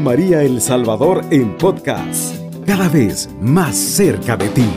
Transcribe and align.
María 0.00 0.42
El 0.42 0.60
Salvador 0.60 1.24
en 1.30 1.56
podcast, 1.56 2.36
cada 2.66 2.88
vez 2.88 3.28
más 3.40 3.76
cerca 3.76 4.36
de 4.36 4.48
ti. 4.48 4.68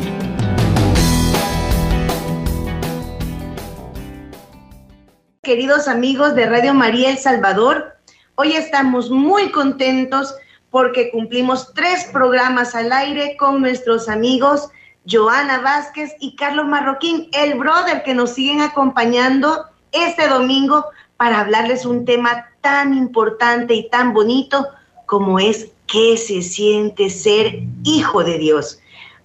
Queridos 5.41 5.87
amigos 5.87 6.35
de 6.35 6.45
Radio 6.45 6.73
María 6.73 7.09
El 7.09 7.17
Salvador, 7.17 7.97
hoy 8.35 8.53
estamos 8.53 9.09
muy 9.09 9.51
contentos 9.51 10.35
porque 10.69 11.11
cumplimos 11.11 11.73
tres 11.73 12.05
programas 12.13 12.75
al 12.75 12.91
aire 12.91 13.35
con 13.37 13.61
nuestros 13.61 14.09
amigos 14.09 14.69
Joana 15.09 15.59
Vázquez 15.59 16.15
y 16.19 16.35
Carlos 16.35 16.67
Marroquín, 16.67 17.29
el 17.33 17.57
brother 17.57 18.03
que 18.03 18.13
nos 18.13 18.31
siguen 18.31 18.61
acompañando 18.61 19.65
este 19.91 20.27
domingo 20.27 20.85
para 21.17 21.41
hablarles 21.41 21.85
un 21.85 22.05
tema 22.05 22.45
tan 22.61 22.93
importante 22.93 23.73
y 23.73 23.89
tan 23.89 24.13
bonito 24.13 24.67
como 25.09 25.39
es 25.39 25.71
qué 25.87 26.17
se 26.17 26.43
siente 26.43 27.09
ser 27.09 27.63
hijo 27.83 28.23
de 28.23 28.37
Dios. 28.37 28.79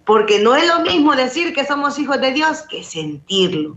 Porque 0.07 0.39
no 0.39 0.57
es 0.57 0.67
lo 0.67 0.81
mismo 0.81 1.15
decir 1.15 1.53
que 1.53 1.67
somos 1.67 1.99
hijos 1.99 2.23
de 2.23 2.33
Dios 2.33 2.63
que 2.71 2.83
sentirlo. 2.83 3.77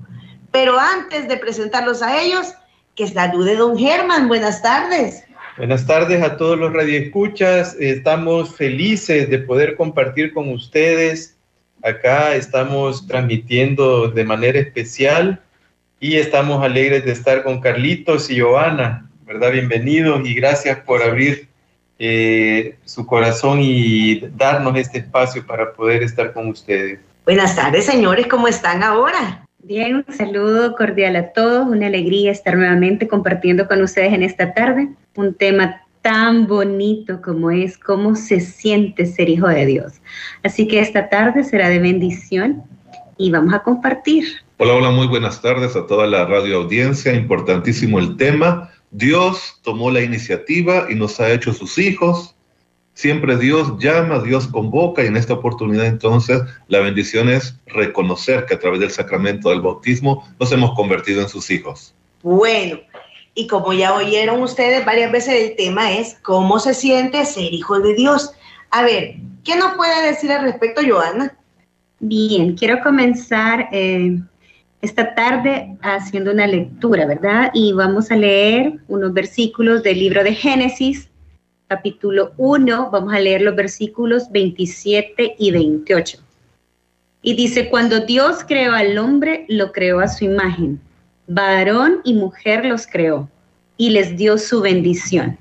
Pero 0.54 0.80
antes 0.80 1.28
de 1.28 1.36
presentarlos 1.36 2.02
a 2.02 2.22
ellos, 2.22 2.54
que 2.96 3.08
salude 3.10 3.58
don 3.58 3.78
Germán. 3.78 4.30
Buenas 4.30 4.62
tardes. 4.62 5.26
Buenas 5.58 5.86
tardes 5.86 6.24
a 6.24 6.38
todos 6.38 6.58
los 6.58 6.72
radioescuchas. 6.72 7.76
Estamos 7.78 8.56
felices 8.56 9.30
de 9.30 9.40
poder 9.40 9.76
compartir 9.76 10.34
con 10.34 10.50
ustedes. 10.50 11.36
Acá 11.84 12.36
estamos 12.36 13.06
transmitiendo 13.06 14.08
de 14.08 14.24
manera 14.24 14.60
especial 14.60 15.42
y 16.00 16.16
estamos 16.16 16.64
alegres 16.64 17.04
de 17.04 17.12
estar 17.12 17.44
con 17.44 17.60
Carlitos 17.60 18.30
y 18.30 18.40
Joana, 18.40 19.10
¿verdad? 19.26 19.52
Bienvenidos 19.52 20.26
y 20.26 20.34
gracias 20.36 20.80
por 20.86 21.04
abrir 21.04 21.50
eh, 22.00 22.78
su 22.86 23.06
corazón 23.06 23.60
y 23.62 24.20
darnos 24.36 24.78
este 24.78 25.00
espacio 25.00 25.46
para 25.46 25.74
poder 25.74 26.04
estar 26.04 26.34
con 26.34 26.48
ustedes. 26.48 27.00
Buenas 27.26 27.56
tardes, 27.56 27.86
señores, 27.86 28.28
¿cómo 28.28 28.48
están 28.48 28.84
ahora? 28.84 29.46
Bien, 29.60 29.96
un 29.96 30.16
saludo 30.16 30.76
cordial 30.76 31.16
a 31.18 31.34
todos, 31.34 31.68
una 31.68 31.88
alegría 31.88 32.32
estar 32.32 32.56
nuevamente 32.56 33.08
compartiendo 33.08 33.68
con 33.68 33.82
ustedes 33.82 34.14
en 34.14 34.24
esta 34.24 34.54
tarde 34.54 34.90
un 35.16 35.34
tema 35.34 35.82
tan 36.02 36.48
bonito 36.48 37.22
como 37.22 37.52
es 37.52 37.78
cómo 37.78 38.16
se 38.16 38.40
siente 38.40 39.06
ser 39.06 39.28
hijo 39.28 39.48
de 39.50 39.66
Dios. 39.66 39.94
Así 40.44 40.68
que 40.68 40.80
esta 40.80 41.10
tarde 41.10 41.44
será 41.44 41.68
de 41.68 41.80
bendición 41.80 42.64
y 43.18 43.30
vamos 43.32 43.54
a 43.54 43.60
compartir. 43.60 44.24
Hola, 44.58 44.74
hola, 44.74 44.92
muy 44.92 45.08
buenas 45.08 45.42
tardes 45.42 45.76
a 45.76 45.86
toda 45.86 46.08
la 46.08 46.26
radio 46.26 46.58
audiencia. 46.58 47.14
Importantísimo 47.14 48.00
el 48.00 48.16
tema. 48.16 48.72
Dios 48.98 49.60
tomó 49.62 49.92
la 49.92 50.02
iniciativa 50.02 50.88
y 50.90 50.96
nos 50.96 51.20
ha 51.20 51.32
hecho 51.32 51.54
sus 51.54 51.78
hijos. 51.78 52.34
Siempre 52.96 53.38
Dios 53.38 53.78
llama, 53.78 54.24
Dios 54.24 54.48
convoca 54.48 55.04
y 55.04 55.08
en 55.08 55.18
esta 55.18 55.36
oportunidad 55.36 55.86
entonces 55.86 56.42
la 56.68 56.80
bendición 56.80 57.30
es 57.30 57.56
reconocer 57.68 58.48
que 58.48 58.56
a 58.56 58.60
través 58.60 58.80
del 58.80 58.90
sacramento 58.90 59.50
del 59.50 59.62
bautismo 59.62 60.28
nos 60.40 60.52
hemos 60.52 60.74
convertido 60.74 61.22
en 61.22 61.30
sus 61.30 61.52
hijos. 61.52 61.94
Bueno, 62.24 62.80
y 63.36 63.46
como 63.46 63.72
ya 63.72 63.94
oyeron 63.94 64.42
ustedes 64.42 64.84
varias 64.84 65.12
veces, 65.12 65.48
el 65.48 65.56
tema 65.56 65.94
es 65.94 66.18
cómo 66.24 66.58
se 66.58 66.74
siente 66.74 67.24
ser 67.24 67.54
hijo 67.54 67.80
de 67.80 67.94
Dios. 67.94 68.32
A 68.72 68.82
ver, 68.82 69.18
¿qué 69.44 69.56
nos 69.58 69.76
puede 69.76 70.08
decir 70.08 70.32
al 70.32 70.42
respecto, 70.42 70.82
Joana? 70.84 71.38
Bien, 72.00 72.56
quiero 72.56 72.80
comenzar 72.82 73.70
eh, 73.72 74.18
esta 74.82 75.16
tarde 75.16 75.76
haciendo 75.82 76.32
una 76.32 76.48
lectura, 76.48 77.06
¿verdad? 77.06 77.50
Y 77.54 77.74
vamos 77.74 78.12
a 78.12 78.16
leer 78.16 78.80
unos 78.88 79.14
versículos 79.14 79.84
del 79.84 80.00
libro 80.00 80.24
de 80.24 80.34
Génesis, 80.34 81.10
capítulo 81.68 82.34
1, 82.38 82.92
vamos 82.92 83.14
a 83.14 83.20
leer 83.20 83.42
los 83.42 83.56
versículos 83.56 84.32
27 84.32 85.36
y 85.38 85.52
28. 85.52 86.20
Y 87.24 87.36
dice, 87.36 87.70
cuando 87.70 88.02
Dios 88.02 88.44
creó 88.48 88.74
al 88.74 88.98
hombre, 88.98 89.46
lo 89.50 89.72
creó 89.72 90.00
a 90.00 90.08
su 90.08 90.26
imagen. 90.26 90.80
Varón 91.28 92.00
y 92.04 92.14
mujer 92.14 92.64
los 92.64 92.88
creó 92.88 93.30
y 93.76 93.90
les 93.90 94.16
dio 94.16 94.38
su 94.38 94.62
bendición. 94.62 95.38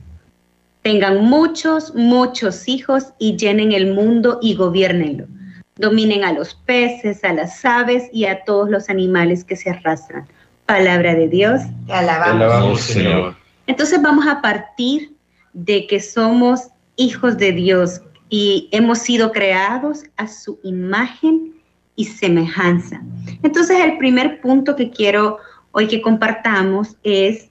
Tengan 0.82 1.22
muchos, 1.22 1.94
muchos 1.94 2.68
hijos 2.68 3.12
y 3.18 3.36
llenen 3.36 3.72
el 3.72 3.94
mundo 3.94 4.38
y 4.40 4.54
gobiernenlo 4.54 5.26
dominen 5.76 6.24
a 6.24 6.32
los 6.32 6.54
peces, 6.54 7.22
a 7.24 7.32
las 7.32 7.64
aves 7.64 8.08
y 8.12 8.24
a 8.24 8.44
todos 8.44 8.70
los 8.70 8.88
animales 8.88 9.44
que 9.44 9.56
se 9.56 9.70
arrastran. 9.70 10.26
Palabra 10.64 11.14
de 11.14 11.28
Dios. 11.28 11.60
Te 11.86 11.92
alabamos, 11.92 12.80
Señor. 12.80 13.36
Entonces 13.66 14.00
vamos 14.02 14.26
a 14.26 14.40
partir 14.40 15.12
de 15.52 15.86
que 15.86 16.00
somos 16.00 16.68
hijos 16.96 17.36
de 17.36 17.52
Dios 17.52 18.00
y 18.28 18.68
hemos 18.72 18.98
sido 18.98 19.32
creados 19.32 20.04
a 20.16 20.26
su 20.28 20.58
imagen 20.62 21.54
y 21.94 22.04
semejanza. 22.04 23.02
Entonces 23.42 23.78
el 23.80 23.98
primer 23.98 24.40
punto 24.40 24.76
que 24.76 24.90
quiero 24.90 25.38
hoy 25.72 25.88
que 25.88 26.02
compartamos 26.02 26.96
es 27.02 27.48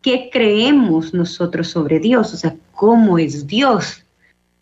qué 0.00 0.30
creemos 0.32 1.12
nosotros 1.12 1.68
sobre 1.68 1.98
Dios, 1.98 2.32
o 2.32 2.36
sea, 2.36 2.54
cómo 2.72 3.18
es 3.18 3.46
Dios, 3.46 4.04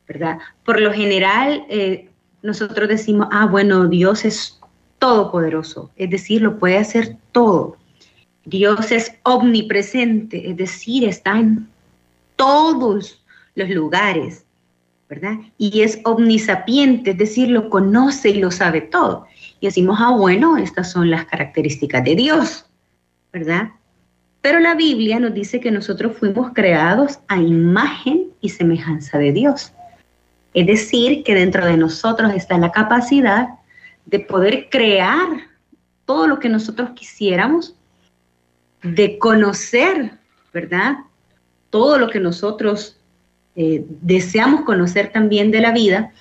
¿verdad? 0.08 0.38
Por 0.64 0.80
lo 0.80 0.92
general, 0.92 1.64
eh, 1.68 2.08
nosotros 2.44 2.90
decimos, 2.90 3.26
ah, 3.32 3.46
bueno, 3.46 3.88
Dios 3.88 4.26
es 4.26 4.60
todopoderoso, 4.98 5.90
es 5.96 6.10
decir, 6.10 6.42
lo 6.42 6.58
puede 6.58 6.76
hacer 6.76 7.16
todo. 7.32 7.78
Dios 8.44 8.92
es 8.92 9.12
omnipresente, 9.22 10.50
es 10.50 10.56
decir, 10.58 11.08
está 11.08 11.38
en 11.38 11.66
todos 12.36 13.24
los 13.54 13.70
lugares, 13.70 14.44
¿verdad? 15.08 15.38
Y 15.56 15.80
es 15.80 16.00
omnisapiente, 16.04 17.12
es 17.12 17.18
decir, 17.18 17.48
lo 17.48 17.70
conoce 17.70 18.28
y 18.28 18.34
lo 18.34 18.50
sabe 18.50 18.82
todo. 18.82 19.26
Y 19.60 19.66
decimos, 19.66 19.96
ah, 19.98 20.10
bueno, 20.10 20.58
estas 20.58 20.92
son 20.92 21.10
las 21.10 21.24
características 21.24 22.04
de 22.04 22.14
Dios, 22.14 22.66
¿verdad? 23.32 23.70
Pero 24.42 24.60
la 24.60 24.74
Biblia 24.74 25.18
nos 25.18 25.32
dice 25.32 25.60
que 25.60 25.70
nosotros 25.70 26.18
fuimos 26.18 26.52
creados 26.52 27.20
a 27.28 27.38
imagen 27.40 28.26
y 28.42 28.50
semejanza 28.50 29.16
de 29.16 29.32
Dios. 29.32 29.72
Es 30.54 30.66
decir, 30.66 31.24
que 31.24 31.34
dentro 31.34 31.66
de 31.66 31.76
nosotros 31.76 32.32
está 32.32 32.56
la 32.58 32.72
capacidad 32.72 33.48
de 34.06 34.20
poder 34.20 34.68
crear 34.70 35.28
todo 36.04 36.26
lo 36.28 36.38
que 36.38 36.48
nosotros 36.48 36.90
quisiéramos, 36.94 37.74
de 38.82 39.18
conocer, 39.18 40.12
¿verdad? 40.52 40.98
Todo 41.70 41.98
lo 41.98 42.08
que 42.08 42.20
nosotros 42.20 43.00
eh, 43.56 43.84
deseamos 44.00 44.62
conocer 44.62 45.10
también 45.10 45.50
de 45.50 45.60
la 45.60 45.72
vida 45.72 46.12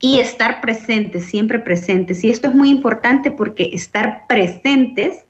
y 0.00 0.18
estar 0.18 0.60
presentes, 0.60 1.26
siempre 1.26 1.60
presentes. 1.60 2.24
Y 2.24 2.30
esto 2.30 2.48
es 2.48 2.54
muy 2.54 2.70
importante 2.70 3.30
porque 3.30 3.70
estar 3.72 4.26
presentes 4.26 5.24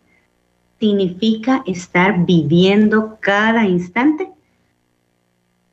significa 0.80 1.62
estar 1.66 2.24
viviendo 2.24 3.18
cada 3.20 3.66
instante 3.66 4.30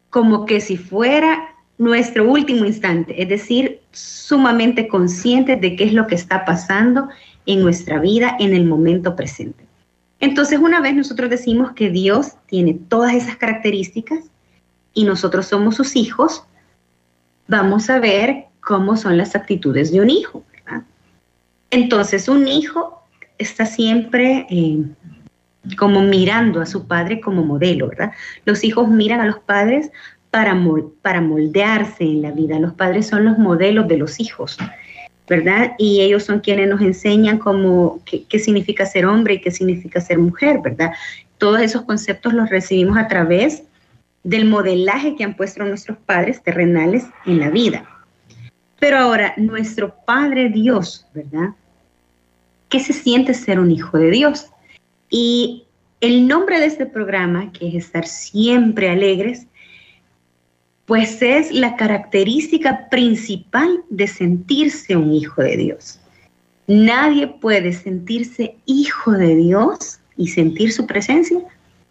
como 0.09 0.45
que 0.45 0.59
si 0.59 0.75
fuera 0.75 1.55
nuestro 1.79 2.29
último 2.29 2.65
instante, 2.65 3.19
es 3.21 3.29
decir, 3.29 3.79
sumamente 3.91 4.87
conscientes 4.87 5.59
de 5.59 5.77
qué 5.77 5.85
es 5.85 5.93
lo 5.93 6.07
que 6.07 6.15
está 6.15 6.45
pasando 6.45 7.07
en 7.45 7.61
nuestra 7.61 7.99
vida 7.99 8.35
en 8.37 8.53
el 8.53 8.65
momento 8.65 9.15
presente. 9.15 9.63
Entonces, 10.19 10.59
una 10.59 10.81
vez 10.81 10.93
nosotros 10.93 11.29
decimos 11.29 11.71
que 11.71 11.89
Dios 11.89 12.33
tiene 12.47 12.77
todas 12.89 13.13
esas 13.13 13.37
características 13.37 14.19
y 14.93 15.05
nosotros 15.05 15.47
somos 15.47 15.77
sus 15.77 15.95
hijos, 15.95 16.43
vamos 17.47 17.89
a 17.89 17.99
ver 17.99 18.47
cómo 18.59 18.97
son 18.97 19.17
las 19.17 19.33
actitudes 19.33 19.91
de 19.91 20.01
un 20.01 20.09
hijo. 20.09 20.43
Entonces, 21.71 22.27
un 22.27 22.47
hijo 22.47 23.03
está 23.37 23.65
siempre 23.65 24.45
eh, 24.49 24.83
como 25.77 26.01
mirando 26.01 26.59
a 26.59 26.65
su 26.65 26.87
padre 26.87 27.21
como 27.21 27.45
modelo, 27.45 27.87
¿verdad? 27.87 28.11
Los 28.43 28.65
hijos 28.65 28.89
miran 28.89 29.21
a 29.21 29.25
los 29.27 29.39
padres 29.39 29.91
para, 30.31 30.53
moldearse 30.53 32.03
en 32.03 32.21
la 32.21 32.31
vida. 32.31 32.59
Los 32.59 32.73
padres 32.73 33.07
son 33.07 33.25
los 33.25 33.37
modelos 33.37 33.87
de 33.87 33.97
los 33.97 34.19
hijos, 34.19 34.57
¿verdad? 35.27 35.73
Y 35.77 36.01
ellos 36.01 36.23
son 36.23 36.39
quienes 36.39 36.69
nos 36.69 36.81
enseñan 36.81 37.37
cómo, 37.37 37.99
qué, 38.05 38.23
qué 38.23 38.39
significa 38.39 38.85
ser 38.85 39.05
hombre 39.05 39.35
y 39.35 39.41
qué 39.41 39.51
significa 39.51 40.01
ser 40.01 40.19
mujer, 40.19 40.59
¿verdad? 40.63 40.91
Todos 41.37 41.61
esos 41.61 41.83
conceptos 41.83 42.33
los 42.33 42.49
recibimos 42.49 42.97
a 42.97 43.07
través 43.07 43.63
del 44.23 44.45
modelaje 44.45 45.15
que 45.15 45.23
han 45.23 45.35
puesto 45.35 45.63
nuestros 45.63 45.97
padres 45.97 46.43
terrenales 46.43 47.05
en 47.25 47.39
la 47.39 47.49
vida. 47.49 47.87
Pero 48.79 48.97
ahora, 48.97 49.33
nuestro 49.37 49.95
Padre 50.05 50.49
Dios, 50.49 51.05
¿verdad? 51.13 51.49
¿Qué 52.69 52.79
se 52.79 52.93
siente 52.93 53.33
ser 53.33 53.59
un 53.59 53.71
hijo 53.71 53.97
de 53.97 54.11
Dios? 54.11 54.47
Y 55.09 55.65
el 56.01 56.27
nombre 56.27 56.59
de 56.59 56.67
este 56.67 56.85
programa, 56.85 57.51
que 57.51 57.67
es 57.67 57.75
estar 57.75 58.05
siempre 58.05 58.89
alegres, 58.89 59.47
pues 60.89 61.21
es 61.21 61.51
la 61.51 61.75
característica 61.75 62.89
principal 62.89 63.83
de 63.91 64.07
sentirse 64.07 64.97
un 64.97 65.13
hijo 65.13 65.43
de 65.43 65.55
Dios. 65.55 65.99
Nadie 66.65 67.27
puede 67.27 67.73
sentirse 67.73 68.55
hijo 68.65 69.11
de 69.11 69.35
Dios 69.35 69.99
y 70.17 70.29
sentir 70.29 70.73
su 70.73 70.87
presencia 70.87 71.41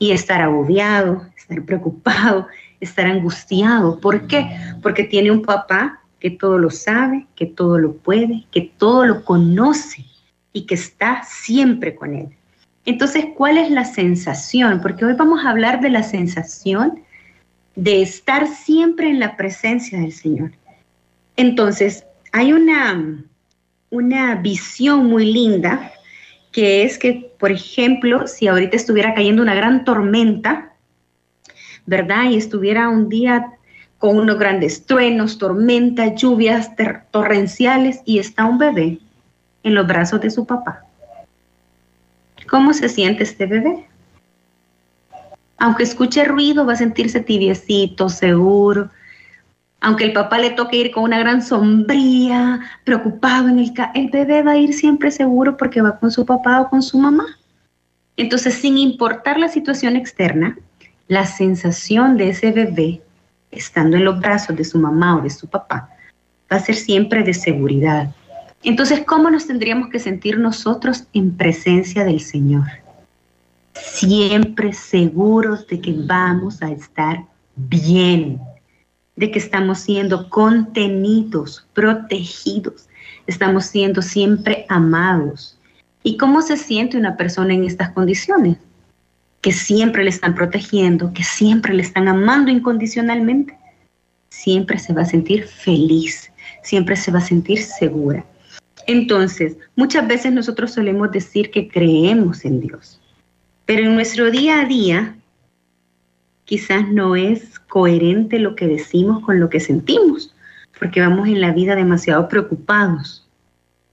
y 0.00 0.10
estar 0.10 0.42
agobiado, 0.42 1.24
estar 1.36 1.64
preocupado, 1.64 2.48
estar 2.80 3.06
angustiado. 3.06 4.00
¿Por 4.00 4.26
qué? 4.26 4.50
Porque 4.82 5.04
tiene 5.04 5.30
un 5.30 5.42
papá 5.42 6.00
que 6.18 6.30
todo 6.30 6.58
lo 6.58 6.68
sabe, 6.68 7.24
que 7.36 7.46
todo 7.46 7.78
lo 7.78 7.92
puede, 7.98 8.46
que 8.50 8.72
todo 8.78 9.06
lo 9.06 9.24
conoce 9.24 10.04
y 10.52 10.62
que 10.62 10.74
está 10.74 11.22
siempre 11.22 11.94
con 11.94 12.16
él. 12.16 12.30
Entonces, 12.84 13.26
¿cuál 13.36 13.58
es 13.58 13.70
la 13.70 13.84
sensación? 13.84 14.80
Porque 14.80 15.04
hoy 15.04 15.12
vamos 15.12 15.44
a 15.44 15.50
hablar 15.50 15.80
de 15.80 15.90
la 15.90 16.02
sensación 16.02 17.04
de 17.78 18.02
estar 18.02 18.48
siempre 18.48 19.08
en 19.08 19.20
la 19.20 19.36
presencia 19.36 20.00
del 20.00 20.12
Señor. 20.12 20.50
Entonces, 21.36 22.04
hay 22.32 22.52
una, 22.52 23.24
una 23.90 24.34
visión 24.34 25.06
muy 25.06 25.32
linda 25.32 25.92
que 26.50 26.82
es 26.82 26.98
que, 26.98 27.30
por 27.38 27.52
ejemplo, 27.52 28.26
si 28.26 28.48
ahorita 28.48 28.74
estuviera 28.74 29.14
cayendo 29.14 29.42
una 29.42 29.54
gran 29.54 29.84
tormenta, 29.84 30.72
¿verdad? 31.86 32.24
Y 32.30 32.36
estuviera 32.36 32.88
un 32.88 33.08
día 33.08 33.52
con 33.98 34.18
unos 34.18 34.40
grandes 34.40 34.84
truenos, 34.84 35.38
tormentas, 35.38 36.20
lluvias 36.20 36.72
torrenciales 37.12 38.00
y 38.04 38.18
está 38.18 38.44
un 38.46 38.58
bebé 38.58 38.98
en 39.62 39.74
los 39.76 39.86
brazos 39.86 40.20
de 40.20 40.30
su 40.30 40.44
papá. 40.46 40.84
¿Cómo 42.48 42.72
se 42.72 42.88
siente 42.88 43.22
este 43.22 43.46
bebé? 43.46 43.87
Aunque 45.58 45.82
escuche 45.82 46.24
ruido, 46.24 46.64
va 46.64 46.74
a 46.74 46.76
sentirse 46.76 47.20
tibiecito, 47.20 48.08
seguro. 48.08 48.90
Aunque 49.80 50.04
el 50.04 50.12
papá 50.12 50.38
le 50.38 50.50
toque 50.50 50.76
ir 50.76 50.90
con 50.90 51.04
una 51.04 51.18
gran 51.18 51.42
sombría, 51.42 52.60
preocupado 52.84 53.48
en 53.48 53.58
el 53.58 53.72
el 53.94 54.10
bebé 54.10 54.42
va 54.42 54.52
a 54.52 54.56
ir 54.56 54.74
siempre 54.74 55.10
seguro 55.10 55.56
porque 55.56 55.82
va 55.82 55.98
con 55.98 56.10
su 56.10 56.24
papá 56.24 56.60
o 56.60 56.68
con 56.68 56.82
su 56.82 56.98
mamá. 56.98 57.26
Entonces, 58.16 58.54
sin 58.54 58.78
importar 58.78 59.38
la 59.38 59.48
situación 59.48 59.94
externa, 59.94 60.58
la 61.06 61.24
sensación 61.24 62.16
de 62.16 62.30
ese 62.30 62.50
bebé 62.50 63.00
estando 63.50 63.96
en 63.96 64.04
los 64.04 64.20
brazos 64.20 64.56
de 64.56 64.64
su 64.64 64.78
mamá 64.78 65.16
o 65.16 65.20
de 65.22 65.30
su 65.30 65.48
papá 65.48 65.88
va 66.50 66.56
a 66.56 66.60
ser 66.60 66.74
siempre 66.74 67.22
de 67.22 67.34
seguridad. 67.34 68.10
Entonces, 68.64 69.04
¿cómo 69.06 69.30
nos 69.30 69.46
tendríamos 69.46 69.88
que 69.88 69.98
sentir 69.98 70.38
nosotros 70.38 71.04
en 71.12 71.36
presencia 71.36 72.04
del 72.04 72.20
Señor? 72.20 72.66
Siempre 73.82 74.72
seguros 74.72 75.66
de 75.66 75.80
que 75.80 75.92
vamos 75.92 76.62
a 76.62 76.70
estar 76.70 77.24
bien, 77.56 78.40
de 79.16 79.30
que 79.30 79.38
estamos 79.38 79.80
siendo 79.80 80.30
contenidos, 80.30 81.66
protegidos, 81.74 82.88
estamos 83.26 83.66
siendo 83.66 84.02
siempre 84.02 84.66
amados. 84.68 85.58
¿Y 86.02 86.16
cómo 86.16 86.42
se 86.42 86.56
siente 86.56 86.96
una 86.96 87.16
persona 87.16 87.54
en 87.54 87.64
estas 87.64 87.90
condiciones? 87.90 88.56
Que 89.40 89.52
siempre 89.52 90.04
le 90.04 90.10
están 90.10 90.34
protegiendo, 90.34 91.12
que 91.12 91.24
siempre 91.24 91.74
le 91.74 91.82
están 91.82 92.08
amando 92.08 92.50
incondicionalmente. 92.50 93.56
Siempre 94.28 94.78
se 94.78 94.92
va 94.92 95.02
a 95.02 95.06
sentir 95.06 95.44
feliz, 95.44 96.30
siempre 96.62 96.96
se 96.96 97.10
va 97.10 97.18
a 97.18 97.22
sentir 97.22 97.58
segura. 97.58 98.24
Entonces, 98.86 99.56
muchas 99.76 100.08
veces 100.08 100.32
nosotros 100.32 100.72
solemos 100.72 101.10
decir 101.12 101.50
que 101.50 101.68
creemos 101.68 102.44
en 102.44 102.60
Dios, 102.60 102.97
pero 103.68 103.82
en 103.82 103.94
nuestro 103.94 104.30
día 104.30 104.62
a 104.62 104.64
día 104.64 105.14
quizás 106.46 106.88
no 106.88 107.16
es 107.16 107.58
coherente 107.58 108.38
lo 108.38 108.54
que 108.54 108.66
decimos 108.66 109.22
con 109.22 109.38
lo 109.40 109.50
que 109.50 109.60
sentimos, 109.60 110.34
porque 110.78 111.02
vamos 111.02 111.28
en 111.28 111.42
la 111.42 111.52
vida 111.52 111.76
demasiado 111.76 112.30
preocupados, 112.30 113.28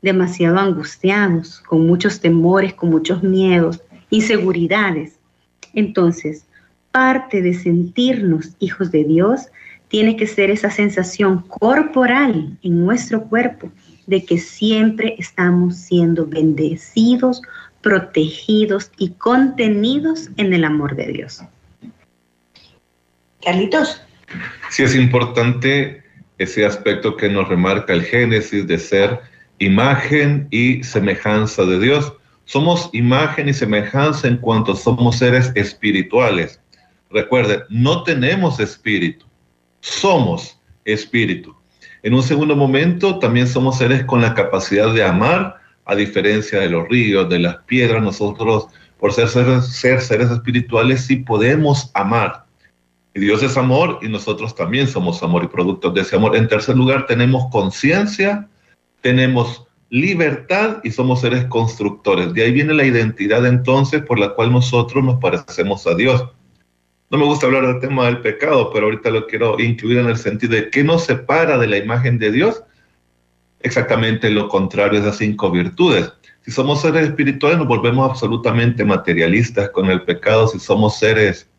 demasiado 0.02 0.60
angustiados, 0.60 1.60
con 1.60 1.86
muchos 1.86 2.22
temores, 2.22 2.74
con 2.74 2.90
muchos 2.90 3.22
miedos, 3.22 3.82
inseguridades. 4.12 5.20
Entonces, 5.74 6.46
parte 6.94 7.42
de 7.42 7.54
sentirnos 7.54 8.56
hijos 8.60 8.92
de 8.92 9.04
Dios 9.04 9.48
tiene 9.90 10.16
que 10.16 10.26
ser 10.26 10.52
esa 10.52 10.70
sensación 10.70 11.42
corporal 11.50 12.58
en 12.62 12.86
nuestro 12.86 13.26
cuerpo 13.26 13.70
de 14.08 14.24
que 14.24 14.38
siempre 14.38 15.16
estamos 15.18 15.76
siendo 15.76 16.26
bendecidos, 16.26 17.42
protegidos 17.86 18.92
y 18.98 19.12
contenidos 19.12 20.32
en 20.38 20.56
el 20.56 20.64
amor 20.64 20.96
de 20.96 21.06
Dios. 21.06 21.44
Carlitos. 23.44 24.02
Sí, 24.72 24.82
es 24.82 24.96
importante 24.96 26.04
ese 26.40 26.66
aspecto 26.66 27.16
que 27.16 27.30
nos 27.30 27.48
remarca 27.48 27.94
el 27.94 28.02
Génesis 28.02 28.66
de 28.66 28.80
ser 28.80 29.20
imagen 29.60 30.48
y 30.50 30.84
semejanza 30.84 31.64
de 31.64 31.80
Dios. 31.80 32.12
Somos 32.46 32.90
imagen 32.92 33.50
y 33.50 33.54
semejanza 33.54 34.30
en 34.30 34.38
cuanto 34.38 34.76
somos 34.76 35.20
seres 35.20 35.52
espirituales. 35.54 36.60
Recuerde, 37.12 37.66
no 37.70 38.02
tenemos 38.02 38.60
espíritu, 38.60 39.28
somos 39.82 40.60
espíritu. 40.86 41.56
En 42.02 42.16
un 42.16 42.24
segundo 42.24 42.56
momento, 42.56 43.20
también 43.20 43.48
somos 43.48 43.78
seres 43.78 44.04
con 44.06 44.22
la 44.22 44.34
capacidad 44.34 44.92
de 44.92 45.04
amar, 45.04 45.62
a 45.86 45.96
diferencia 45.96 46.60
de 46.60 46.70
los 46.70 46.88
ríos, 46.90 47.30
de 47.30 47.40
las 47.40 47.58
piedras. 47.64 48.04
Nosotros, 48.04 48.68
por 49.00 49.14
ser 49.14 49.30
seres, 49.30 49.68
ser 49.68 50.02
seres 50.02 50.32
espirituales, 50.32 51.06
sí 51.06 51.18
podemos 51.18 51.92
amar. 51.94 52.46
Y 53.14 53.22
Dios 53.22 53.42
es 53.44 53.56
amor 53.56 54.00
y 54.02 54.10
nosotros 54.10 54.56
también 54.56 54.88
somos 54.88 55.24
amor 55.24 55.44
y 55.44 55.48
productos 55.48 55.94
de 55.94 56.02
ese 56.02 56.18
amor. 56.18 56.36
En 56.36 56.50
tercer 56.50 56.76
lugar, 56.76 57.06
tenemos 57.06 57.50
conciencia, 57.50 58.50
tenemos 59.02 59.66
libertad 59.90 60.80
y 60.84 60.92
somos 60.92 61.22
seres 61.22 61.46
constructores. 61.46 62.34
De 62.34 62.44
ahí 62.44 62.52
viene 62.52 62.74
la 62.74 62.84
identidad 62.84 63.46
entonces 63.46 64.02
por 64.02 64.20
la 64.20 64.30
cual 64.34 64.52
nosotros 64.52 65.04
nos 65.04 65.20
parecemos 65.20 65.88
a 65.88 65.96
Dios. 65.96 66.26
No 67.10 67.18
me 67.18 67.26
gusta 67.26 67.46
hablar 67.46 67.68
del 67.68 67.80
tema 67.80 68.08
del 68.08 68.20
pecado, 68.20 68.72
pero 68.74 68.88
ahorita 68.88 69.10
lo 69.12 69.28
quiero 69.28 69.60
incluir 69.60 70.00
en 70.00 70.08
el 70.08 70.18
sentido 70.18 70.56
de 70.56 70.70
qué 70.70 70.84
nos 70.84 71.06
separa 71.06 71.58
de 71.58 71.68
la 71.68 71.78
imagen 71.78 72.18
de 72.18 72.32
Dios. 72.32 72.64
Exactamente 73.66 74.30
lo 74.30 74.48
contrario, 74.48 75.00
esas 75.00 75.18
cinco 75.18 75.50
virtudes. 75.50 76.14
Si 76.44 76.52
somos 76.52 76.82
seres 76.82 77.08
espirituales, 77.08 77.58
nos 77.58 77.68
volvemos 77.68 78.08
absolutamente 78.08 78.86
materialistas 78.86 79.72
con 79.72 79.90
el 79.90 80.04
pecado. 80.04 80.48
Si 80.48 80.60
somos 80.60 81.00
seres 81.00 81.50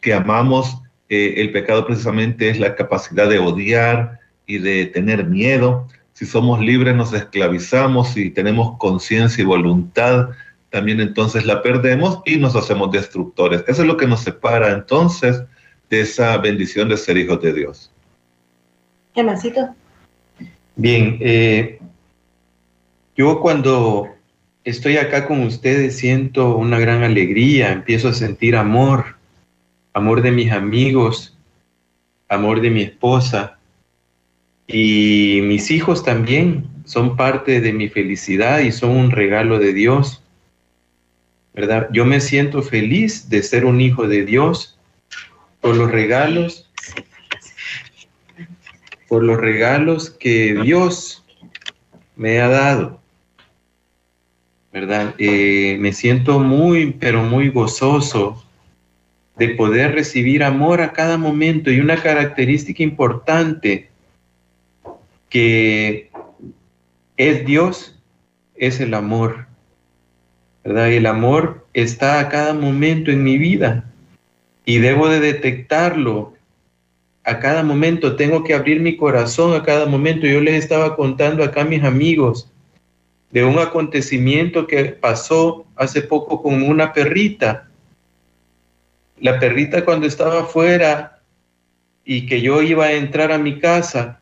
que 0.00 0.14
amamos, 0.14 0.80
eh, 1.08 1.34
el 1.38 1.50
pecado 1.50 1.84
precisamente 1.84 2.50
es 2.50 2.60
la 2.60 2.76
capacidad 2.76 3.28
de 3.28 3.40
odiar 3.40 4.20
y 4.46 4.58
de 4.58 4.86
tener 4.86 5.24
miedo. 5.24 5.88
Si 6.12 6.24
somos 6.24 6.60
libres, 6.60 6.94
nos 6.94 7.12
esclavizamos 7.12 8.16
y 8.16 8.30
tenemos 8.30 8.78
conciencia 8.78 9.42
y 9.42 9.44
voluntad 9.44 10.28
también 10.70 11.00
entonces 11.00 11.44
la 11.46 11.62
perdemos 11.62 12.20
y 12.24 12.36
nos 12.36 12.54
hacemos 12.54 12.92
destructores. 12.92 13.64
Eso 13.66 13.82
es 13.82 13.88
lo 13.88 13.96
que 13.96 14.06
nos 14.06 14.20
separa 14.20 14.70
entonces 14.70 15.42
de 15.88 16.02
esa 16.02 16.36
bendición 16.38 16.88
de 16.88 16.96
ser 16.96 17.16
hijos 17.16 17.42
de 17.42 17.52
Dios. 17.52 17.90
¿Qué 19.12 19.24
Bien, 20.76 21.18
eh, 21.20 21.78
yo 23.16 23.40
cuando 23.40 24.08
estoy 24.64 24.96
acá 24.96 25.26
con 25.26 25.42
ustedes 25.42 25.96
siento 25.96 26.56
una 26.56 26.78
gran 26.78 27.02
alegría, 27.02 27.72
empiezo 27.72 28.08
a 28.08 28.14
sentir 28.14 28.56
amor, 28.56 29.16
amor 29.92 30.22
de 30.22 30.30
mis 30.30 30.52
amigos, 30.52 31.36
amor 32.28 32.60
de 32.60 32.70
mi 32.70 32.82
esposa 32.82 33.58
y 34.66 35.40
mis 35.42 35.70
hijos 35.70 36.04
también 36.04 36.64
son 36.84 37.16
parte 37.16 37.60
de 37.60 37.72
mi 37.72 37.88
felicidad 37.88 38.60
y 38.60 38.72
son 38.72 38.90
un 38.90 39.10
regalo 39.10 39.58
de 39.58 39.72
Dios. 39.72 40.22
¿verdad? 41.52 41.88
Yo 41.92 42.04
me 42.04 42.20
siento 42.20 42.62
feliz 42.62 43.28
de 43.28 43.42
ser 43.42 43.64
un 43.64 43.80
hijo 43.80 44.06
de 44.06 44.24
Dios 44.24 44.78
por 45.60 45.76
los 45.76 45.90
regalos, 45.90 46.69
por 49.10 49.24
los 49.24 49.38
regalos 49.38 50.08
que 50.08 50.54
Dios 50.62 51.24
me 52.14 52.40
ha 52.40 52.48
dado, 52.48 53.00
¿verdad? 54.72 55.16
Eh, 55.18 55.76
me 55.80 55.92
siento 55.92 56.38
muy, 56.38 56.92
pero 56.92 57.24
muy 57.24 57.48
gozoso 57.48 58.40
de 59.36 59.48
poder 59.48 59.94
recibir 59.94 60.44
amor 60.44 60.80
a 60.80 60.92
cada 60.92 61.18
momento 61.18 61.72
y 61.72 61.80
una 61.80 62.00
característica 62.00 62.84
importante 62.84 63.88
que 65.28 66.12
es 67.16 67.44
Dios 67.44 67.98
es 68.54 68.78
el 68.78 68.94
amor. 68.94 69.48
¿verdad? 70.62 70.92
El 70.92 71.06
amor 71.06 71.66
está 71.74 72.20
a 72.20 72.28
cada 72.28 72.54
momento 72.54 73.10
en 73.10 73.24
mi 73.24 73.38
vida 73.38 73.90
y 74.64 74.78
debo 74.78 75.08
de 75.08 75.18
detectarlo 75.18 76.34
a 77.30 77.38
cada 77.38 77.62
momento. 77.62 78.16
Tengo 78.16 78.42
que 78.42 78.54
abrir 78.54 78.80
mi 78.80 78.96
corazón 78.96 79.54
a 79.54 79.62
cada 79.62 79.86
momento. 79.86 80.26
Yo 80.26 80.40
les 80.40 80.56
estaba 80.56 80.96
contando 80.96 81.44
acá 81.44 81.64
mis 81.64 81.84
amigos 81.84 82.50
de 83.30 83.44
un 83.44 83.58
acontecimiento 83.60 84.66
que 84.66 84.86
pasó 84.86 85.64
hace 85.76 86.02
poco 86.02 86.42
con 86.42 86.62
una 86.64 86.92
perrita. 86.92 87.68
La 89.20 89.38
perrita 89.38 89.84
cuando 89.84 90.08
estaba 90.08 90.40
afuera 90.40 91.20
y 92.04 92.26
que 92.26 92.40
yo 92.40 92.62
iba 92.62 92.86
a 92.86 92.92
entrar 92.94 93.30
a 93.30 93.38
mi 93.38 93.60
casa, 93.60 94.20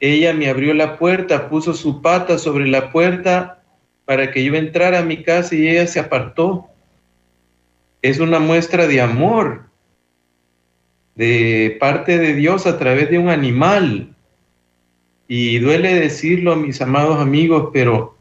ella 0.00 0.32
me 0.32 0.48
abrió 0.48 0.72
la 0.72 0.96
puerta, 0.96 1.50
puso 1.50 1.74
su 1.74 2.00
pata 2.00 2.38
sobre 2.38 2.66
la 2.66 2.90
puerta 2.92 3.62
para 4.06 4.30
que 4.30 4.42
yo 4.42 4.54
entrara 4.54 5.00
a 5.00 5.04
mi 5.04 5.22
casa 5.22 5.54
y 5.54 5.68
ella 5.68 5.86
se 5.86 6.00
apartó. 6.00 6.66
Es 8.00 8.20
una 8.20 8.38
muestra 8.38 8.86
de 8.86 9.02
amor. 9.02 9.65
De 11.16 11.76
parte 11.80 12.18
de 12.18 12.34
Dios 12.34 12.66
a 12.66 12.78
través 12.78 13.10
de 13.10 13.18
un 13.18 13.28
animal. 13.28 14.14
Y 15.28 15.58
duele 15.58 15.94
decirlo, 15.94 16.54
mis 16.54 16.80
amados 16.80 17.18
amigos, 17.18 17.70
pero 17.72 18.16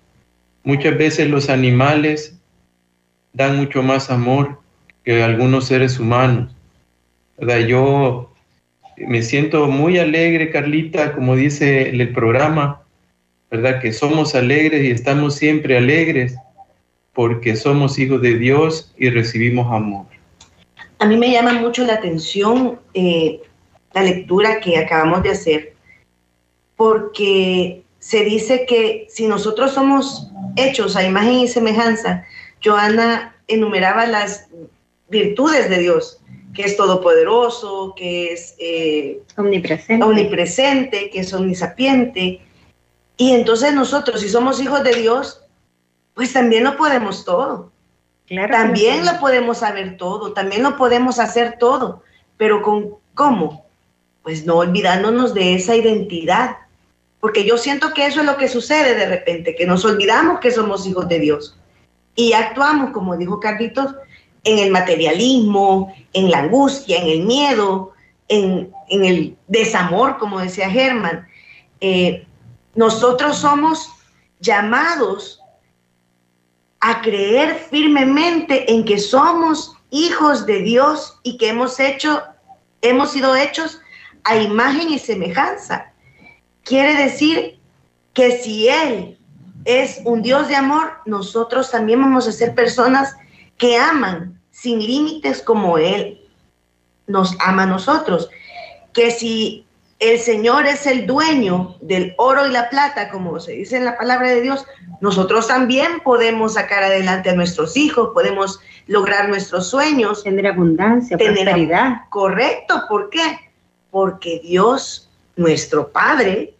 muchas 0.63 0.97
veces 0.97 1.29
los 1.29 1.49
animales 1.49 2.39
dan 3.33 3.57
mucho 3.57 3.83
más 3.83 4.09
amor 4.09 4.59
que 5.03 5.21
algunos 5.21 5.67
seres 5.67 5.99
humanos. 5.99 6.55
Yo 7.67 8.33
me 8.97 9.21
siento 9.21 9.67
muy 9.67 9.99
alegre, 9.99 10.49
Carlita, 10.49 11.13
como 11.13 11.35
dice 11.35 11.89
el 11.89 12.09
programa, 12.13 12.81
¿verdad? 13.51 13.81
Que 13.81 13.91
somos 13.91 14.33
alegres 14.33 14.83
y 14.83 14.91
estamos 14.91 15.35
siempre 15.35 15.77
alegres 15.77 16.35
porque 17.13 17.55
somos 17.55 17.99
hijos 17.99 18.21
de 18.21 18.37
Dios 18.37 18.93
y 18.97 19.09
recibimos 19.09 19.71
amor. 19.71 20.07
A 20.99 21.05
mí 21.05 21.17
me 21.17 21.31
llama 21.31 21.53
mucho 21.53 21.83
la 21.85 21.95
atención 21.95 22.79
eh, 22.93 23.41
la 23.93 24.03
lectura 24.03 24.59
que 24.59 24.77
acabamos 24.77 25.23
de 25.23 25.29
hacer, 25.29 25.73
porque 26.75 27.83
se 27.99 28.23
dice 28.23 28.65
que 28.65 29.07
si 29.09 29.27
nosotros 29.27 29.73
somos 29.73 30.29
hechos 30.55 30.95
a 30.95 31.03
imagen 31.03 31.39
y 31.39 31.47
semejanza, 31.47 32.23
Joana 32.63 33.35
enumeraba 33.47 34.05
las 34.05 34.47
virtudes 35.09 35.69
de 35.69 35.79
Dios, 35.79 36.21
que 36.53 36.63
es 36.63 36.77
todopoderoso, 36.77 37.93
que 37.95 38.33
es 38.33 38.55
eh, 38.59 39.21
omnipresente. 39.37 40.05
omnipresente, 40.05 41.09
que 41.09 41.19
es 41.19 41.33
omnisapiente. 41.33 42.41
Y 43.17 43.31
entonces 43.31 43.73
nosotros, 43.73 44.21
si 44.21 44.29
somos 44.29 44.61
hijos 44.61 44.83
de 44.83 44.95
Dios, 44.95 45.41
pues 46.13 46.33
también 46.33 46.63
lo 46.63 46.77
podemos 46.77 47.25
todo. 47.25 47.71
También 48.51 49.05
lo 49.05 49.19
podemos 49.19 49.59
saber 49.59 49.97
todo, 49.97 50.33
también 50.33 50.63
lo 50.63 50.77
podemos 50.77 51.19
hacer 51.19 51.57
todo, 51.59 52.03
pero 52.37 52.61
con 52.61 52.95
cómo? 53.13 53.65
Pues 54.23 54.45
no 54.45 54.55
olvidándonos 54.55 55.33
de 55.33 55.55
esa 55.55 55.75
identidad, 55.75 56.57
porque 57.19 57.45
yo 57.45 57.57
siento 57.57 57.93
que 57.93 58.05
eso 58.05 58.21
es 58.21 58.25
lo 58.25 58.37
que 58.37 58.47
sucede 58.47 58.95
de 58.95 59.07
repente, 59.07 59.55
que 59.55 59.65
nos 59.65 59.85
olvidamos 59.85 60.39
que 60.39 60.51
somos 60.51 60.85
hijos 60.87 61.07
de 61.07 61.19
Dios 61.19 61.57
y 62.15 62.33
actuamos, 62.33 62.91
como 62.91 63.17
dijo 63.17 63.39
Carlitos, 63.39 63.93
en 64.43 64.59
el 64.59 64.71
materialismo, 64.71 65.93
en 66.13 66.31
la 66.31 66.39
angustia, 66.39 67.01
en 67.01 67.09
el 67.09 67.25
miedo, 67.25 67.93
en, 68.29 68.71
el 68.89 69.35
desamor, 69.47 70.17
como 70.17 70.39
decía 70.39 70.69
Germán. 70.69 71.27
Eh, 71.81 72.25
nosotros 72.73 73.37
somos 73.37 73.89
llamados 74.39 75.41
a 76.87 77.01
creer 77.01 77.55
firmemente 77.55 78.71
en 78.71 78.85
que 78.85 78.99
somos 78.99 79.75
hijos 79.89 80.45
de 80.45 80.59
Dios 80.61 81.19
y 81.23 81.35
que 81.39 81.49
hemos 81.49 81.79
hecho, 81.79 82.21
hemos 82.83 83.11
sido 83.11 83.35
hechos 83.35 83.81
a 84.23 84.37
imagen 84.37 84.91
y 84.91 84.99
semejanza. 84.99 85.91
Quiere 86.61 86.93
decir 86.93 87.57
que 88.13 88.37
si 88.37 88.67
Él 88.67 89.17
es 89.65 89.99
un 90.05 90.21
Dios 90.21 90.47
de 90.47 90.57
amor, 90.57 90.91
nosotros 91.07 91.71
también 91.71 92.01
vamos 92.01 92.27
a 92.27 92.31
ser 92.31 92.53
personas 92.53 93.15
que 93.57 93.77
aman 93.77 94.39
sin 94.51 94.77
límites 94.77 95.41
como 95.41 95.79
Él 95.79 96.21
nos 97.07 97.35
ama 97.39 97.63
a 97.63 97.65
nosotros. 97.65 98.29
Que 98.93 99.09
si 99.09 99.64
el 99.99 100.19
Señor 100.19 100.65
es 100.65 100.85
el 100.87 101.07
dueño 101.07 101.75
del 101.81 102.13
oro 102.17 102.47
y 102.47 102.51
la 102.51 102.69
plata, 102.69 103.09
como 103.09 103.39
se 103.39 103.53
dice 103.53 103.77
en 103.77 103.85
la 103.85 103.97
palabra 103.97 104.29
de 104.29 104.41
Dios, 104.41 104.65
nosotros 104.99 105.47
también 105.47 106.01
podemos 106.03 106.55
sacar 106.55 106.83
adelante 106.83 107.29
a 107.29 107.35
nuestros 107.35 107.77
hijos, 107.77 108.11
podemos 108.13 108.59
lograr 108.87 109.29
nuestros 109.29 109.69
sueños. 109.69 110.23
Tener 110.23 110.47
abundancia, 110.47 111.17
tener 111.17 111.43
prosperidad. 111.43 112.01
Correcto, 112.09 112.83
¿por 112.89 113.09
qué? 113.09 113.39
Porque 113.89 114.41
Dios, 114.43 115.09
nuestro 115.37 115.89
Padre, 115.89 116.53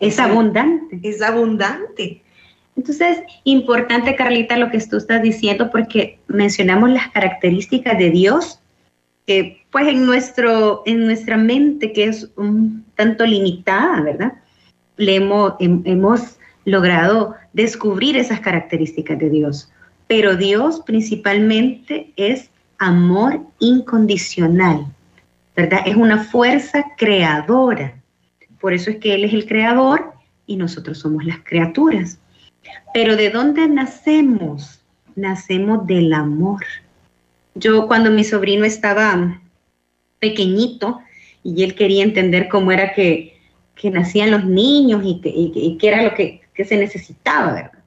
es 0.00 0.18
abundante. 0.18 0.98
Es 1.02 1.22
abundante. 1.22 2.22
Entonces, 2.76 3.18
importante, 3.44 4.16
Carlita, 4.16 4.56
lo 4.56 4.70
que 4.70 4.80
tú 4.80 4.96
estás 4.96 5.22
diciendo, 5.22 5.70
porque 5.70 6.18
mencionamos 6.26 6.90
las 6.90 7.08
características 7.12 7.96
de 7.98 8.10
Dios, 8.10 8.60
que 9.26 9.64
pues 9.70 9.88
en, 9.88 10.06
nuestro, 10.06 10.82
en 10.86 11.06
nuestra 11.06 11.36
mente, 11.36 11.92
que 11.92 12.04
es 12.04 12.30
un 12.36 12.84
tanto 12.94 13.24
limitada, 13.24 14.02
¿verdad? 14.02 14.32
Le 14.96 15.16
hemos, 15.16 15.54
hemos 15.58 16.38
logrado 16.64 17.34
descubrir 17.52 18.16
esas 18.16 18.40
características 18.40 19.18
de 19.18 19.30
Dios. 19.30 19.70
Pero 20.06 20.36
Dios 20.36 20.82
principalmente 20.84 22.12
es 22.16 22.50
amor 22.78 23.40
incondicional, 23.58 24.86
¿verdad? 25.56 25.80
Es 25.86 25.96
una 25.96 26.24
fuerza 26.24 26.84
creadora. 26.96 27.94
Por 28.60 28.72
eso 28.72 28.90
es 28.90 28.96
que 28.96 29.14
Él 29.14 29.24
es 29.24 29.32
el 29.32 29.46
creador 29.46 30.12
y 30.46 30.56
nosotros 30.56 30.98
somos 30.98 31.24
las 31.24 31.38
criaturas. 31.44 32.18
Pero 32.92 33.16
¿de 33.16 33.30
dónde 33.30 33.66
nacemos? 33.68 34.82
Nacemos 35.16 35.86
del 35.86 36.12
amor. 36.12 36.62
Yo 37.54 37.86
cuando 37.86 38.10
mi 38.10 38.24
sobrino 38.24 38.64
estaba 38.64 39.40
pequeñito 40.18 41.00
y 41.42 41.62
él 41.62 41.74
quería 41.74 42.02
entender 42.02 42.48
cómo 42.48 42.72
era 42.72 42.92
que, 42.94 43.32
nacían 43.82 44.30
los 44.30 44.46
niños 44.46 45.02
y, 45.04 45.76
qué 45.78 45.88
era 45.88 46.02
lo 46.02 46.14
que, 46.14 46.40
que 46.54 46.64
se 46.64 46.76
necesitaba, 46.76 47.52
¿verdad? 47.52 47.78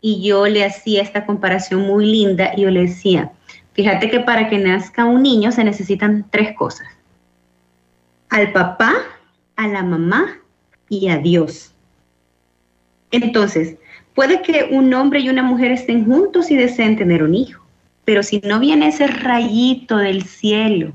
Y 0.00 0.26
yo 0.26 0.46
le 0.46 0.64
hacía 0.64 1.02
esta 1.02 1.26
comparación 1.26 1.82
muy 1.82 2.06
linda 2.06 2.52
y 2.56 2.62
yo 2.62 2.70
le 2.70 2.82
decía, 2.82 3.32
fíjate 3.74 4.08
que 4.08 4.20
para 4.20 4.48
que 4.48 4.58
nazca 4.58 5.04
un 5.04 5.22
niño 5.22 5.52
se 5.52 5.62
necesitan 5.62 6.24
tres 6.30 6.54
cosas. 6.56 6.86
Al 8.30 8.50
papá, 8.52 8.94
a 9.56 9.68
la 9.68 9.82
mamá 9.82 10.38
y 10.88 11.08
a 11.08 11.18
Dios. 11.18 11.74
Entonces, 13.10 13.76
Puede 14.16 14.40
que 14.40 14.70
un 14.72 14.92
hombre 14.94 15.20
y 15.20 15.28
una 15.28 15.42
mujer 15.42 15.70
estén 15.70 16.06
juntos 16.06 16.50
y 16.50 16.56
deseen 16.56 16.96
tener 16.96 17.22
un 17.22 17.34
hijo, 17.34 17.62
pero 18.06 18.22
si 18.22 18.40
no 18.44 18.60
viene 18.60 18.88
ese 18.88 19.08
rayito 19.08 19.96
del 19.98 20.22
cielo, 20.22 20.92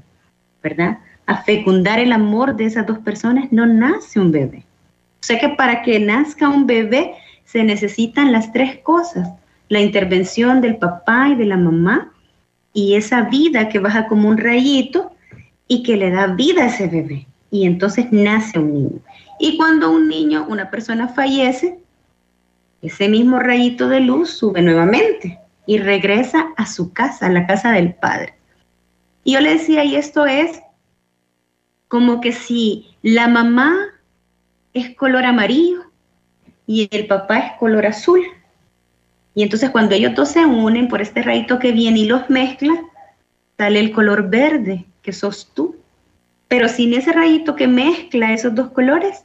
¿verdad? 0.64 1.00
A 1.26 1.44
fecundar 1.44 2.00
el 2.00 2.14
amor 2.14 2.56
de 2.56 2.66
esas 2.66 2.88
dos 2.88 3.00
personas, 3.00 3.52
no 3.52 3.66
nace 3.68 4.20
un 4.20 4.32
bebé. 4.32 4.64
O 5.20 5.24
sea 5.24 5.38
que 5.38 5.50
para 5.50 5.84
que 5.84 6.00
nazca 6.00 6.48
un 6.48 6.66
bebé 6.66 7.14
se 7.44 7.64
necesitan 7.64 8.32
las 8.32 8.54
tres 8.54 8.80
cosas, 8.80 9.30
la 9.68 9.82
intervención 9.82 10.62
del 10.62 10.78
papá 10.78 11.28
y 11.28 11.36
de 11.36 11.46
la 11.46 11.58
mamá 11.58 12.14
y 12.74 12.96
esa 12.96 13.24
vida 13.24 13.68
que 13.68 13.80
baja 13.80 14.08
como 14.08 14.30
un 14.30 14.38
rayito 14.38 15.12
y 15.68 15.84
que 15.84 15.98
le 15.98 16.12
da 16.12 16.28
vida 16.28 16.64
a 16.64 16.68
ese 16.68 16.88
bebé. 16.88 17.28
Y 17.52 17.66
entonces 17.66 18.06
nace 18.12 18.58
un 18.58 18.74
niño. 18.74 19.00
Y 19.38 19.58
cuando 19.58 19.92
un 19.92 20.08
niño, 20.08 20.46
una 20.48 20.72
persona 20.72 21.10
fallece, 21.10 21.78
ese 22.82 23.10
mismo 23.10 23.38
rayito 23.38 23.90
de 23.90 24.00
luz 24.00 24.30
sube 24.30 24.62
nuevamente 24.62 25.41
y 25.66 25.78
regresa 25.78 26.48
a 26.58 26.66
su 26.66 26.94
casa, 26.94 27.28
a 27.28 27.32
la 27.32 27.48
casa 27.48 27.72
del 27.72 27.94
Padre. 27.94 28.36
Y 29.24 29.34
yo 29.34 29.42
le 29.42 29.52
decía, 29.52 29.84
y 29.84 29.96
esto 29.96 30.26
es 30.26 30.62
como 31.88 32.22
que 32.22 32.32
si 32.32 32.96
la 33.02 33.28
mamá 33.28 33.76
es 34.74 34.96
color 34.96 35.26
amarillo 35.26 35.84
y 36.66 36.88
el 36.92 37.08
papá 37.08 37.38
es 37.40 37.52
color 37.60 37.86
azul. 37.86 38.22
Y 39.36 39.44
entonces 39.44 39.70
cuando 39.70 39.96
ellos 39.96 40.16
dos 40.16 40.30
se 40.30 40.46
unen 40.46 40.88
por 40.88 41.02
este 41.02 41.22
rayito 41.22 41.60
que 41.60 41.72
viene 41.72 42.00
y 42.00 42.06
los 42.06 42.30
mezcla, 42.30 42.74
sale 43.58 43.80
el 43.80 43.92
color 43.92 44.30
verde, 44.30 44.86
que 45.02 45.14
sos 45.14 45.52
tú. 45.54 45.76
Pero 46.48 46.68
sin 46.68 46.94
ese 46.94 47.12
rayito 47.14 47.56
que 47.56 47.68
mezcla 47.68 48.34
esos 48.34 48.56
dos 48.56 48.72
colores, 48.72 49.24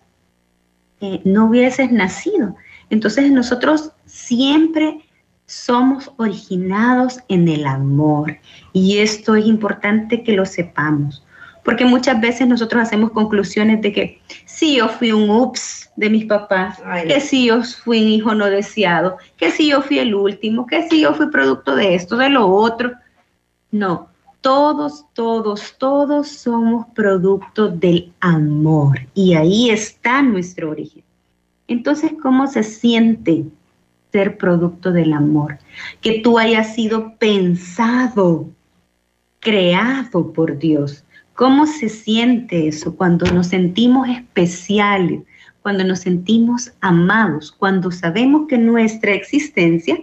eh, 1.00 1.20
no 1.24 1.46
hubieses 1.46 1.90
nacido. 1.92 2.56
Entonces 2.90 3.30
nosotros 3.30 3.92
siempre 4.06 5.05
somos 5.46 6.10
originados 6.16 7.20
en 7.28 7.48
el 7.48 7.66
amor 7.66 8.36
y 8.72 8.98
esto 8.98 9.36
es 9.36 9.46
importante 9.46 10.22
que 10.22 10.32
lo 10.32 10.44
sepamos, 10.44 11.24
porque 11.64 11.84
muchas 11.84 12.20
veces 12.20 12.46
nosotros 12.46 12.82
hacemos 12.82 13.12
conclusiones 13.12 13.80
de 13.80 13.92
que 13.92 14.20
si 14.44 14.76
yo 14.76 14.88
fui 14.88 15.12
un 15.12 15.30
ups 15.30 15.90
de 15.96 16.10
mis 16.10 16.26
papás, 16.26 16.80
que 17.06 17.20
si 17.20 17.46
yo 17.46 17.62
fui 17.62 18.02
un 18.02 18.08
hijo 18.08 18.34
no 18.34 18.46
deseado, 18.46 19.16
que 19.36 19.50
si 19.50 19.70
yo 19.70 19.82
fui 19.82 19.98
el 19.98 20.14
último, 20.14 20.66
que 20.66 20.88
si 20.88 21.00
yo 21.00 21.14
fui 21.14 21.28
producto 21.28 21.74
de 21.74 21.94
esto, 21.94 22.16
de 22.16 22.28
lo 22.28 22.46
otro. 22.46 22.92
No, 23.70 24.08
todos, 24.40 25.06
todos, 25.12 25.74
todos 25.78 26.28
somos 26.28 26.86
producto 26.94 27.68
del 27.68 28.12
amor 28.20 29.00
y 29.14 29.34
ahí 29.34 29.70
está 29.70 30.22
nuestro 30.22 30.70
origen. 30.70 31.02
Entonces, 31.68 32.12
¿cómo 32.22 32.46
se 32.46 32.62
siente 32.62 33.44
producto 34.38 34.92
del 34.92 35.12
amor? 35.12 35.58
Que 36.00 36.20
tú 36.20 36.38
hayas 36.38 36.74
sido 36.74 37.16
pensado, 37.18 38.48
creado 39.40 40.32
por 40.32 40.58
Dios. 40.58 41.04
¿Cómo 41.34 41.66
se 41.66 41.88
siente 41.88 42.66
eso 42.66 42.96
cuando 42.96 43.26
nos 43.26 43.48
sentimos 43.48 44.08
especiales, 44.08 45.22
cuando 45.62 45.84
nos 45.84 46.00
sentimos 46.00 46.72
amados, 46.80 47.52
cuando 47.52 47.90
sabemos 47.90 48.46
que 48.48 48.56
nuestra 48.56 49.12
existencia 49.12 50.00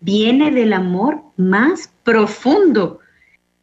viene 0.00 0.50
del 0.50 0.72
amor 0.72 1.20
más 1.36 1.90
profundo 2.04 3.00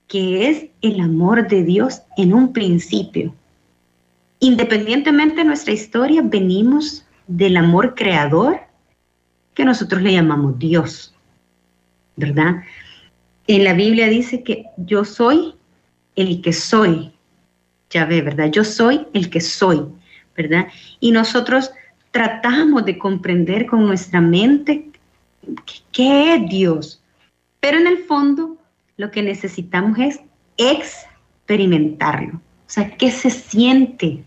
que 0.08 0.50
es 0.50 0.65
el 0.82 1.00
amor 1.00 1.48
de 1.48 1.63
Dios 1.63 2.01
en 2.17 2.34
un 2.34 2.53
principio. 2.53 3.34
Independientemente 4.39 5.38
de 5.38 5.46
nuestra 5.46 5.74
historia, 5.74 6.22
venimos 6.22 7.05
del 7.27 7.58
amor 7.58 7.96
creador 7.96 8.60
que 9.53 9.65
nosotros 9.65 10.01
le 10.01 10.13
llamamos 10.13 10.57
Dios, 10.60 11.13
¿verdad? 12.15 12.63
En 13.48 13.63
la 13.63 13.74
Biblia 13.74 14.07
dice 14.07 14.43
que 14.43 14.65
yo 14.77 15.05
soy 15.05 15.55
el 16.15 16.41
que 16.41 16.53
soy, 16.53 17.12
ya 17.89 18.05
ve, 18.05 18.22
¿verdad? 18.22 18.50
Yo 18.51 18.63
soy 18.63 19.07
el 19.13 19.29
que 19.29 19.41
soy, 19.41 19.86
¿verdad? 20.36 20.67
Y 21.00 21.12
nosotros 21.12 21.72
tratamos 22.12 22.86
de 22.86 22.98
comprender 22.98 23.65
con 23.65 23.86
nuestra 23.86 24.22
mente 24.22 24.89
qué 25.91 26.36
es 26.36 26.50
Dios, 26.50 27.01
pero 27.60 27.77
en 27.77 27.88
el 27.88 27.98
fondo 28.00 28.57
lo 28.98 29.12
que 29.12 29.24
necesitamos 29.24 29.98
es 30.00 30.19
experimentarlo, 30.57 32.36
o 32.36 32.69
sea, 32.69 32.95
qué 32.98 33.12
se 33.12 33.29
siente 33.29 34.24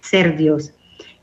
ser 0.00 0.36
Dios. 0.36 0.72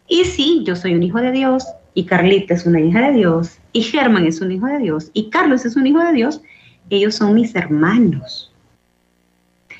Y 0.07 0.25
sí, 0.25 0.63
yo 0.65 0.75
soy 0.75 0.95
un 0.95 1.03
hijo 1.03 1.19
de 1.19 1.31
Dios, 1.31 1.65
y 1.95 2.05
Carlita 2.05 2.53
es 2.53 2.65
una 2.67 2.79
hija 2.79 3.09
de 3.09 3.13
Dios, 3.13 3.57
y 3.71 3.81
Germán 3.81 4.27
es 4.27 4.41
un 4.41 4.51
hijo 4.51 4.67
de 4.67 4.77
Dios, 4.77 5.09
y 5.13 5.29
Carlos 5.31 5.65
es 5.65 5.75
un 5.75 5.87
hijo 5.87 5.99
de 5.99 6.13
Dios, 6.13 6.41
ellos 6.89 7.15
son 7.15 7.33
mis 7.33 7.55
hermanos. 7.55 8.51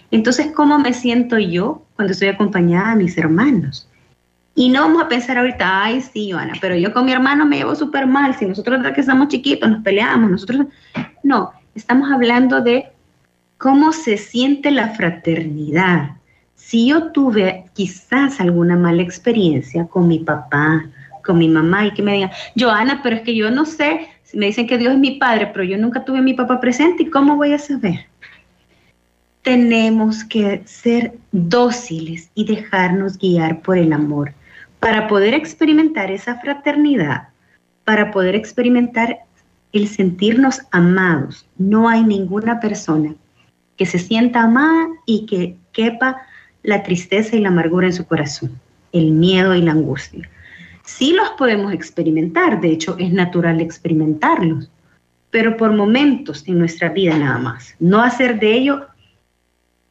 Entonces, 0.09 0.47
¿cómo 0.55 0.79
me 0.79 0.93
siento 0.93 1.37
yo 1.37 1.83
cuando 1.95 2.13
estoy 2.13 2.29
acompañada 2.29 2.95
de 2.95 3.03
mis 3.03 3.17
hermanos? 3.17 3.87
Y 4.55 4.69
no 4.69 4.81
vamos 4.81 5.03
a 5.03 5.09
pensar 5.09 5.37
ahorita, 5.37 5.83
ay, 5.83 6.01
sí, 6.01 6.31
Joana, 6.31 6.53
pero 6.61 6.75
yo 6.77 6.93
con 6.93 7.05
mi 7.05 7.11
hermano 7.11 7.45
me 7.45 7.57
llevo 7.57 7.75
súper 7.75 8.07
mal, 8.07 8.33
si 8.35 8.45
nosotros 8.45 8.81
desde 8.81 8.95
que 8.95 9.01
estamos 9.01 9.27
chiquitos 9.27 9.69
nos 9.69 9.83
peleamos, 9.83 10.31
nosotros... 10.31 10.67
No, 11.21 11.51
estamos 11.75 12.09
hablando 12.09 12.61
de 12.61 12.85
cómo 13.57 13.91
se 13.91 14.17
siente 14.17 14.71
la 14.71 14.89
fraternidad. 14.91 16.11
Si 16.55 16.87
yo 16.87 17.11
tuve 17.11 17.65
quizás 17.73 18.39
alguna 18.39 18.77
mala 18.77 19.01
experiencia 19.01 19.85
con 19.85 20.07
mi 20.07 20.19
papá, 20.19 20.85
con 21.25 21.37
mi 21.37 21.49
mamá 21.49 21.87
y 21.87 21.93
que 21.93 22.03
me 22.03 22.13
digan, 22.13 22.31
Joana, 22.57 23.01
pero 23.03 23.17
es 23.17 23.23
que 23.23 23.35
yo 23.35 23.51
no 23.51 23.65
sé, 23.65 24.07
me 24.33 24.45
dicen 24.45 24.67
que 24.67 24.77
Dios 24.77 24.93
es 24.93 24.99
mi 24.99 25.11
padre, 25.11 25.47
pero 25.47 25.63
yo 25.63 25.77
nunca 25.77 26.05
tuve 26.05 26.19
a 26.19 26.21
mi 26.21 26.33
papá 26.33 26.59
presente 26.59 27.03
y 27.03 27.09
cómo 27.09 27.35
voy 27.35 27.53
a 27.53 27.59
saber. 27.59 28.05
Tenemos 29.41 30.23
que 30.23 30.61
ser 30.65 31.13
dóciles 31.31 32.31
y 32.33 32.45
dejarnos 32.45 33.17
guiar 33.17 33.61
por 33.61 33.77
el 33.77 33.93
amor 33.93 34.33
para 34.79 35.07
poder 35.07 35.33
experimentar 35.33 36.11
esa 36.11 36.39
fraternidad, 36.39 37.29
para 37.83 38.11
poder 38.11 38.35
experimentar 38.35 39.19
el 39.71 39.87
sentirnos 39.87 40.61
amados. 40.71 41.45
No 41.57 41.89
hay 41.89 42.03
ninguna 42.03 42.59
persona 42.59 43.13
que 43.77 43.85
se 43.85 43.99
sienta 43.99 44.41
amada 44.41 44.87
y 45.05 45.25
que 45.25 45.57
quepa 45.73 46.17
la 46.63 46.81
tristeza 46.81 47.35
y 47.35 47.41
la 47.41 47.49
amargura 47.49 47.87
en 47.87 47.93
su 47.93 48.05
corazón, 48.05 48.59
el 48.93 49.11
miedo 49.11 49.53
y 49.53 49.61
la 49.61 49.73
angustia 49.73 50.29
sí 50.85 51.13
los 51.13 51.29
podemos 51.31 51.73
experimentar, 51.73 52.61
de 52.61 52.71
hecho 52.71 52.95
es 52.97 53.11
natural 53.11 53.59
experimentarlos, 53.61 54.69
pero 55.31 55.57
por 55.57 55.73
momentos 55.73 56.47
en 56.47 56.59
nuestra 56.59 56.89
vida 56.89 57.17
nada 57.17 57.37
más. 57.37 57.75
No 57.79 58.01
hacer 58.01 58.39
de 58.39 58.53
ello 58.53 58.87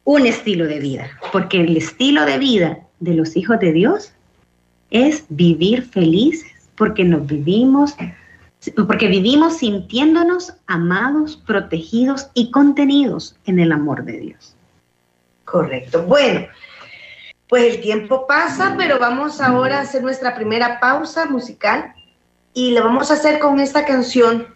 un 0.03 0.25
estilo 0.25 0.65
de 0.65 0.79
vida, 0.79 1.09
porque 1.31 1.61
el 1.61 1.77
estilo 1.77 2.25
de 2.25 2.37
vida 2.37 2.79
de 2.99 3.13
los 3.13 3.35
hijos 3.35 3.59
de 3.59 3.73
Dios 3.73 4.13
es 4.91 5.25
vivir 5.29 5.83
felices, 5.83 6.51
porque 6.77 7.03
nos 7.03 7.25
vivimos, 7.27 7.95
porque 8.87 9.07
vivimos 9.07 9.57
sintiéndonos 9.57 10.53
amados, 10.67 11.37
protegidos 11.45 12.29
y 12.33 12.51
contenidos 12.51 13.35
en 13.45 13.59
el 13.59 13.71
amor 13.71 14.03
de 14.05 14.19
Dios. 14.19 14.55
Correcto. 15.43 16.03
Bueno, 16.03 16.47
pues 17.47 17.75
el 17.75 17.81
tiempo 17.81 18.25
pasa, 18.27 18.75
pero 18.77 18.99
vamos 18.99 19.39
ahora 19.39 19.77
a 19.77 19.81
hacer 19.81 20.01
nuestra 20.01 20.35
primera 20.35 20.79
pausa 20.79 21.25
musical 21.25 21.93
y 22.53 22.71
lo 22.71 22.83
vamos 22.83 23.11
a 23.11 23.15
hacer 23.15 23.39
con 23.39 23.59
esta 23.59 23.85
canción 23.85 24.47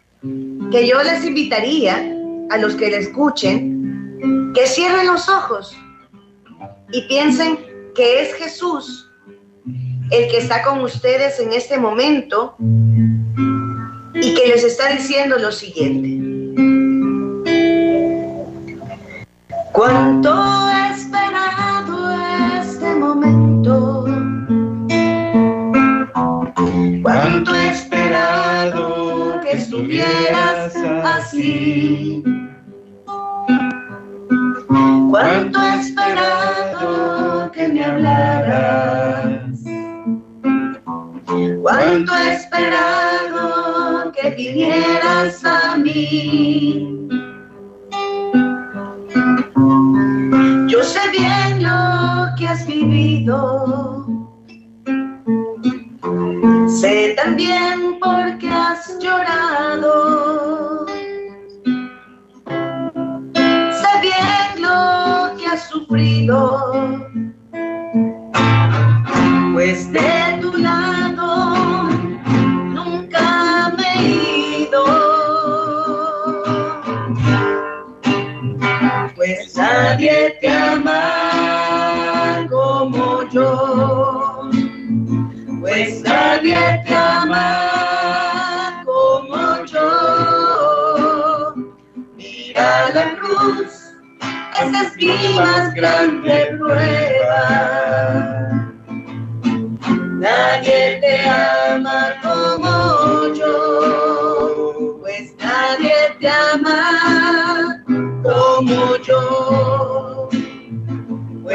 que 0.71 0.87
yo 0.87 1.01
les 1.03 1.23
invitaría 1.25 1.97
a 2.49 2.57
los 2.57 2.75
que 2.75 2.89
la 2.89 2.97
escuchen 2.97 4.51
que 4.53 4.65
cierren 4.65 5.07
los 5.07 5.29
ojos 5.29 5.77
y 6.91 7.01
piensen 7.03 7.59
que 7.95 8.21
es 8.21 8.33
Jesús 8.33 9.09
el 10.11 10.29
que 10.31 10.37
está 10.37 10.63
con 10.63 10.81
ustedes 10.81 11.39
en 11.39 11.53
este 11.53 11.77
momento 11.77 12.55
y 14.15 14.33
que 14.33 14.47
les 14.47 14.63
está 14.63 14.91
diciendo 14.91 15.37
lo 15.37 15.51
siguiente. 15.51 16.28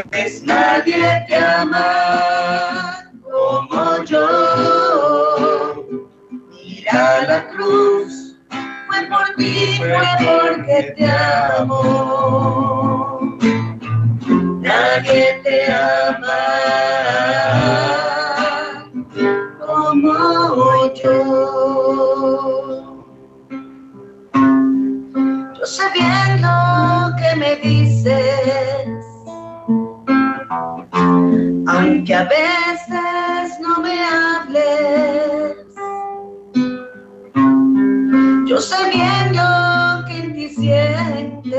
Pues 0.03 0.43
nadie 0.43 1.25
te 1.29 1.37
ama 1.37 2.99
como 3.23 4.03
yo. 4.05 5.77
Mira 6.51 7.23
la 7.27 7.47
cruz, 7.49 8.37
fue 8.87 9.07
por 9.07 9.35
ti, 9.37 9.79
fue 9.79 10.07
porque 10.19 10.95
te 10.97 11.11
amo. 11.11 11.81
Nadie 14.61 15.41
te 15.45 15.73
ama 15.73 17.04
a 32.25 32.29
veces 32.29 33.61
no 33.61 33.81
me 33.81 34.03
hables. 34.03 35.57
Yo 38.47 38.61
sé 38.61 38.77
bien 38.91 39.37
lo 39.37 40.05
que 40.07 40.19
en 40.19 40.35
ti 40.35 40.49
sientes, 40.49 41.51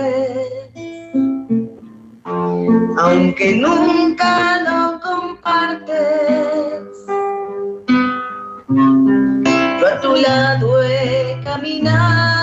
aunque 2.97 3.55
nunca 3.55 4.61
lo 4.67 4.99
compartes. 5.01 5.95
Yo 9.79 9.87
a 9.87 10.01
tu 10.01 10.15
lado 10.15 10.83
he 10.83 11.39
caminado 11.43 12.35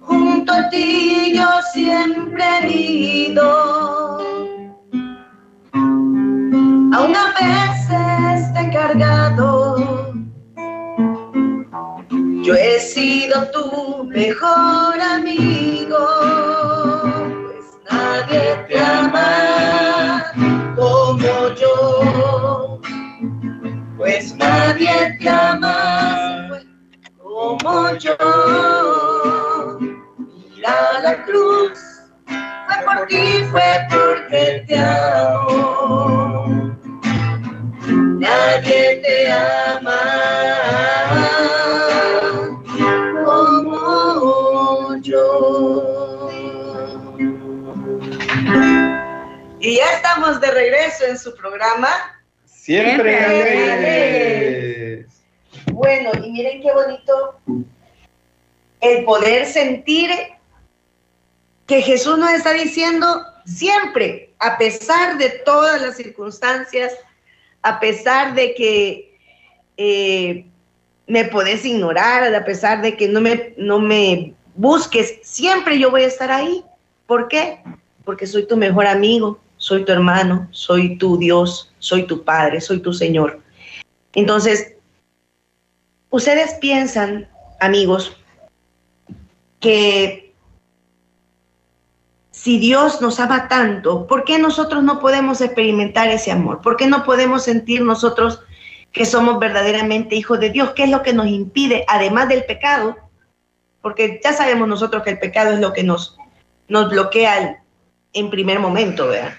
junto 0.00 0.52
a 0.52 0.68
ti 0.70 1.32
yo 1.36 1.48
siempre 1.72 2.44
he 2.62 2.72
ido. 3.28 4.29
Aún 6.92 7.14
a 7.14 7.32
veces 7.38 8.52
te 8.52 8.60
he 8.60 8.70
cargado. 8.72 10.12
Yo 12.42 12.54
he 12.54 12.80
sido 12.80 13.48
tu 13.52 14.04
mejor 14.04 15.00
amigo, 15.00 15.98
pues 17.44 17.66
nadie 17.88 18.66
te 18.68 18.80
ama 18.80 20.24
como 20.74 21.54
yo. 21.54 22.80
Pues 23.96 24.34
nadie 24.34 25.16
te 25.20 25.28
ama 25.28 26.48
como 27.22 27.94
yo. 27.98 28.16
Mira 29.78 31.00
la 31.04 31.22
cruz, 31.24 31.78
fue 32.26 32.84
por 32.84 33.06
ti, 33.06 33.44
fue 33.52 33.86
porque 33.90 34.64
te 34.66 34.78
amo. 34.78 36.69
Nadie 37.86 39.00
te 39.02 39.32
ama 39.32 40.00
como 43.24 44.96
yo. 45.02 46.30
Y 49.60 49.76
ya 49.76 49.92
estamos 49.92 50.40
de 50.40 50.50
regreso 50.50 51.04
en 51.06 51.18
su 51.18 51.34
programa. 51.36 51.88
Siempre 52.44 52.94
Siempre 52.94 53.24
alegres. 53.24 55.06
Bueno, 55.72 56.10
y 56.22 56.30
miren 56.30 56.62
qué 56.62 56.72
bonito 56.72 57.40
el 58.80 59.04
poder 59.04 59.46
sentir 59.46 60.10
que 61.66 61.82
Jesús 61.82 62.18
nos 62.18 62.30
está 62.32 62.52
diciendo 62.52 63.24
siempre, 63.44 64.34
a 64.38 64.58
pesar 64.58 65.18
de 65.18 65.30
todas 65.44 65.80
las 65.80 65.96
circunstancias, 65.96 66.92
a 67.62 67.80
pesar 67.80 68.34
de 68.34 68.54
que 68.54 69.18
eh, 69.76 70.46
me 71.06 71.24
podés 71.24 71.64
ignorar, 71.64 72.34
a 72.34 72.44
pesar 72.44 72.82
de 72.82 72.96
que 72.96 73.08
no 73.08 73.20
me, 73.20 73.54
no 73.56 73.78
me 73.78 74.34
busques, 74.54 75.18
siempre 75.22 75.78
yo 75.78 75.90
voy 75.90 76.02
a 76.02 76.08
estar 76.08 76.30
ahí. 76.30 76.64
¿Por 77.06 77.28
qué? 77.28 77.58
Porque 78.04 78.26
soy 78.26 78.46
tu 78.46 78.56
mejor 78.56 78.86
amigo, 78.86 79.40
soy 79.56 79.84
tu 79.84 79.92
hermano, 79.92 80.48
soy 80.52 80.96
tu 80.96 81.18
Dios, 81.18 81.72
soy 81.78 82.06
tu 82.06 82.22
Padre, 82.24 82.60
soy 82.60 82.80
tu 82.80 82.92
Señor. 82.92 83.40
Entonces, 84.14 84.74
ustedes 86.10 86.54
piensan, 86.60 87.28
amigos, 87.60 88.16
que 89.60 90.29
si 92.42 92.58
Dios 92.58 93.02
nos 93.02 93.20
ama 93.20 93.48
tanto, 93.48 94.06
¿por 94.06 94.24
qué 94.24 94.38
nosotros 94.38 94.82
no 94.82 94.98
podemos 94.98 95.42
experimentar 95.42 96.08
ese 96.08 96.32
amor? 96.32 96.62
¿Por 96.62 96.78
qué 96.78 96.86
no 96.86 97.04
podemos 97.04 97.44
sentir 97.44 97.82
nosotros 97.82 98.40
que 98.92 99.04
somos 99.04 99.38
verdaderamente 99.38 100.16
hijos 100.16 100.40
de 100.40 100.48
Dios? 100.48 100.70
¿Qué 100.70 100.84
es 100.84 100.90
lo 100.90 101.02
que 101.02 101.12
nos 101.12 101.26
impide, 101.26 101.84
además 101.86 102.30
del 102.30 102.44
pecado? 102.44 102.96
Porque 103.82 104.22
ya 104.24 104.32
sabemos 104.32 104.66
nosotros 104.68 105.02
que 105.02 105.10
el 105.10 105.18
pecado 105.18 105.52
es 105.52 105.60
lo 105.60 105.74
que 105.74 105.82
nos, 105.82 106.16
nos 106.66 106.88
bloquea 106.88 107.62
en 108.14 108.30
primer 108.30 108.58
momento, 108.58 109.08
¿verdad? 109.08 109.34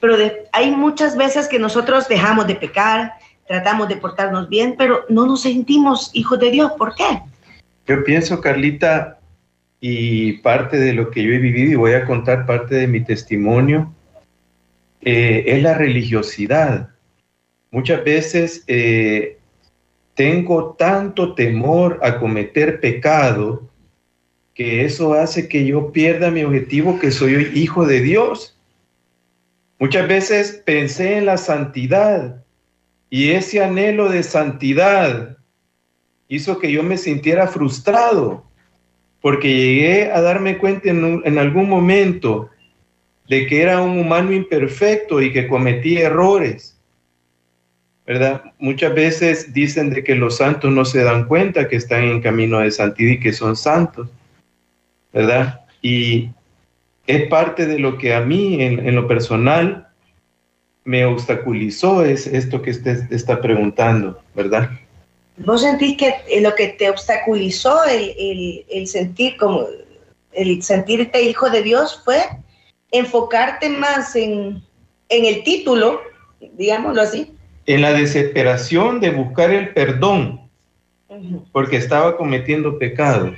Pero 0.00 0.16
hay 0.52 0.70
muchas 0.70 1.14
veces 1.14 1.48
que 1.48 1.58
nosotros 1.58 2.08
dejamos 2.08 2.46
de 2.46 2.54
pecar, 2.54 3.12
tratamos 3.46 3.86
de 3.88 3.96
portarnos 3.96 4.48
bien, 4.48 4.76
pero 4.78 5.04
no 5.10 5.26
nos 5.26 5.42
sentimos 5.42 6.08
hijos 6.14 6.40
de 6.40 6.52
Dios. 6.52 6.72
¿Por 6.78 6.94
qué? 6.94 7.20
Yo 7.86 8.02
pienso, 8.02 8.40
Carlita, 8.40 9.18
y 9.80 10.34
parte 10.38 10.78
de 10.78 10.94
lo 10.94 11.10
que 11.10 11.22
yo 11.22 11.32
he 11.32 11.38
vivido, 11.38 11.72
y 11.72 11.74
voy 11.76 11.92
a 11.92 12.04
contar 12.04 12.46
parte 12.46 12.74
de 12.74 12.86
mi 12.86 13.04
testimonio, 13.04 13.92
eh, 15.02 15.44
es 15.46 15.62
la 15.62 15.74
religiosidad. 15.74 16.90
Muchas 17.70 18.02
veces 18.04 18.64
eh, 18.66 19.38
tengo 20.14 20.74
tanto 20.78 21.34
temor 21.34 22.00
a 22.02 22.18
cometer 22.18 22.80
pecado 22.80 23.68
que 24.54 24.86
eso 24.86 25.12
hace 25.12 25.48
que 25.48 25.66
yo 25.66 25.92
pierda 25.92 26.30
mi 26.30 26.42
objetivo, 26.42 26.98
que 26.98 27.10
soy 27.10 27.52
hijo 27.54 27.84
de 27.84 28.00
Dios. 28.00 28.58
Muchas 29.78 30.08
veces 30.08 30.62
pensé 30.64 31.18
en 31.18 31.26
la 31.26 31.36
santidad 31.36 32.42
y 33.10 33.32
ese 33.32 33.62
anhelo 33.62 34.08
de 34.08 34.22
santidad 34.22 35.36
hizo 36.28 36.58
que 36.58 36.72
yo 36.72 36.82
me 36.82 36.96
sintiera 36.96 37.46
frustrado 37.46 38.45
porque 39.20 39.48
llegué 39.48 40.12
a 40.12 40.20
darme 40.20 40.58
cuenta 40.58 40.90
en, 40.90 41.38
algún 41.38 41.68
momento 41.68 42.50
de 43.28 43.46
que 43.46 43.62
era 43.62 43.82
un 43.82 43.98
humano 43.98 44.32
imperfecto 44.32 45.20
y 45.20 45.32
que 45.32 45.48
cometí 45.48 45.98
errores. 45.98 46.78
¿Verdad? 48.06 48.52
Muchas 48.58 48.94
veces 48.94 49.52
dicen 49.52 49.90
de 49.90 50.04
que 50.04 50.14
los 50.14 50.36
santos 50.36 50.70
no 50.70 50.84
se 50.84 51.02
dan 51.02 51.26
cuenta 51.26 51.66
que 51.66 51.74
están 51.74 52.04
en 52.04 52.20
camino 52.20 52.60
de 52.60 52.70
santidad 52.70 53.12
y 53.12 53.20
que 53.20 53.32
son 53.32 53.56
santos. 53.56 54.08
¿Verdad? 55.12 55.62
Y 55.82 56.30
es 57.06 57.26
parte 57.28 57.66
de 57.66 57.80
lo 57.80 57.98
que 57.98 58.14
a 58.14 58.20
mí, 58.20 58.62
en, 58.62 58.86
en 58.86 58.94
lo 58.94 59.08
personal, 59.08 59.88
me 60.84 61.04
obstaculizó 61.04 62.04
es 62.04 62.28
esto 62.28 62.62
que 62.62 62.70
usted 62.70 63.12
está 63.12 63.40
preguntando, 63.40 64.22
¿verdad? 64.36 64.70
¿Vos 65.38 65.62
sentís 65.62 65.96
que 65.96 66.14
lo 66.40 66.54
que 66.54 66.68
te 66.68 66.88
obstaculizó 66.88 67.84
el, 67.84 68.14
el, 68.18 68.64
el, 68.70 68.86
sentir 68.86 69.36
como 69.36 69.66
el 70.32 70.62
sentirte 70.62 71.22
hijo 71.22 71.50
de 71.50 71.62
Dios 71.62 72.00
fue 72.04 72.22
enfocarte 72.90 73.68
más 73.68 74.16
en, 74.16 74.62
en 75.08 75.24
el 75.24 75.42
título, 75.44 76.00
digámoslo 76.40 77.02
así? 77.02 77.32
En 77.66 77.82
la 77.82 77.92
desesperación 77.92 79.00
de 79.00 79.10
buscar 79.10 79.50
el 79.50 79.74
perdón, 79.74 80.48
uh 81.08 81.14
-huh. 81.14 81.44
porque 81.52 81.76
estaba 81.76 82.16
cometiendo 82.16 82.78
pecados. 82.78 83.36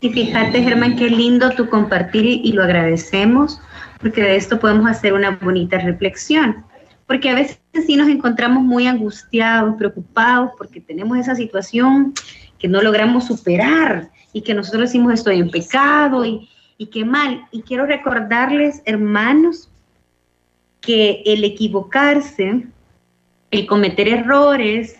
Y 0.00 0.08
fíjate, 0.08 0.62
Germán, 0.62 0.96
qué 0.96 1.10
lindo 1.10 1.50
tu 1.50 1.68
compartir 1.68 2.24
y, 2.24 2.40
y 2.42 2.52
lo 2.52 2.62
agradecemos, 2.62 3.60
porque 4.00 4.22
de 4.22 4.36
esto 4.36 4.58
podemos 4.58 4.90
hacer 4.90 5.12
una 5.12 5.38
bonita 5.42 5.76
reflexión 5.78 6.64
porque 7.10 7.28
a 7.28 7.34
veces 7.34 7.58
sí 7.88 7.96
nos 7.96 8.08
encontramos 8.08 8.62
muy 8.62 8.86
angustiados, 8.86 9.74
preocupados, 9.76 10.52
porque 10.56 10.80
tenemos 10.80 11.18
esa 11.18 11.34
situación 11.34 12.14
que 12.56 12.68
no 12.68 12.80
logramos 12.80 13.26
superar 13.26 14.12
y 14.32 14.42
que 14.42 14.54
nosotros 14.54 14.82
decimos 14.82 15.14
estoy 15.14 15.40
en 15.40 15.50
pecado 15.50 16.24
y, 16.24 16.48
y 16.78 16.86
qué 16.86 17.04
mal. 17.04 17.44
Y 17.50 17.62
quiero 17.62 17.84
recordarles, 17.84 18.80
hermanos, 18.84 19.68
que 20.80 21.24
el 21.26 21.42
equivocarse, 21.42 22.68
el 23.50 23.66
cometer 23.66 24.06
errores, 24.06 24.94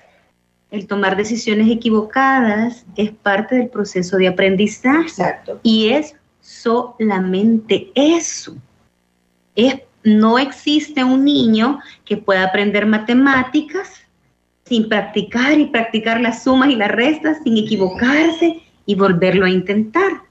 el 0.72 0.88
tomar 0.88 1.16
decisiones 1.16 1.70
equivocadas 1.70 2.86
es 2.96 3.12
parte 3.12 3.54
del 3.54 3.68
proceso 3.68 4.16
de 4.16 4.26
aprendizaje. 4.26 5.02
Exacto. 5.02 5.60
Y 5.62 5.90
es 5.90 6.16
solamente 6.40 7.92
eso. 7.94 8.56
Es 9.54 9.76
no 10.04 10.38
existe 10.38 11.04
un 11.04 11.24
niño 11.24 11.80
que 12.04 12.16
pueda 12.16 12.44
aprender 12.44 12.86
matemáticas 12.86 14.00
sin 14.64 14.88
practicar 14.88 15.58
y 15.58 15.66
practicar 15.66 16.20
las 16.20 16.44
sumas 16.44 16.70
y 16.70 16.76
las 16.76 16.90
restas, 16.90 17.38
sin 17.42 17.56
equivocarse 17.56 18.62
y 18.86 18.94
volverlo 18.94 19.46
a 19.46 19.50
intentar. 19.50 20.22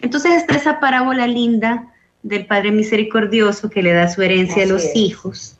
Entonces 0.00 0.32
está 0.32 0.56
esa 0.56 0.80
parábola 0.80 1.26
linda 1.26 1.92
del 2.22 2.46
Padre 2.46 2.72
Misericordioso 2.72 3.70
que 3.70 3.82
le 3.82 3.92
da 3.92 4.08
su 4.08 4.22
herencia 4.22 4.62
Así 4.62 4.70
a 4.70 4.74
los 4.74 4.84
es. 4.84 4.96
hijos, 4.96 5.56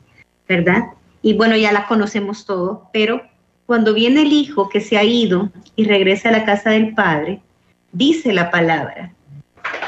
¿verdad? 0.47 0.83
Y 1.21 1.33
bueno, 1.33 1.57
ya 1.57 1.71
la 1.71 1.87
conocemos 1.87 2.45
todo, 2.45 2.89
pero 2.93 3.21
cuando 3.65 3.93
viene 3.93 4.21
el 4.21 4.31
hijo 4.31 4.69
que 4.69 4.81
se 4.81 4.97
ha 4.97 5.03
ido 5.03 5.49
y 5.75 5.85
regresa 5.85 6.29
a 6.29 6.31
la 6.31 6.45
casa 6.45 6.69
del 6.69 6.93
Padre, 6.93 7.41
dice 7.91 8.33
la 8.33 8.51
palabra, 8.51 9.13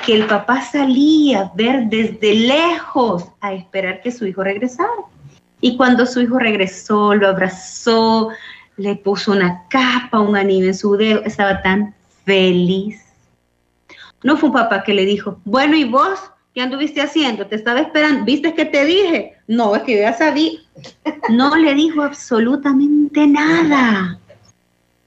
que 0.09 0.15
el 0.15 0.25
papá 0.25 0.63
salía 0.63 1.41
a 1.41 1.51
ver 1.53 1.83
desde 1.85 2.33
lejos 2.33 3.25
a 3.41 3.53
esperar 3.53 4.01
que 4.01 4.11
su 4.11 4.25
hijo 4.25 4.43
regresara. 4.43 4.89
Y 5.61 5.77
cuando 5.77 6.07
su 6.07 6.19
hijo 6.19 6.39
regresó, 6.39 7.13
lo 7.13 7.27
abrazó, 7.27 8.29
le 8.77 8.95
puso 8.95 9.33
una 9.33 9.67
capa, 9.69 10.19
un 10.19 10.35
anillo 10.35 10.65
en 10.65 10.73
su 10.73 10.97
dedo, 10.97 11.21
estaba 11.25 11.61
tan 11.61 11.93
feliz. 12.25 13.05
No 14.23 14.35
fue 14.35 14.49
un 14.49 14.55
papá 14.55 14.81
que 14.81 14.95
le 14.95 15.05
dijo, 15.05 15.39
bueno, 15.45 15.75
¿y 15.75 15.83
vos 15.83 16.19
qué 16.55 16.61
anduviste 16.63 17.03
haciendo? 17.03 17.45
Te 17.45 17.57
estaba 17.57 17.79
esperando, 17.79 18.25
¿viste 18.25 18.55
que 18.55 18.65
te 18.65 18.85
dije? 18.85 19.37
No, 19.45 19.75
es 19.75 19.83
que 19.83 19.99
ya 19.99 20.13
sabía. 20.13 20.53
No 21.29 21.55
le 21.55 21.75
dijo 21.75 22.01
absolutamente 22.01 23.27
nada. 23.27 24.17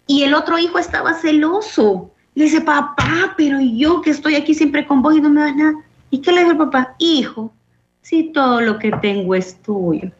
Y 0.06 0.22
el 0.22 0.34
otro 0.34 0.60
hijo 0.60 0.78
estaba 0.78 1.14
celoso 1.14 2.11
le 2.34 2.44
dice, 2.44 2.60
papá, 2.60 3.34
pero 3.36 3.60
yo 3.60 4.00
que 4.00 4.10
estoy 4.10 4.34
aquí 4.36 4.54
siempre 4.54 4.86
con 4.86 5.02
vos 5.02 5.16
y 5.16 5.20
no 5.20 5.30
me 5.30 5.42
das 5.42 5.56
nada. 5.56 5.74
¿Y 6.10 6.18
qué 6.20 6.32
le 6.32 6.40
dijo 6.40 6.52
el 6.52 6.58
papá? 6.58 6.94
Hijo, 6.98 7.52
si 8.00 8.32
todo 8.32 8.60
lo 8.60 8.78
que 8.78 8.90
tengo 8.92 9.34
es 9.34 9.60
tuyo. 9.62 10.10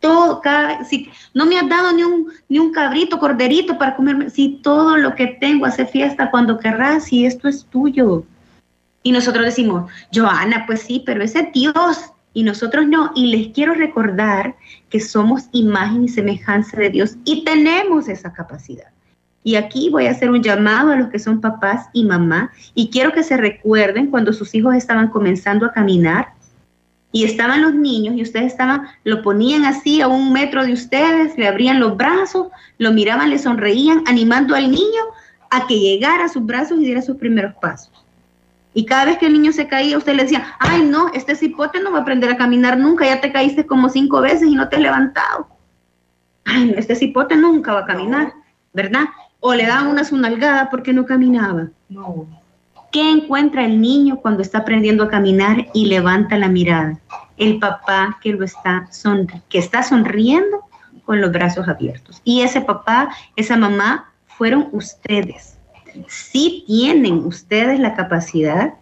Todo, 0.00 0.40
cada, 0.40 0.84
si 0.84 1.10
no 1.32 1.46
me 1.46 1.58
has 1.58 1.68
dado 1.68 1.92
ni 1.92 2.02
un, 2.02 2.28
ni 2.48 2.58
un 2.58 2.72
cabrito, 2.72 3.18
corderito 3.18 3.78
para 3.78 3.96
comerme. 3.96 4.30
Si 4.30 4.60
todo 4.62 4.96
lo 4.96 5.14
que 5.14 5.26
tengo 5.40 5.66
hace 5.66 5.86
fiesta 5.86 6.30
cuando 6.30 6.58
querrás 6.58 7.12
y 7.12 7.24
esto 7.24 7.48
es 7.48 7.64
tuyo. 7.64 8.24
Y 9.02 9.12
nosotros 9.12 9.44
decimos, 9.44 9.90
Joana, 10.12 10.64
pues 10.66 10.82
sí, 10.82 11.02
pero 11.06 11.22
ese 11.22 11.40
es 11.40 11.52
Dios 11.52 12.12
y 12.34 12.42
nosotros 12.42 12.86
no. 12.86 13.12
Y 13.14 13.28
les 13.28 13.54
quiero 13.54 13.74
recordar 13.74 14.56
que 14.90 15.00
somos 15.00 15.44
imagen 15.52 16.04
y 16.04 16.08
semejanza 16.08 16.76
de 16.76 16.90
Dios 16.90 17.16
y 17.24 17.44
tenemos 17.44 18.08
esa 18.08 18.32
capacidad. 18.32 18.95
Y 19.46 19.54
aquí 19.54 19.90
voy 19.90 20.08
a 20.08 20.10
hacer 20.10 20.28
un 20.28 20.42
llamado 20.42 20.90
a 20.90 20.96
los 20.96 21.08
que 21.08 21.20
son 21.20 21.40
papás 21.40 21.86
y 21.92 22.04
mamá 22.04 22.50
y 22.74 22.90
quiero 22.90 23.12
que 23.12 23.22
se 23.22 23.36
recuerden 23.36 24.08
cuando 24.08 24.32
sus 24.32 24.52
hijos 24.56 24.74
estaban 24.74 25.06
comenzando 25.06 25.66
a 25.66 25.72
caminar 25.72 26.30
y 27.12 27.22
estaban 27.22 27.62
los 27.62 27.72
niños 27.72 28.16
y 28.16 28.22
ustedes 28.22 28.46
estaban, 28.46 28.88
lo 29.04 29.22
ponían 29.22 29.64
así 29.64 30.00
a 30.00 30.08
un 30.08 30.32
metro 30.32 30.66
de 30.66 30.72
ustedes, 30.72 31.38
le 31.38 31.46
abrían 31.46 31.78
los 31.78 31.96
brazos, 31.96 32.48
lo 32.78 32.90
miraban, 32.90 33.30
le 33.30 33.38
sonreían, 33.38 34.02
animando 34.08 34.56
al 34.56 34.68
niño 34.68 35.02
a 35.52 35.68
que 35.68 35.78
llegara 35.78 36.24
a 36.24 36.28
sus 36.28 36.44
brazos 36.44 36.80
y 36.80 36.84
diera 36.86 37.00
sus 37.00 37.16
primeros 37.16 37.54
pasos. 37.62 37.92
Y 38.74 38.84
cada 38.84 39.04
vez 39.04 39.18
que 39.18 39.26
el 39.26 39.32
niño 39.34 39.52
se 39.52 39.68
caía, 39.68 39.96
usted 39.96 40.16
le 40.16 40.24
decía, 40.24 40.56
ay 40.58 40.82
no, 40.82 41.12
este 41.14 41.36
cipote 41.36 41.78
no 41.78 41.92
va 41.92 41.98
a 41.98 42.02
aprender 42.02 42.30
a 42.30 42.36
caminar 42.36 42.78
nunca, 42.78 43.06
ya 43.06 43.20
te 43.20 43.30
caíste 43.30 43.64
como 43.64 43.90
cinco 43.90 44.20
veces 44.20 44.48
y 44.48 44.56
no 44.56 44.68
te 44.68 44.74
has 44.74 44.82
levantado. 44.82 45.46
Ay, 46.44 46.74
este 46.76 46.96
cipote 46.96 47.36
nunca 47.36 47.74
va 47.74 47.82
a 47.82 47.86
caminar, 47.86 48.32
¿verdad? 48.72 49.04
O 49.48 49.54
le 49.54 49.64
daban 49.64 49.86
una 49.86 50.02
sunalgada 50.02 50.70
porque 50.70 50.92
no 50.92 51.06
caminaba. 51.06 51.68
No. 51.88 52.26
¿Qué 52.90 53.08
encuentra 53.08 53.64
el 53.64 53.80
niño 53.80 54.16
cuando 54.16 54.42
está 54.42 54.58
aprendiendo 54.58 55.04
a 55.04 55.08
caminar 55.08 55.68
y 55.72 55.86
levanta 55.86 56.36
la 56.36 56.48
mirada? 56.48 56.98
El 57.36 57.60
papá 57.60 58.18
que 58.20 58.32
lo 58.32 58.44
está 58.44 58.88
que 59.48 59.58
está 59.58 59.84
sonriendo 59.84 60.64
con 61.04 61.20
los 61.20 61.30
brazos 61.30 61.68
abiertos. 61.68 62.20
Y 62.24 62.40
ese 62.40 62.60
papá, 62.60 63.10
esa 63.36 63.56
mamá 63.56 64.12
fueron 64.26 64.68
ustedes. 64.72 65.56
Sí 66.08 66.64
tienen 66.66 67.18
ustedes 67.18 67.78
la 67.78 67.94
capacidad 67.94 68.74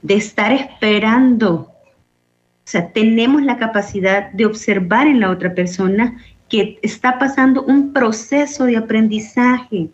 de 0.00 0.14
estar 0.14 0.52
esperando. 0.52 1.54
O 1.54 2.66
sea, 2.66 2.92
tenemos 2.92 3.42
la 3.42 3.58
capacidad 3.58 4.30
de 4.30 4.46
observar 4.46 5.08
en 5.08 5.18
la 5.18 5.30
otra 5.30 5.52
persona 5.54 6.18
que 6.52 6.78
está 6.82 7.18
pasando 7.18 7.62
un 7.62 7.94
proceso 7.94 8.66
de 8.66 8.76
aprendizaje, 8.76 9.88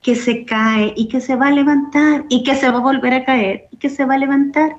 que 0.00 0.14
se 0.14 0.44
cae 0.44 0.94
y 0.96 1.08
que 1.08 1.20
se 1.20 1.34
va 1.34 1.48
a 1.48 1.50
levantar 1.50 2.24
y 2.28 2.44
que 2.44 2.54
se 2.54 2.70
va 2.70 2.78
a 2.78 2.80
volver 2.80 3.12
a 3.12 3.24
caer 3.24 3.66
y 3.72 3.76
que 3.76 3.90
se 3.90 4.04
va 4.04 4.14
a 4.14 4.18
levantar. 4.18 4.76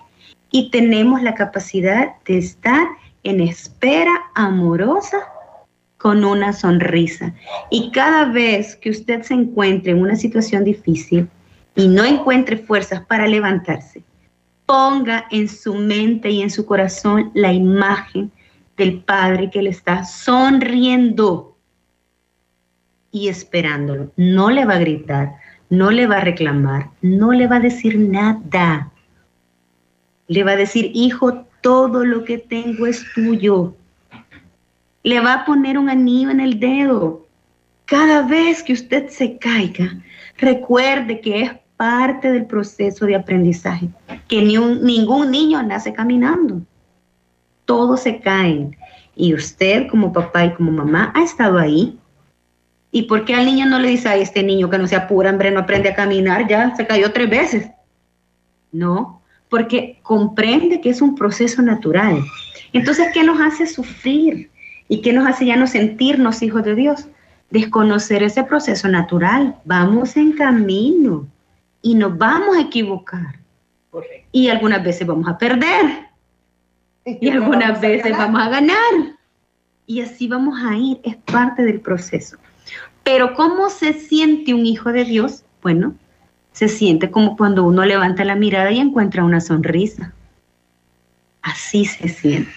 Y 0.52 0.72
tenemos 0.72 1.22
la 1.22 1.36
capacidad 1.36 2.14
de 2.26 2.38
estar 2.38 2.88
en 3.24 3.42
espera 3.42 4.14
amorosa 4.36 5.18
con 5.98 6.24
una 6.24 6.54
sonrisa. 6.54 7.34
Y 7.70 7.92
cada 7.92 8.32
vez 8.32 8.78
que 8.78 8.92
usted 8.92 9.24
se 9.24 9.34
encuentre 9.34 9.92
en 9.92 10.00
una 10.00 10.16
situación 10.16 10.64
difícil 10.64 11.28
y 11.76 11.90
no 11.90 12.06
encuentre 12.06 12.56
fuerzas 12.56 13.02
para 13.02 13.28
levantarse, 13.28 14.02
ponga 14.66 15.26
en 15.32 15.50
su 15.50 15.76
mente 15.76 16.30
y 16.30 16.42
en 16.42 16.50
su 16.50 16.66
corazón 16.66 17.32
la 17.34 17.52
imagen 17.52 18.32
del 18.78 19.00
Padre 19.00 19.50
que 19.50 19.64
le 19.64 19.72
está 19.72 20.04
sonriendo 20.06 21.58
y 23.12 23.28
esperándolo. 23.28 24.12
No 24.16 24.52
le 24.52 24.66
va 24.66 24.76
a 24.76 24.80
gritar, 24.80 25.34
no 25.70 25.90
le 25.92 26.06
va 26.08 26.18
a 26.18 26.22
reclamar, 26.22 26.92
no 27.02 27.34
le 27.34 27.48
va 27.48 27.58
a 27.58 27.62
decir 27.62 27.98
nada. 27.98 28.92
Le 30.28 30.44
va 30.44 30.52
a 30.52 30.58
decir, 30.58 30.92
hijo, 30.94 31.46
todo 31.62 32.06
lo 32.06 32.24
que 32.24 32.38
tengo 32.38 32.86
es 32.86 33.04
tuyo. 33.16 33.76
Le 35.04 35.20
va 35.22 35.34
a 35.34 35.46
poner 35.46 35.78
un 35.78 35.90
anillo 35.90 36.30
en 36.30 36.40
el 36.40 36.60
dedo. 36.60 37.26
Cada 37.86 38.22
vez 38.28 38.62
que 38.62 38.74
usted 38.74 39.10
se 39.10 39.38
caiga, 39.38 39.98
recuerde 40.38 41.22
que 41.22 41.42
es 41.44 41.52
parte 41.78 42.32
del 42.32 42.46
proceso 42.46 43.06
de 43.06 43.16
aprendizaje, 43.16 43.88
que 44.28 44.42
ningún 44.42 45.32
niño 45.32 45.64
nace 45.64 45.94
caminando 45.94 46.62
todos 47.68 48.02
se 48.02 48.20
caen. 48.20 48.76
Y 49.16 49.36
usted 49.36 49.88
como 49.88 50.12
papá 50.12 50.46
y 50.46 50.54
como 50.54 50.72
mamá 50.72 51.12
ha 51.16 51.24
estado 51.24 51.60
ahí. 51.60 52.00
¿Y 52.92 53.04
por 53.04 53.26
qué 53.26 53.36
al 53.36 53.46
niño 53.46 53.68
no 53.68 53.78
le 53.78 53.90
dice 53.90 54.10
a 54.10 54.16
este 54.16 54.42
niño 54.42 54.72
que 54.72 54.80
no 54.80 54.88
se 54.88 54.96
apura, 54.96 55.30
hombre, 55.30 55.52
no 55.52 55.60
aprende 55.60 55.90
a 55.90 55.96
caminar, 55.96 56.48
ya 56.48 56.76
se 56.76 56.88
cayó 56.88 57.12
tres 57.12 57.30
veces? 57.30 57.70
No, 58.72 59.22
porque 59.50 60.00
comprende 60.02 60.82
que 60.82 60.90
es 60.90 61.02
un 61.02 61.16
proceso 61.16 61.62
natural. 61.62 62.24
Entonces, 62.74 63.08
¿qué 63.14 63.24
nos 63.24 63.40
hace 63.40 63.68
sufrir? 63.68 64.50
¿Y 64.88 65.02
qué 65.02 65.14
nos 65.14 65.28
hace 65.28 65.46
ya 65.46 65.58
no 65.58 65.68
sentirnos 65.68 66.42
hijos 66.42 66.64
de 66.64 66.76
Dios? 66.76 67.08
Desconocer 67.50 68.24
ese 68.24 68.44
proceso 68.44 68.88
natural. 68.88 69.58
Vamos 69.66 70.16
en 70.16 70.32
camino 70.32 71.28
y 71.82 71.96
nos 71.96 72.18
vamos 72.18 72.58
a 72.58 72.62
equivocar. 72.62 73.40
Y 74.32 74.50
algunas 74.50 74.84
veces 74.84 75.06
vamos 75.06 75.28
a 75.28 75.38
perder 75.38 76.07
y 77.08 77.30
algunas 77.30 77.80
veces 77.80 78.12
vamos 78.12 78.42
a 78.42 78.50
ganar. 78.50 78.78
Y 79.86 80.02
así 80.02 80.28
vamos 80.28 80.60
a 80.62 80.76
ir, 80.76 81.00
es 81.04 81.16
parte 81.16 81.64
del 81.64 81.80
proceso. 81.80 82.38
Pero 83.04 83.34
¿cómo 83.34 83.70
se 83.70 83.94
siente 83.94 84.54
un 84.54 84.66
hijo 84.66 84.92
de 84.92 85.06
Dios? 85.06 85.46
Bueno, 85.62 85.96
se 86.52 86.68
siente 86.68 87.10
como 87.10 87.38
cuando 87.38 87.64
uno 87.64 87.86
levanta 87.86 88.26
la 88.26 88.36
mirada 88.36 88.72
y 88.72 88.80
encuentra 88.80 89.24
una 89.24 89.40
sonrisa. 89.40 90.14
Así 91.42 91.86
se 91.86 92.10
siente. 92.10 92.52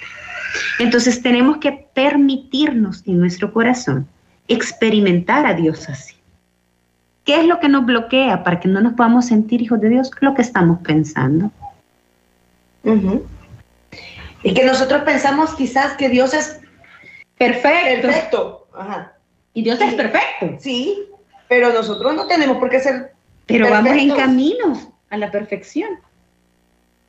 Entonces 0.81 1.23
tenemos 1.23 1.59
que 1.59 1.87
permitirnos 1.95 3.07
en 3.07 3.21
nuestro 3.21 3.53
corazón 3.53 4.09
experimentar 4.49 5.47
a 5.47 5.55
Dios 5.55 5.89
así. 5.89 6.17
¿Qué 7.25 7.41
es 7.41 7.47
lo 7.47 7.61
que 7.61 7.69
nos 7.69 7.87
bloquea 7.87 8.43
para 8.43 8.59
que 8.59 8.67
no 8.67 8.81
nos 8.81 8.95
podamos 8.95 9.27
sentir 9.27 9.63
hijos 9.63 9.81
de 9.81 9.91
Dios? 9.91 10.11
Lo 10.21 10.35
que 10.35 10.43
estamos 10.43 10.81
pensando. 10.81 11.53
Y 14.43 14.55
que 14.55 14.65
nosotros 14.65 15.03
pensamos 15.03 15.55
quizás 15.55 15.97
que 15.97 16.09
Dios 16.09 16.33
es 16.35 16.61
perfecto. 17.37 18.09
Perfecto. 18.09 18.69
Ajá. 18.75 19.15
Y 19.55 19.63
Dios 19.63 19.81
es 19.81 19.95
perfecto. 19.95 20.57
Sí, 20.59 21.09
pero 21.49 21.73
nosotros 21.73 22.15
no 22.15 22.27
tenemos 22.27 22.59
por 22.59 22.71
qué 22.71 22.81
ser. 22.81 23.13
Pero 23.47 23.69
vamos 23.69 23.93
en 23.97 24.15
camino 24.15 24.93
a 25.11 25.17
la 25.17 25.31
perfección. 25.31 25.89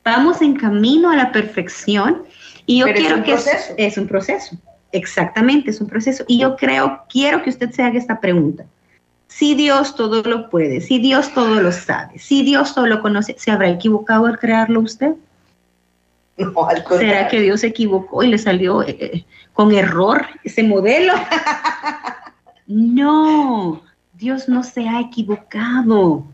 Vamos 0.04 0.42
en 0.42 0.56
camino 0.56 1.12
a 1.12 1.16
la 1.16 1.32
perfección. 1.32 2.24
Y 2.66 2.80
yo 2.80 2.88
quiero 2.88 3.24
que 3.24 3.34
es, 3.34 3.74
es 3.78 3.98
un 3.98 4.08
proceso. 4.08 4.58
Exactamente, 4.92 5.70
es 5.70 5.80
un 5.80 5.88
proceso. 5.88 6.24
Y 6.28 6.40
yo 6.40 6.56
creo, 6.56 7.04
quiero 7.10 7.44
que 7.44 7.50
usted 7.50 7.72
se 7.72 7.84
haga 7.84 7.98
esta 7.98 8.20
pregunta. 8.20 8.66
Si 9.28 9.56
Dios 9.56 9.96
todo 9.96 10.24
lo 10.24 10.50
puede, 10.50 10.82
si 10.82 11.00
Dios 11.00 11.34
todo 11.34 11.62
lo 11.62 11.72
sabe, 11.72 12.20
si 12.20 12.44
Dios 12.44 12.76
todo 12.76 12.88
lo 12.88 13.02
conoce, 13.02 13.36
¿se 13.38 13.50
habrá 13.50 13.70
equivocado 13.70 14.26
al 14.26 14.38
crearlo 14.38 14.82
usted? 14.82 15.14
¿Será 16.90 17.28
que 17.28 17.42
Dios 17.42 17.62
se 17.62 17.68
equivocó 17.68 18.24
y 18.24 18.28
le 18.28 18.38
salió 18.38 18.84
eh, 18.84 18.98
eh, 19.00 19.26
con 19.54 19.74
error 19.74 20.26
ese 20.44 20.64
modelo? 20.64 21.14
no, 22.68 23.82
Dios 24.14 24.48
no 24.48 24.64
se 24.64 24.88
ha 24.88 25.00
equivocado. 25.02 26.26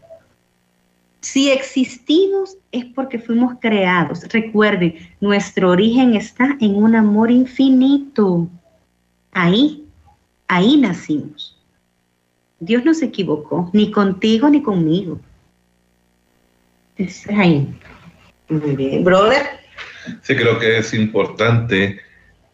Si 1.21 1.49
existimos 1.51 2.57
es 2.71 2.85
porque 2.85 3.19
fuimos 3.19 3.55
creados. 3.59 4.23
Recuerden, 4.29 4.95
nuestro 5.19 5.71
origen 5.71 6.15
está 6.15 6.55
en 6.61 6.75
un 6.75 6.95
amor 6.95 7.31
infinito. 7.31 8.47
Ahí, 9.31 9.85
ahí 10.47 10.77
nacimos. 10.77 11.57
Dios 12.59 12.83
no 12.85 12.93
se 12.93 13.05
equivocó, 13.05 13.69
ni 13.73 13.91
contigo 13.91 14.49
ni 14.49 14.61
conmigo. 14.61 15.19
Es 16.95 17.27
ahí. 17.29 17.67
Muy 18.49 18.75
bien, 18.75 19.03
brother. 19.03 19.66
Sí, 20.21 20.35
creo 20.35 20.59
que 20.59 20.77
es 20.77 20.93
importante 20.93 21.99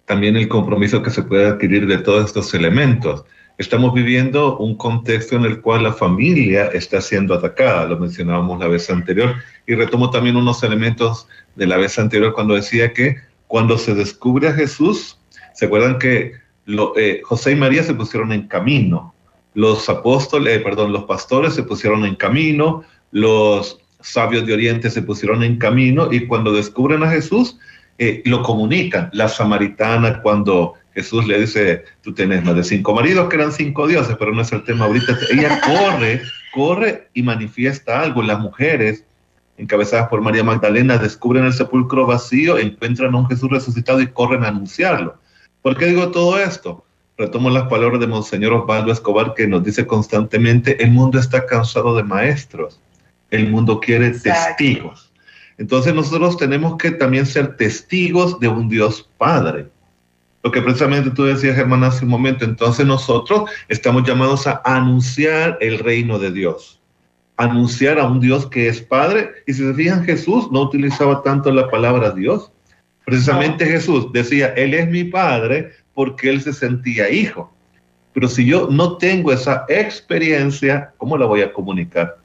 también 0.06 0.36
el 0.36 0.48
compromiso 0.48 1.02
que 1.02 1.10
se 1.10 1.24
puede 1.24 1.48
adquirir 1.48 1.88
de 1.88 1.98
todos 1.98 2.26
estos 2.26 2.54
elementos. 2.54 3.24
Estamos 3.58 3.94
viviendo 3.94 4.58
un 4.58 4.76
contexto 4.76 5.36
en 5.36 5.46
el 5.46 5.62
cual 5.62 5.84
la 5.84 5.94
familia 5.94 6.68
está 6.68 7.02
siendo 7.02 7.36
atacada, 7.36 7.86
lo 7.86 8.00
mencionábamos 8.00 8.60
la 8.60 8.68
vez 8.68 8.90
anterior, 8.90 9.36
y 9.68 9.76
retomo 9.76 10.10
también 10.10 10.36
unos 10.36 10.64
elementos 10.64 11.28
de 11.56 11.68
la 11.68 11.78
vez 11.78 12.00
anterior 12.00 12.34
cuando 12.34 12.56
decía 12.56 12.94
que 12.94 13.18
cuando 13.48 13.78
se 13.78 13.94
descubre 13.94 14.48
a 14.48 14.54
Jesús, 14.54 15.20
¿se 15.54 15.68
acuerdan 15.68 16.00
que 16.00 16.34
eh, 16.98 17.22
José 17.24 17.52
y 17.52 17.56
María 17.56 17.84
se 17.84 17.94
pusieron 17.94 18.32
en 18.32 18.48
camino? 18.48 19.14
Los 19.54 19.88
apóstoles, 19.88 20.58
eh, 20.58 20.60
perdón, 20.60 20.92
los 20.92 21.04
pastores 21.04 21.54
se 21.54 21.62
pusieron 21.62 22.06
en 22.06 22.16
camino, 22.16 22.84
los 23.12 23.83
sabios 24.04 24.46
de 24.46 24.54
Oriente 24.54 24.90
se 24.90 25.02
pusieron 25.02 25.44
en 25.44 25.58
camino 25.58 26.10
y 26.12 26.28
cuando 26.28 26.52
descubren 26.52 27.04
a 27.04 27.10
Jesús, 27.10 27.58
eh, 27.98 28.22
lo 28.26 28.44
comunican. 28.44 29.10
La 29.14 29.30
samaritana, 29.30 30.22
cuando 30.22 30.74
Jesús 30.94 31.28
le 31.28 31.40
dice, 31.40 31.86
tú 32.02 32.14
tienes 32.14 32.44
más 32.44 32.56
de 32.56 32.64
cinco 32.64 32.94
maridos, 32.94 33.30
que 33.30 33.36
eran 33.38 33.52
cinco 33.52 33.88
dioses, 33.88 34.16
pero 34.20 34.34
no 34.34 34.42
es 34.42 34.52
el 34.52 34.64
tema 34.64 34.86
ahorita. 34.86 35.18
Ella 35.32 35.62
corre, 35.66 36.22
corre 36.54 37.10
y 37.14 37.24
manifiesta 37.24 38.02
algo. 38.02 38.22
Las 38.22 38.40
mujeres, 38.40 39.06
encabezadas 39.58 40.10
por 40.10 40.22
María 40.22 40.44
Magdalena, 40.44 40.98
descubren 40.98 41.46
el 41.46 41.54
sepulcro 41.54 42.06
vacío, 42.06 42.58
encuentran 42.58 43.14
a 43.16 43.18
un 43.18 43.28
Jesús 43.28 43.50
resucitado 43.50 44.02
y 44.02 44.08
corren 44.08 44.44
a 44.44 44.50
anunciarlo. 44.50 45.18
¿Por 45.62 45.78
qué 45.78 45.86
digo 45.86 46.12
todo 46.12 46.40
esto? 46.40 46.86
Retomo 47.18 47.50
las 47.52 47.70
palabras 47.70 48.00
de 48.00 48.08
Monseñor 48.08 48.54
Osvaldo 48.54 48.92
Escobar, 48.92 49.34
que 49.36 49.48
nos 49.48 49.64
dice 49.64 49.86
constantemente, 49.86 50.84
el 50.84 50.92
mundo 50.92 51.20
está 51.20 51.46
cansado 51.46 51.96
de 51.96 52.04
maestros 52.04 52.80
el 53.34 53.50
mundo 53.50 53.80
quiere 53.80 54.12
testigos. 54.12 55.12
Entonces 55.58 55.94
nosotros 55.94 56.38
tenemos 56.38 56.78
que 56.78 56.92
también 56.92 57.26
ser 57.26 57.58
testigos 57.58 58.40
de 58.40 58.48
un 58.48 58.70
Dios 58.70 59.10
Padre. 59.18 59.68
Lo 60.44 60.52
que 60.52 60.62
precisamente 60.62 61.10
tú 61.10 61.24
decías, 61.24 61.56
Germán, 61.56 61.84
hace 61.84 62.06
un 62.06 62.12
momento. 62.12 62.46
Entonces 62.46 62.86
nosotros 62.86 63.50
estamos 63.70 64.04
llamados 64.04 64.46
a 64.46 64.62
anunciar 64.66 65.58
el 65.62 65.80
reino 65.80 66.20
de 66.20 66.32
Dios. 66.32 66.80
Anunciar 67.38 67.98
a 67.98 68.06
un 68.06 68.20
Dios 68.20 68.46
que 68.48 68.68
es 68.68 68.82
Padre. 68.82 69.32
Y 69.48 69.54
si 69.54 69.64
se 69.64 69.74
fijan, 69.74 70.04
Jesús 70.04 70.52
no 70.52 70.62
utilizaba 70.62 71.24
tanto 71.24 71.52
la 71.52 71.70
palabra 71.70 72.12
Dios. 72.12 72.52
Precisamente 73.06 73.66
Jesús 73.66 74.12
decía, 74.14 74.54
Él 74.54 74.74
es 74.74 74.90
mi 74.90 75.06
Padre 75.06 75.72
porque 75.94 76.30
Él 76.30 76.42
se 76.42 76.54
sentía 76.54 77.10
hijo. 77.10 77.52
Pero 78.14 78.28
si 78.28 78.46
yo 78.46 78.68
no 78.70 78.98
tengo 78.98 79.32
esa 79.32 79.66
experiencia, 79.70 80.94
¿cómo 80.98 81.18
la 81.18 81.26
voy 81.26 81.42
a 81.42 81.52
comunicar? 81.52 82.23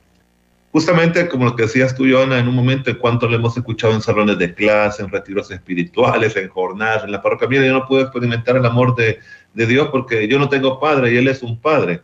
Justamente 0.71 1.29
como 1.29 1.47
lo 1.47 1.57
que 1.57 1.63
decías 1.63 1.95
tú, 1.95 2.05
Joana, 2.09 2.39
en 2.39 2.47
un 2.47 2.55
momento 2.55 2.91
en 2.91 2.97
cuanto 2.97 3.27
lo 3.27 3.37
hemos 3.37 3.57
escuchado 3.57 3.95
en 3.95 4.03
salones 4.03 4.39
de 4.39 4.55
clase, 4.55 5.03
en 5.03 5.11
retiros 5.11 5.51
espirituales, 5.51 6.37
en 6.37 6.49
jornadas, 6.49 7.05
en 7.05 7.13
la 7.13 7.23
parroquia, 7.23 7.49
mira, 7.49 7.65
yo 7.65 7.73
no 7.73 7.87
puedo 7.87 8.03
experimentar 8.03 8.57
el 8.57 8.67
amor 8.67 8.95
de, 8.95 9.19
de 9.55 9.67
Dios 9.67 9.89
porque 9.91 10.29
yo 10.29 10.39
no 10.39 10.49
tengo 10.49 10.79
padre 10.79 11.13
y 11.13 11.17
Él 11.17 11.29
es 11.29 11.43
un 11.43 11.59
padre. 11.59 12.03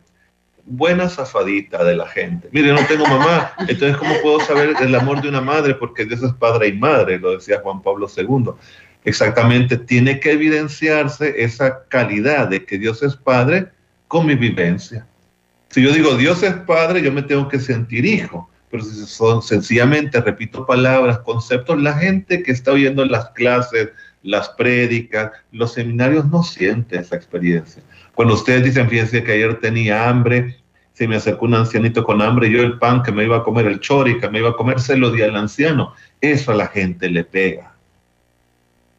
Buena 0.64 1.10
zafadita 1.10 1.84
de 1.84 1.94
la 1.94 2.08
gente. 2.08 2.48
Mire, 2.52 2.68
yo 2.68 2.74
no 2.74 2.86
tengo 2.86 3.06
mamá, 3.06 3.52
entonces 3.68 3.98
¿cómo 3.98 4.14
puedo 4.22 4.40
saber 4.40 4.74
el 4.80 4.94
amor 4.94 5.20
de 5.20 5.28
una 5.28 5.42
madre? 5.42 5.74
Porque 5.74 6.06
Dios 6.06 6.22
es 6.22 6.32
padre 6.32 6.68
y 6.68 6.72
madre, 6.72 7.18
lo 7.18 7.32
decía 7.32 7.60
Juan 7.62 7.82
Pablo 7.82 8.08
II. 8.16 8.52
Exactamente, 9.04 9.76
tiene 9.76 10.18
que 10.20 10.32
evidenciarse 10.32 11.34
esa 11.44 11.84
calidad 11.88 12.48
de 12.48 12.64
que 12.64 12.78
Dios 12.78 13.02
es 13.02 13.14
padre 13.14 13.68
con 14.08 14.24
mi 14.24 14.36
vivencia. 14.36 15.06
Si 15.68 15.82
yo 15.82 15.92
digo 15.92 16.16
Dios 16.16 16.42
es 16.42 16.54
padre, 16.54 17.02
yo 17.02 17.12
me 17.12 17.20
tengo 17.20 17.46
que 17.46 17.60
sentir 17.60 18.06
hijo 18.06 18.48
pero 18.74 18.86
si 18.86 19.06
son 19.06 19.40
sencillamente, 19.40 20.20
repito 20.20 20.66
palabras, 20.66 21.20
conceptos, 21.20 21.80
la 21.80 21.92
gente 21.92 22.42
que 22.42 22.50
está 22.50 22.72
oyendo 22.72 23.04
las 23.04 23.30
clases, 23.30 23.90
las 24.24 24.48
prédicas, 24.48 25.30
los 25.52 25.74
seminarios 25.74 26.28
no 26.28 26.42
siente 26.42 26.98
esa 26.98 27.14
experiencia. 27.14 27.84
Cuando 28.16 28.34
ustedes 28.34 28.64
dicen, 28.64 28.90
fíjense 28.90 29.22
que 29.22 29.30
ayer 29.30 29.60
tenía 29.60 30.08
hambre, 30.08 30.56
se 30.92 31.06
me 31.06 31.14
acercó 31.14 31.44
un 31.44 31.54
ancianito 31.54 32.02
con 32.02 32.20
hambre, 32.20 32.50
yo 32.50 32.62
el 32.62 32.80
pan 32.80 33.04
que 33.04 33.12
me 33.12 33.22
iba 33.22 33.36
a 33.36 33.44
comer, 33.44 33.66
el 33.66 33.78
chori 33.78 34.18
que 34.18 34.28
me 34.28 34.40
iba 34.40 34.50
a 34.50 34.56
comer, 34.56 34.80
se 34.80 34.96
lo 34.96 35.12
di 35.12 35.22
al 35.22 35.36
anciano. 35.36 35.94
Eso 36.20 36.50
a 36.50 36.56
la 36.56 36.66
gente 36.66 37.08
le 37.08 37.22
pega. 37.22 37.73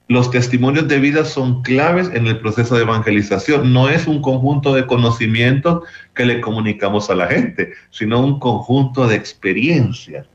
Los 0.07 0.29
testimonios 0.29 0.87
de 0.87 0.99
vida 0.99 1.25
son 1.25 1.63
claves 1.63 2.11
en 2.13 2.27
el 2.27 2.39
proceso 2.39 2.75
de 2.75 2.83
evangelización. 2.83 3.73
No 3.73 3.89
es 3.89 4.05
un 4.05 4.21
conjunto 4.21 4.73
de 4.73 4.85
conocimientos 4.85 5.83
que 6.13 6.25
le 6.25 6.41
comunicamos 6.41 7.09
a 7.09 7.15
la 7.15 7.27
gente, 7.27 7.73
sino 7.89 8.19
un 8.19 8.39
conjunto 8.39 9.07
de 9.07 9.15
experiencias. 9.15 10.27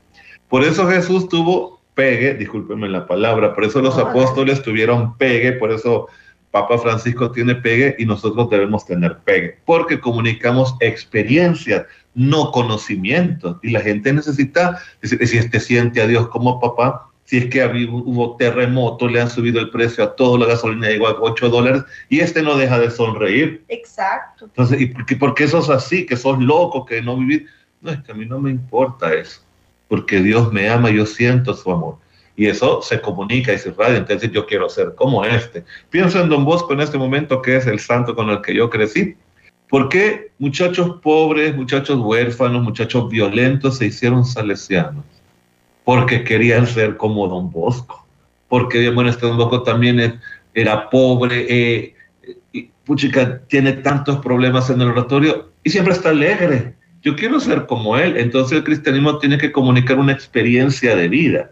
Por 0.49 0.65
eso 0.65 0.87
Jesús 0.87 1.29
tuvo 1.29 1.79
pegue, 1.93 2.33
discúlpenme 2.33 2.89
la 2.89 3.07
palabra, 3.07 3.53
por 3.53 3.63
eso 3.63 3.81
los 3.81 3.97
apóstoles 3.97 4.61
tuvieron 4.61 5.17
pegue, 5.17 5.53
por 5.53 5.71
eso 5.71 6.07
Papa 6.51 6.77
Francisco 6.77 7.31
tiene 7.31 7.55
pegue 7.55 7.95
y 7.97 8.05
nosotros 8.05 8.49
debemos 8.49 8.85
tener 8.85 9.19
pegue, 9.19 9.57
porque 9.65 10.01
comunicamos 10.01 10.75
experiencias, 10.81 11.85
no 12.13 12.51
conocimientos. 12.51 13.57
Y 13.63 13.69
la 13.69 13.79
gente 13.79 14.11
necesita, 14.11 14.79
si 15.01 15.15
este 15.15 15.61
siente 15.61 16.01
a 16.01 16.07
Dios 16.07 16.27
como 16.27 16.59
papá, 16.59 17.10
si 17.31 17.37
es 17.37 17.45
que 17.45 17.63
hubo 17.63 18.35
terremoto, 18.35 19.07
le 19.07 19.21
han 19.21 19.29
subido 19.29 19.61
el 19.61 19.69
precio 19.69 20.03
a 20.03 20.17
todo, 20.17 20.37
la 20.37 20.47
gasolina 20.47 20.89
llegó 20.89 21.07
a 21.07 21.15
8 21.17 21.47
dólares 21.47 21.83
y 22.09 22.19
este 22.19 22.41
no 22.41 22.57
deja 22.57 22.77
de 22.77 22.91
sonreír. 22.91 23.63
Exacto. 23.69 24.47
Entonces, 24.47 24.81
¿y 24.81 24.87
por 24.87 25.05
qué, 25.05 25.15
por 25.15 25.33
qué 25.33 25.47
sos 25.47 25.69
así? 25.69 26.05
Que 26.05 26.17
sos 26.17 26.39
loco, 26.39 26.85
que 26.85 27.01
no 27.01 27.15
vivís. 27.15 27.43
No, 27.79 27.91
es 27.91 28.01
que 28.01 28.11
a 28.11 28.15
mí 28.15 28.25
no 28.25 28.37
me 28.41 28.51
importa 28.51 29.13
eso, 29.13 29.39
porque 29.87 30.21
Dios 30.21 30.51
me 30.51 30.67
ama, 30.67 30.89
yo 30.89 31.05
siento 31.05 31.53
su 31.53 31.71
amor. 31.71 31.99
Y 32.35 32.47
eso 32.47 32.81
se 32.81 32.99
comunica 32.99 33.53
y 33.53 33.59
se 33.59 33.71
radia. 33.71 33.99
Entonces 33.99 34.29
yo 34.33 34.45
quiero 34.45 34.67
ser 34.67 34.93
como 34.95 35.23
este. 35.23 35.63
Pienso 35.89 36.19
en 36.19 36.27
Don 36.27 36.43
Bosco 36.43 36.73
en 36.73 36.81
este 36.81 36.97
momento, 36.97 37.41
que 37.41 37.55
es 37.55 37.65
el 37.65 37.79
santo 37.79 38.13
con 38.13 38.29
el 38.29 38.41
que 38.41 38.53
yo 38.53 38.69
crecí. 38.69 39.15
¿Por 39.69 39.87
qué 39.87 40.31
muchachos 40.37 40.99
pobres, 41.01 41.55
muchachos 41.55 41.97
huérfanos, 41.97 42.61
muchachos 42.61 43.09
violentos 43.09 43.77
se 43.77 43.85
hicieron 43.85 44.25
salesianos? 44.25 45.05
Porque 45.83 46.23
querían 46.23 46.67
ser 46.67 46.97
como 46.97 47.27
Don 47.27 47.51
Bosco, 47.51 48.05
porque 48.47 48.89
bueno, 48.89 49.09
este 49.09 49.25
Don 49.25 49.37
Bosco 49.37 49.63
también 49.63 50.19
era 50.53 50.89
pobre, 50.89 51.45
eh, 51.49 51.95
y, 52.53 52.69
puchica, 52.85 53.41
tiene 53.47 53.73
tantos 53.73 54.17
problemas 54.17 54.69
en 54.69 54.81
el 54.81 54.89
oratorio 54.89 55.49
y 55.63 55.69
siempre 55.69 55.93
está 55.93 56.09
alegre. 56.09 56.75
Yo 57.01 57.15
quiero 57.15 57.39
ser 57.39 57.65
como 57.65 57.97
él. 57.97 58.17
Entonces 58.17 58.59
el 58.59 58.63
cristianismo 58.63 59.17
tiene 59.17 59.37
que 59.37 59.51
comunicar 59.51 59.97
una 59.97 60.11
experiencia 60.11 60.95
de 60.95 61.07
vida. 61.07 61.51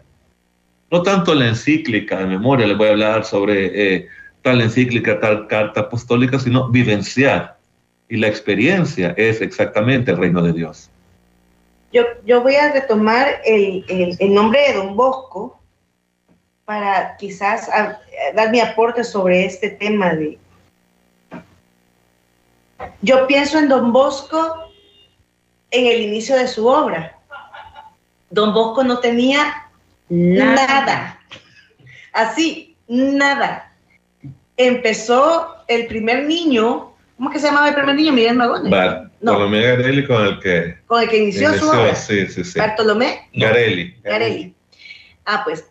No 0.90 1.02
tanto 1.02 1.34
la 1.34 1.48
encíclica 1.48 2.18
de 2.18 2.26
memoria, 2.26 2.66
les 2.66 2.76
voy 2.76 2.88
a 2.88 2.90
hablar 2.90 3.24
sobre 3.24 3.94
eh, 3.96 4.08
tal 4.42 4.60
encíclica, 4.60 5.20
tal 5.20 5.46
carta 5.46 5.82
apostólica, 5.82 6.38
sino 6.38 6.68
vivenciar. 6.68 7.58
Y 8.08 8.16
la 8.16 8.26
experiencia 8.26 9.14
es 9.16 9.40
exactamente 9.40 10.10
el 10.10 10.18
reino 10.18 10.42
de 10.42 10.52
Dios. 10.52 10.90
Yo, 11.92 12.42
voy 12.42 12.54
a 12.54 12.72
retomar 12.72 13.40
el, 13.44 13.84
nombre 14.32 14.60
de 14.68 14.74
Don 14.74 14.96
Bosco 14.96 15.60
para 16.64 17.16
quizás 17.16 17.68
dar 18.34 18.50
mi 18.50 18.60
aporte 18.60 19.02
sobre 19.02 19.44
este 19.44 19.70
tema 19.70 20.14
de... 20.14 20.38
Yo 23.02 23.26
pienso 23.26 23.58
en 23.58 23.68
Don 23.68 23.92
Bosco 23.92 24.70
en 25.72 25.86
el 25.86 26.02
inicio 26.02 26.36
de 26.36 26.46
su 26.46 26.66
obra. 26.68 27.18
Don 28.30 28.54
Bosco 28.54 28.84
no 28.84 29.00
tenía 29.00 29.68
nada. 30.08 31.18
Así, 32.12 32.76
nada. 32.86 33.72
Empezó 34.56 35.56
el 35.66 35.88
primer 35.88 36.24
niño, 36.24 36.92
¿cómo 37.16 37.30
que 37.30 37.40
se 37.40 37.46
llamaba 37.46 37.68
el 37.68 37.74
primer 37.74 37.96
niño? 37.96 38.12
Miguel 38.12 38.36
Magones. 38.36 39.09
Bartolomé 39.20 39.62
Garelli 39.62 40.06
con 40.06 40.24
el 40.24 40.40
que... 40.40 40.78
Con 40.86 41.02
el 41.02 41.08
que 41.08 41.18
inició, 41.18 41.52
su 41.54 41.68
obra. 41.68 41.94
Sí, 41.94 42.26
sí, 42.28 42.42
sí. 42.42 42.58
Bartolomé. 42.58 43.28
Garelli. 43.34 43.94
Garelli. 44.02 44.54
Ah, 45.26 45.42
pues 45.44 45.64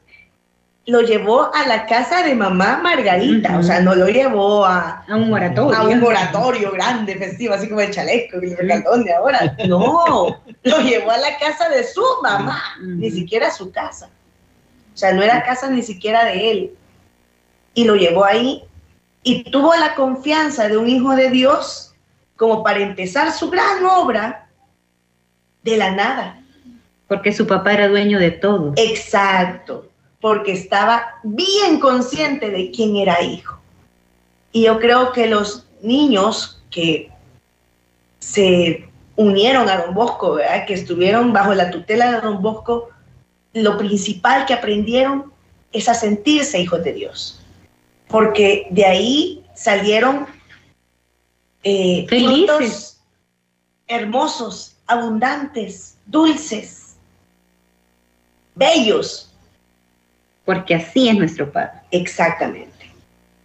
lo 0.89 1.01
llevó 1.01 1.53
a 1.53 1.67
la 1.67 1.85
casa 1.85 2.23
de 2.23 2.35
mamá 2.35 2.79
Margarita, 2.81 3.57
o 3.57 3.63
sea, 3.63 3.79
no 3.79 3.95
lo 3.95 4.07
llevó 4.07 4.65
a, 4.65 5.05
a 5.07 5.15
un 5.15 5.31
oratorio. 5.31 5.77
A 5.77 5.83
un 5.83 6.03
oratorio 6.03 6.71
grande, 6.71 7.15
festivo, 7.15 7.53
así 7.53 7.67
como 7.69 7.81
el 7.81 7.91
chaleco 7.91 8.41
y 8.41 8.51
el 8.51 8.57
regalón 8.57 9.03
de 9.03 9.13
ahora. 9.13 9.55
No, 9.67 10.41
lo 10.63 10.81
llevó 10.81 11.11
a 11.11 11.17
la 11.17 11.37
casa 11.37 11.69
de 11.69 11.83
su 11.83 12.03
mamá, 12.23 12.61
ni 12.81 13.11
siquiera 13.11 13.47
a 13.47 13.51
su 13.51 13.71
casa. 13.71 14.09
O 14.93 14.97
sea, 14.97 15.13
no 15.13 15.21
era 15.21 15.43
casa 15.43 15.69
ni 15.69 15.81
siquiera 15.81 16.25
de 16.25 16.51
él. 16.51 16.71
Y 17.73 17.85
lo 17.85 17.95
llevó 17.95 18.25
ahí 18.25 18.63
y 19.23 19.43
tuvo 19.51 19.75
la 19.75 19.95
confianza 19.95 20.67
de 20.67 20.77
un 20.77 20.89
hijo 20.89 21.15
de 21.15 21.29
Dios 21.29 21.88
como 22.39 22.63
para 22.63 22.79
empezar 22.79 23.33
su 23.33 23.49
gran 23.49 23.83
obra 23.83 24.47
de 25.61 25.75
la 25.75 25.91
nada. 25.91 26.41
Porque 27.09 27.33
su 27.33 27.45
papá 27.45 27.73
era 27.73 27.89
dueño 27.89 28.17
de 28.17 28.31
todo. 28.31 28.73
Exacto, 28.77 29.89
porque 30.21 30.53
estaba 30.53 31.19
bien 31.23 31.81
consciente 31.81 32.49
de 32.49 32.71
quién 32.71 32.95
era 32.95 33.21
hijo. 33.21 33.59
Y 34.53 34.63
yo 34.63 34.79
creo 34.79 35.11
que 35.11 35.27
los 35.27 35.67
niños 35.81 36.63
que 36.71 37.11
se 38.19 38.87
unieron 39.17 39.67
a 39.67 39.77
Don 39.83 39.93
Bosco, 39.93 40.37
que 40.65 40.73
estuvieron 40.73 41.33
bajo 41.33 41.53
la 41.53 41.71
tutela 41.71 42.09
de 42.09 42.21
Don 42.21 42.41
Bosco, 42.41 42.89
lo 43.51 43.77
principal 43.77 44.45
que 44.45 44.53
aprendieron 44.53 45.33
es 45.73 45.89
a 45.89 45.93
sentirse 45.93 46.57
hijos 46.57 46.85
de 46.85 46.93
Dios. 46.93 47.41
Porque 48.07 48.67
de 48.71 48.85
ahí 48.85 49.43
salieron 49.55 50.38
eh, 51.63 52.05
frutos 52.07 52.99
hermosos, 53.89 54.77
abundantes, 54.87 55.97
dulces, 56.05 56.95
bellos. 58.55 59.29
Porque 60.45 60.75
así 60.75 61.09
es 61.09 61.17
nuestro 61.17 61.51
Padre. 61.51 61.81
Exactamente. 61.91 62.91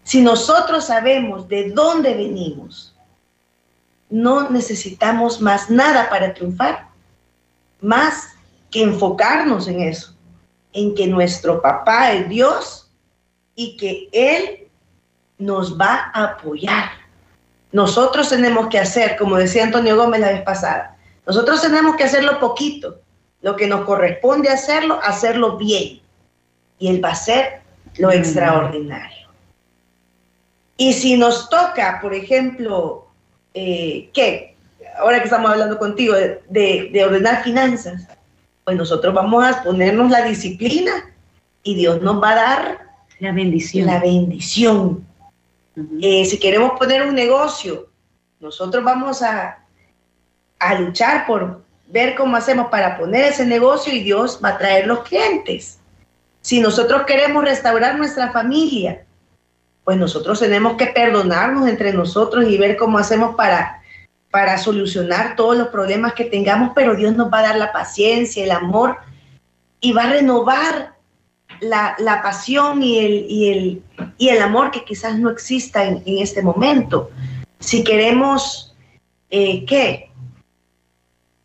Si 0.05 0.21
nosotros 0.21 0.85
sabemos 0.85 1.49
de 1.49 1.71
dónde 1.71 2.15
venimos, 2.15 2.95
no 4.11 4.51
necesitamos 4.51 5.41
más 5.41 5.71
nada 5.71 6.09
para 6.09 6.35
triunfar, 6.35 6.89
más 7.81 8.29
que 8.71 8.83
enfocarnos 8.83 9.67
en 9.67 9.81
eso, 9.81 10.15
en 10.73 10.95
que 10.95 11.07
nuestro 11.07 11.61
papá 11.61 12.12
es 12.12 12.29
Dios 12.29 12.91
y 13.55 13.77
que 13.77 14.09
Él 14.12 14.69
nos 15.39 15.79
va 15.79 16.11
a 16.12 16.25
apoyar 16.25 17.04
nosotros 17.75 18.29
tenemos 18.29 18.68
que 18.68 18.79
hacer, 18.79 19.16
como 19.16 19.37
decía 19.37 19.64
Antonio 19.64 19.97
Gómez 19.97 20.20
la 20.20 20.31
vez 20.31 20.43
pasada, 20.43 20.97
nosotros 21.27 21.61
tenemos 21.61 21.97
que 21.97 22.05
hacerlo 22.05 22.39
poquito, 22.39 23.01
lo 23.43 23.57
que 23.57 23.66
nos 23.66 23.85
corresponde 23.85 24.49
hacerlo, 24.49 25.01
hacerlo 25.03 25.57
bien. 25.57 26.01
Y 26.79 26.87
Él 26.87 27.05
va 27.05 27.09
a 27.09 27.12
hacer 27.12 27.62
lo 27.97 28.11
mm. 28.11 28.12
extraordinario. 28.12 29.29
Y 30.77 30.93
si 30.93 31.16
nos 31.16 31.51
toca, 31.51 31.99
por 32.01 32.14
ejemplo, 32.14 33.09
eh, 33.55 34.09
¿qué? 34.14 34.55
Ahora 34.97 35.18
que 35.18 35.25
estamos 35.25 35.51
hablando 35.51 35.77
contigo 35.77 36.14
de, 36.14 36.91
de 36.93 37.05
ordenar 37.05 37.43
finanzas, 37.43 38.07
pues 38.62 38.77
nosotros 38.77 39.12
vamos 39.12 39.45
a 39.45 39.64
ponernos 39.64 40.12
la 40.12 40.22
disciplina 40.22 40.93
y 41.64 41.75
Dios 41.75 42.01
nos 42.03 42.22
va 42.22 42.31
a 42.31 42.37
dar 42.37 42.79
La 43.18 43.33
bendición. 43.33 43.89
la 43.89 43.99
bendición. 43.99 45.05
Eh, 46.01 46.25
si 46.25 46.39
queremos 46.39 46.79
poner 46.79 47.03
un 47.07 47.14
negocio, 47.14 47.89
nosotros 48.41 48.85
vamos 48.85 49.22
a, 49.22 49.64
a 50.59 50.75
luchar 50.81 51.27
por 51.27 51.62
ver 51.89 52.14
cómo 52.14 52.37
hacemos 52.37 52.68
para 52.68 52.97
poner 52.97 53.25
ese 53.25 53.45
negocio 53.45 53.93
y 53.93 54.03
Dios 54.03 54.41
va 54.43 54.51
a 54.51 54.59
traer 54.59 54.87
los 54.87 55.03
clientes. 55.03 55.81
Si 56.41 56.61
nosotros 56.61 57.03
queremos 57.07 57.45
restaurar 57.45 57.97
nuestra 57.97 58.31
familia, 58.33 59.05
pues 59.85 59.99
nosotros 59.99 60.41
tenemos 60.41 60.77
que 60.77 60.87
perdonarnos 60.87 61.68
entre 61.68 61.93
nosotros 61.93 62.47
y 62.49 62.57
ver 62.57 62.77
cómo 62.77 62.99
hacemos 62.99 63.35
para, 63.35 63.83
para 64.31 64.59
solucionar 64.59 65.37
todos 65.37 65.57
los 65.57 65.68
problemas 65.68 66.14
que 66.14 66.25
tengamos, 66.25 66.72
pero 66.75 66.95
Dios 66.95 67.14
nos 67.14 67.33
va 67.33 67.41
a 67.41 67.43
dar 67.43 67.57
la 67.57 67.72
paciencia, 67.72 68.45
el 68.45 68.51
amor 68.51 68.97
y 69.81 69.93
va 69.93 70.05
a 70.05 70.11
renovar 70.11 70.94
la, 71.61 71.95
la 71.99 72.23
pasión 72.23 72.83
y 72.83 72.99
el, 72.99 73.27
y, 73.29 73.49
el, 73.49 73.83
y 74.19 74.29
el 74.29 74.43
amor 74.43 74.71
que 74.71 74.85
quizás 74.85 75.19
no 75.19 75.31
exista 75.31 75.85
en, 75.85 76.03
en 76.07 76.19
este 76.19 76.43
momento. 76.43 77.11
Si 77.59 77.85
queremos 77.85 78.75
eh, 79.31 79.65
¿qué? 79.67 80.11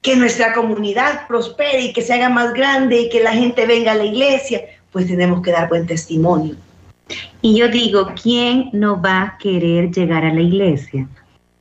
que 0.01 0.15
nuestra 0.15 0.53
comunidad 0.53 1.27
prospere 1.27 1.81
y 1.81 1.93
que 1.93 2.01
se 2.01 2.13
haga 2.13 2.29
más 2.29 2.53
grande 2.53 3.01
y 3.01 3.09
que 3.09 3.23
la 3.23 3.33
gente 3.33 3.65
venga 3.65 3.91
a 3.91 3.95
la 3.95 4.05
iglesia, 4.05 4.61
pues 4.91 5.07
tenemos 5.07 5.41
que 5.41 5.51
dar 5.51 5.69
buen 5.69 5.85
testimonio. 5.85 6.55
Y 7.41 7.57
yo 7.57 7.67
digo, 7.67 8.13
¿quién 8.21 8.69
no 8.73 9.01
va 9.01 9.21
a 9.21 9.37
querer 9.37 9.91
llegar 9.91 10.23
a 10.23 10.33
la 10.33 10.41
iglesia 10.41 11.07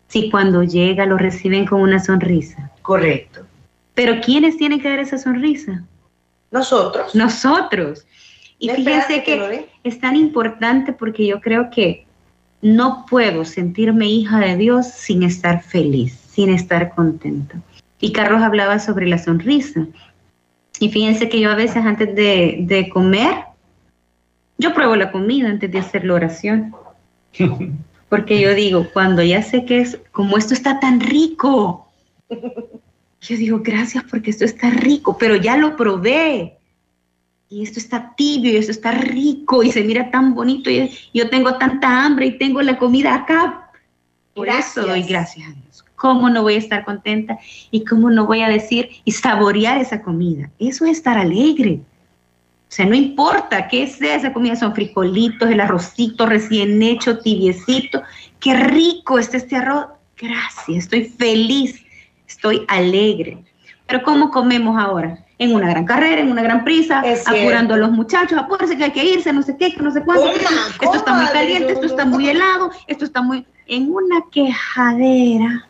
si 0.09 0.31
cuando 0.31 0.63
llega 0.63 1.07
lo 1.07 1.17
reciben 1.17 1.67
con 1.67 1.81
una 1.81 1.99
sonrisa? 1.99 2.71
Correcto. 2.83 3.45
Pero 3.95 4.21
¿quiénes 4.21 4.57
tienen 4.57 4.81
que 4.81 4.89
dar 4.89 5.01
esa 5.01 5.19
sonrisa? 5.19 5.83
Nosotros. 6.51 7.15
Nosotros. 7.15 8.07
Y 8.59 8.69
No 8.69 8.75
fíjense 8.75 9.23
que 9.23 9.39
dé. 9.39 9.69
es 9.85 10.01
tan 10.01 10.17
importante 10.17 10.93
porque 10.93 11.27
yo 11.27 11.41
creo 11.41 11.71
que 11.71 12.07
no 12.61 13.07
puedo 13.09 13.45
sentirme 13.45 14.07
hija 14.07 14.41
de 14.41 14.57
Dios 14.57 14.89
sin 14.89 15.23
estar 15.23 15.63
feliz, 15.63 16.19
sin 16.31 16.51
estar 16.51 16.95
contenta. 16.95 17.61
Y 18.01 18.13
Carlos 18.13 18.43
hablaba 18.43 18.79
sobre 18.79 19.07
la 19.07 19.19
sonrisa. 19.19 19.87
Y 20.81 20.91
fíjense 20.91 21.29
que 21.29 21.41
yo 21.41 21.51
a 21.51 21.55
veces 21.55 21.85
antes 21.85 22.15
de, 22.15 22.59
de 22.63 22.89
comer, 22.89 23.35
yo 24.59 24.75
pruebo 24.75 24.97
la 24.97 25.13
comida 25.13 25.49
antes 25.49 25.71
de 25.71 25.79
hacer 25.79 26.05
la 26.05 26.15
oración. 26.15 26.75
Porque 28.09 28.41
yo 28.41 28.55
digo, 28.55 28.87
cuando 28.93 29.23
ya 29.23 29.43
sé 29.43 29.65
que 29.65 29.81
es, 29.81 30.01
como 30.13 30.39
esto 30.39 30.55
está 30.55 30.81
tan 30.81 31.01
rico, 31.01 31.89
yo 32.29 33.37
digo, 33.37 33.61
gracias 33.63 34.05
porque 34.05 34.31
esto 34.31 34.45
está 34.45 34.71
rico, 34.71 35.19
pero 35.19 35.37
ya 35.37 35.57
lo 35.57 35.77
probé. 35.77 36.58
Y 37.51 37.63
esto 37.63 37.79
está 37.79 38.15
tibio 38.15 38.53
y 38.53 38.57
esto 38.57 38.73
está 38.73 38.93
rico 38.93 39.63
y 39.63 39.73
se 39.73 39.83
mira 39.83 40.11
tan 40.11 40.35
bonito 40.35 40.71
y 40.71 40.91
yo 41.15 41.31
tengo 41.31 41.57
tanta 41.57 42.05
hambre 42.05 42.27
y 42.27 42.39
tengo 42.39 42.61
la 42.61 42.77
comida 42.77 43.15
acá. 43.15 43.71
Por 44.35 44.49
eso 44.49 44.83
doy 44.83 45.03
Gracias. 45.03 45.09
gracias 45.09 45.49
a 45.49 45.53
Dios. 45.53 45.85
¿Cómo 45.97 46.31
no 46.31 46.43
voy 46.43 46.55
a 46.55 46.59
estar 46.59 46.85
contenta 46.85 47.39
y 47.71 47.85
cómo 47.85 48.11
no 48.11 48.27
voy 48.27 48.43
a 48.43 48.49
decir 48.49 48.91
y 49.05 49.13
saborear 49.13 49.81
esa 49.81 50.03
comida? 50.03 50.51
Eso 50.59 50.85
es 50.85 50.99
estar 50.99 51.19
alegre. 51.19 51.81
O 52.69 52.71
sea, 52.71 52.85
no 52.85 52.95
importa 52.95 53.67
qué 53.67 53.87
sea 53.87 54.17
esa 54.17 54.33
comida, 54.33 54.55
son 54.55 54.75
frijolitos, 54.75 55.51
el 55.51 55.61
arrocito 55.61 56.27
recién 56.27 56.83
hecho, 56.83 57.19
tibiecito. 57.19 58.03
Qué 58.39 58.55
rico 58.55 59.19
está 59.19 59.39
este 59.39 59.57
arroz. 59.57 59.87
Gracias, 60.19 60.85
estoy 60.85 61.07
feliz, 61.07 61.83
estoy 62.29 62.65
alegre. 62.69 63.39
Pero 63.87 64.03
¿cómo 64.03 64.31
comemos 64.31 64.77
ahora? 64.79 65.25
En 65.41 65.55
una 65.55 65.71
gran 65.71 65.85
carrera, 65.85 66.21
en 66.21 66.31
una 66.33 66.43
gran 66.43 66.65
prisa, 66.65 67.01
Es 67.05 67.23
cierto. 67.25 67.41
apurando 67.43 67.75
a 67.75 67.77
los 67.77 67.91
muchachos, 67.93 68.37
apúrense 68.39 68.77
que 68.77 68.85
hay 68.85 68.91
que 68.93 69.05
irse, 69.05 69.33
no 69.33 69.43
sé 69.43 69.57
qué, 69.57 69.73
que 69.73 69.81
no 69.83 69.93
sé 69.93 70.03
cuánto. 70.03 70.25
Coma, 70.25 70.67
esto 70.83 70.95
está 70.97 71.15
muy 71.15 71.27
caliente, 71.27 71.69
yo 71.69 71.75
esto 71.75 71.87
está 71.87 72.05
muy 72.05 72.29
helado, 72.29 72.71
esto 72.89 73.05
está 73.05 73.23
muy... 73.23 73.47
En 73.69 73.93
una 73.93 74.25
quejadera. 74.33 75.69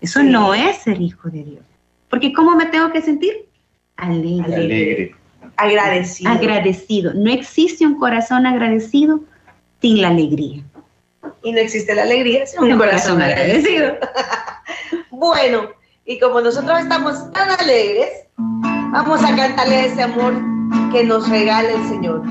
Eso 0.00 0.20
Sí. 0.20 0.26
no 0.26 0.52
es 0.54 0.78
ser 0.78 1.00
hijo 1.00 1.28
de 1.28 1.44
Dios. 1.44 1.64
Porque 2.10 2.32
¿cómo 2.32 2.56
me 2.56 2.66
tengo 2.66 2.90
que 2.90 3.02
sentir? 3.02 3.46
Alegre. 3.96 4.54
Alegre. 4.54 5.14
Agradecido. 5.56 6.30
Agradecido. 6.32 7.14
No 7.14 7.30
existe 7.30 7.86
un 7.86 7.98
corazón 7.98 8.46
agradecido 8.46 9.20
sin 9.80 10.02
la 10.02 10.08
alegría. 10.08 10.62
y 11.42 11.52
no 11.52 11.58
existe 11.58 11.94
la 11.94 12.02
alegría 12.02 12.46
sin 12.46 12.62
un 12.64 12.78
corazón 12.78 13.22
agradecido. 13.22 13.96
Bueno, 15.10 15.68
y 16.06 16.18
como 16.20 16.40
nosotros 16.40 16.78
estamos 16.80 17.30
tan 17.32 17.50
alegres, 17.60 18.08
vamos 18.90 19.22
a 19.22 19.34
cantarle 19.36 19.86
ese 19.86 20.02
amor 20.02 20.34
que 20.92 21.04
nos 21.04 21.28
regala 21.28 21.70
el 21.70 21.88
Señor. 21.88 22.22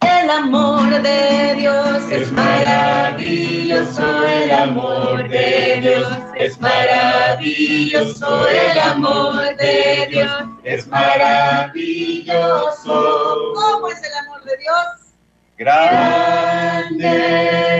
El 0.00 0.30
amor 0.30 1.02
de 1.02 1.54
Dios 1.56 2.02
es 2.10 2.30
maravilloso, 2.32 4.26
el 4.26 4.50
amor 4.50 5.28
de 5.28 5.78
Dios 5.80 6.12
es 6.34 6.60
maravilloso, 6.60 8.48
el 8.48 8.78
amor 8.78 9.56
de 9.56 10.08
Dios 10.10 10.30
es 10.64 10.86
maravilloso. 10.86 12.34
¿Cómo 13.54 13.88
es 13.88 14.02
el 14.02 14.14
amor 14.26 14.44
de 14.44 14.56
Dios? 14.58 14.86
Grande 15.56 17.08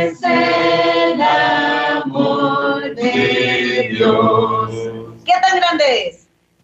es 0.09 0.23
el 0.23 1.21
amor 1.23 2.95
de 2.95 3.89
Dios. 3.93 4.71
¿Qué 5.25 5.33
tan 5.43 5.61
grande 5.61 6.09
es? 6.09 6.18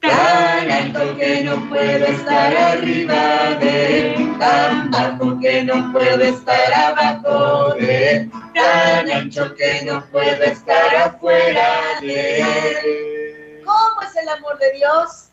Tan 0.06 0.70
alto 0.70 1.16
que 1.16 1.44
no 1.44 1.68
puedo 1.68 2.06
estar 2.06 2.56
arriba 2.56 3.54
de 3.60 4.14
él, 4.14 4.38
tan 4.38 4.90
bajo 4.90 5.38
que 5.40 5.64
no 5.64 5.92
puedo 5.92 6.20
estar 6.20 6.74
abajo 6.74 7.74
de 7.74 8.10
él, 8.10 8.30
tan 8.54 9.10
ancho 9.10 9.54
que 9.54 9.82
no 9.84 10.04
puedo 10.12 10.42
estar 10.42 10.94
afuera 10.96 11.68
de 12.02 12.40
él. 12.40 13.62
¿Cómo 13.64 14.02
es 14.02 14.16
el 14.16 14.28
amor 14.28 14.58
de 14.58 14.72
Dios? 14.72 15.30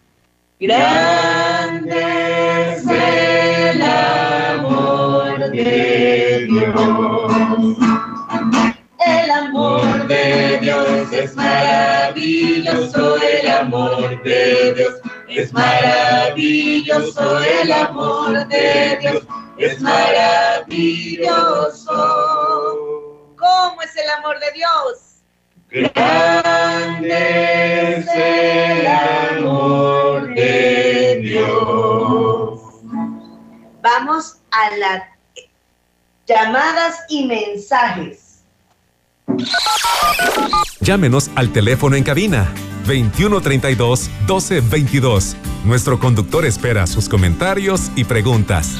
Grande 0.61 2.01
es 2.75 2.85
el 2.87 3.81
amor 3.81 5.49
de 5.51 6.45
Dios. 6.47 7.77
El 9.05 9.31
amor 9.31 9.90
de 10.11 10.59
Dios 10.59 11.11
es 11.13 11.35
maravilloso, 11.35 13.17
el 13.21 13.49
amor 13.49 14.21
de 14.23 14.73
Dios 14.73 14.95
es 15.29 15.53
maravilloso, 15.53 17.39
el 17.39 17.71
amor 17.71 18.47
de 18.47 18.97
Dios 18.99 19.23
es 19.57 19.79
maravilloso. 19.79 21.15
¿Cómo 23.37 23.81
es 23.81 23.95
el 23.95 24.09
amor 24.09 24.37
de 24.39 24.51
Dios? 24.51 25.23
Grande 25.69 27.19
es 27.97 28.07
el 28.13 28.87
amor 28.87 30.33
de 30.35 31.19
Dios. 31.21 32.59
Vamos 33.81 34.41
a 34.51 34.75
las 34.75 35.03
llamadas 36.27 36.99
y 37.07 37.25
mensajes. 37.25 38.30
Llámenos 40.79 41.29
al 41.35 41.51
teléfono 41.51 41.95
en 41.95 42.03
cabina 42.03 42.51
2132 42.85 44.09
1222. 44.27 45.35
Nuestro 45.63 45.99
conductor 45.99 46.45
espera 46.45 46.87
sus 46.87 47.07
comentarios 47.07 47.91
y 47.95 48.03
preguntas. 48.03 48.75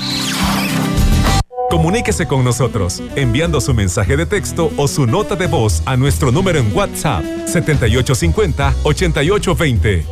Comuníquese 1.70 2.28
con 2.28 2.44
nosotros 2.44 3.02
enviando 3.16 3.62
su 3.62 3.74
mensaje 3.74 4.18
de 4.18 4.26
texto 4.26 4.72
o 4.76 4.88
su 4.88 5.06
nota 5.06 5.36
de 5.36 5.48
voz 5.48 5.82
a 5.86 5.96
nuestro 5.96 6.32
número 6.32 6.60
en 6.60 6.76
WhatsApp 6.76 7.24
7850 7.46 8.76
8820. 8.84 10.06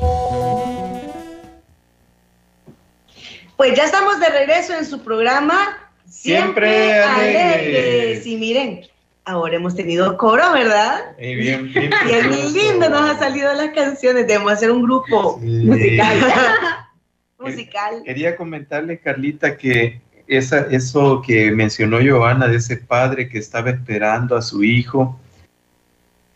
Pues 3.57 3.75
ya 3.75 3.83
estamos 3.83 4.19
de 4.21 4.29
regreso 4.29 4.73
en 4.73 4.85
su 4.85 5.01
programa 5.03 5.89
Siempre 6.09 7.01
alegres. 7.01 8.25
Y 8.25 8.35
miren, 8.35 8.81
ahora 9.25 9.55
hemos 9.55 9.75
tenido 9.75 10.17
coro, 10.17 10.51
¿verdad? 10.53 11.15
Y 11.19 11.35
bien, 11.35 11.71
bien 11.71 11.91
Bien 12.05 12.53
lindo 12.53 12.89
nos 12.89 13.01
han 13.09 13.19
salido 13.19 13.53
las 13.53 13.69
canciones. 13.69 14.27
Debemos 14.27 14.53
hacer 14.53 14.71
un 14.71 14.83
grupo 14.83 15.39
Sí. 15.41 15.47
musical. 15.65 16.17
musical. 17.39 18.01
Quería 18.05 18.35
comentarle, 18.35 18.99
Carlita, 18.99 19.57
que 19.57 20.01
esa, 20.27 20.67
eso 20.71 21.21
que 21.25 21.51
mencionó 21.51 21.97
Joana 22.05 22.47
de 22.47 22.57
ese 22.57 22.77
padre 22.77 23.29
que 23.29 23.39
estaba 23.39 23.69
esperando 23.69 24.35
a 24.35 24.41
su 24.41 24.63
hijo, 24.63 25.19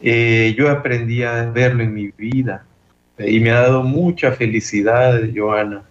eh, 0.02 0.54
yo 0.58 0.70
aprendí 0.70 1.24
a 1.24 1.46
verlo 1.46 1.84
en 1.84 1.94
mi 1.94 2.08
vida 2.10 2.66
y 3.18 3.40
me 3.40 3.52
ha 3.52 3.62
dado 3.62 3.84
mucha 3.84 4.32
felicidad, 4.32 5.22
Joana, 5.36 5.84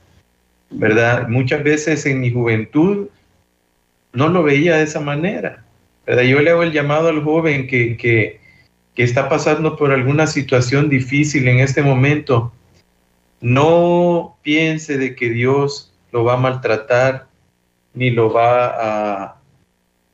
¿verdad? 0.71 1.29
Muchas 1.29 1.63
veces 1.63 2.05
en 2.07 2.21
mi 2.21 2.31
juventud 2.33 3.09
no 4.13 4.29
lo 4.29 4.43
veía 4.43 4.77
de 4.77 4.83
esa 4.83 5.01
manera, 5.01 5.65
¿verdad? 6.07 6.23
Yo 6.23 6.41
le 6.41 6.51
hago 6.51 6.63
el 6.63 6.73
llamado 6.73 7.09
al 7.09 7.23
joven 7.23 7.67
que, 7.67 7.97
que, 7.97 8.41
está 8.97 9.29
pasando 9.29 9.77
por 9.77 9.91
alguna 9.91 10.27
situación 10.27 10.89
difícil 10.89 11.49
en 11.49 11.59
este 11.59 11.83
momento, 11.83 12.53
no 13.41 14.37
piense 14.43 14.99
de 14.99 15.17
que 15.17 15.31
Dios 15.31 15.93
lo 16.13 16.25
va 16.25 16.35
a 16.35 16.37
maltratar 16.37 17.27
ni 17.95 18.11
lo 18.11 18.33
va 18.33 18.67
a, 18.67 19.41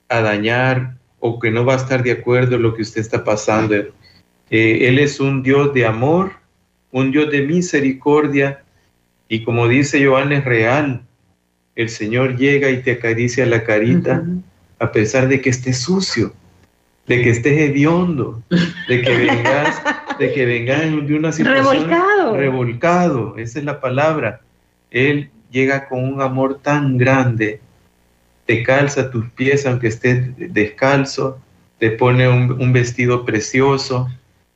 a 0.09 0.21
dañar 0.23 0.97
o 1.21 1.39
que 1.39 1.51
no 1.51 1.65
va 1.65 1.75
a 1.75 1.77
estar 1.77 2.03
de 2.03 2.13
acuerdo 2.13 2.57
en 2.57 2.63
lo 2.63 2.75
que 2.75 2.83
usted 2.83 3.01
está 3.01 3.25
pasando. 3.25 3.75
Eh, 3.75 4.89
él 4.89 4.99
es 4.99 5.21
un 5.21 5.43
Dios 5.43 5.75
de 5.75 5.85
amor, 5.85 6.33
un 6.91 7.11
Dios 7.11 7.31
de 7.31 7.43
misericordia 7.43 8.63
y 9.29 9.45
como 9.45 9.69
dice 9.69 10.05
Joan 10.05 10.33
es 10.33 10.45
real. 10.45 11.03
El 11.75 11.91
Señor 11.91 12.37
llega 12.37 12.71
y 12.71 12.83
te 12.83 12.93
acaricia 12.93 13.45
la 13.47 13.63
carita 13.63 14.25
a 14.79 14.93
pesar 14.93 15.29
de 15.29 15.41
que 15.41 15.51
estés 15.51 15.79
sucio, 15.79 16.33
de 17.07 17.23
que 17.23 17.31
estés 17.31 17.59
hediondo, 17.59 18.43
de 18.89 19.03
que 19.03 19.17
vengas, 19.17 19.83
de 20.19 20.33
que 20.33 20.47
vengas 20.47 20.81
de 20.81 21.15
una 21.15 21.33
situación 21.33 21.65
revolcado. 21.65 22.37
revolcado, 22.37 23.39
esa 23.39 23.59
es 23.59 23.65
la 23.65 23.81
palabra. 23.81 24.41
Él 24.91 25.31
llega 25.51 25.89
con 25.89 26.05
un 26.05 26.21
amor 26.21 26.61
tan 26.63 26.99
grande 26.99 27.61
te 28.49 28.63
calza 28.63 29.11
tus 29.11 29.29
pies 29.33 29.67
aunque 29.67 29.89
estés 29.89 30.35
descalzo, 30.55 31.39
te 31.79 31.91
pone 31.91 32.27
un, 32.31 32.73
vestido 32.73 33.27
precioso, 33.27 34.09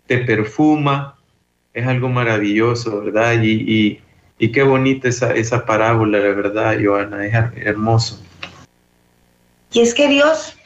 te 0.06 0.16
perfuma, 0.16 1.18
es 1.74 1.86
algo 1.86 2.08
maravilloso, 2.08 3.02
¿verdad? 3.02 3.34
Y, 3.42 4.00
qué 4.38 4.62
bonita 4.62 5.08
esa, 5.08 5.34
esa 5.34 5.66
parábola, 5.66 6.20
la 6.20 6.28
verdad, 6.28 6.78
Joana, 6.82 7.26
es 7.26 7.34
hermoso. 7.66 8.18
Y 9.72 9.80
es 9.80 9.94
que 9.94 10.08
Dios 10.08 10.58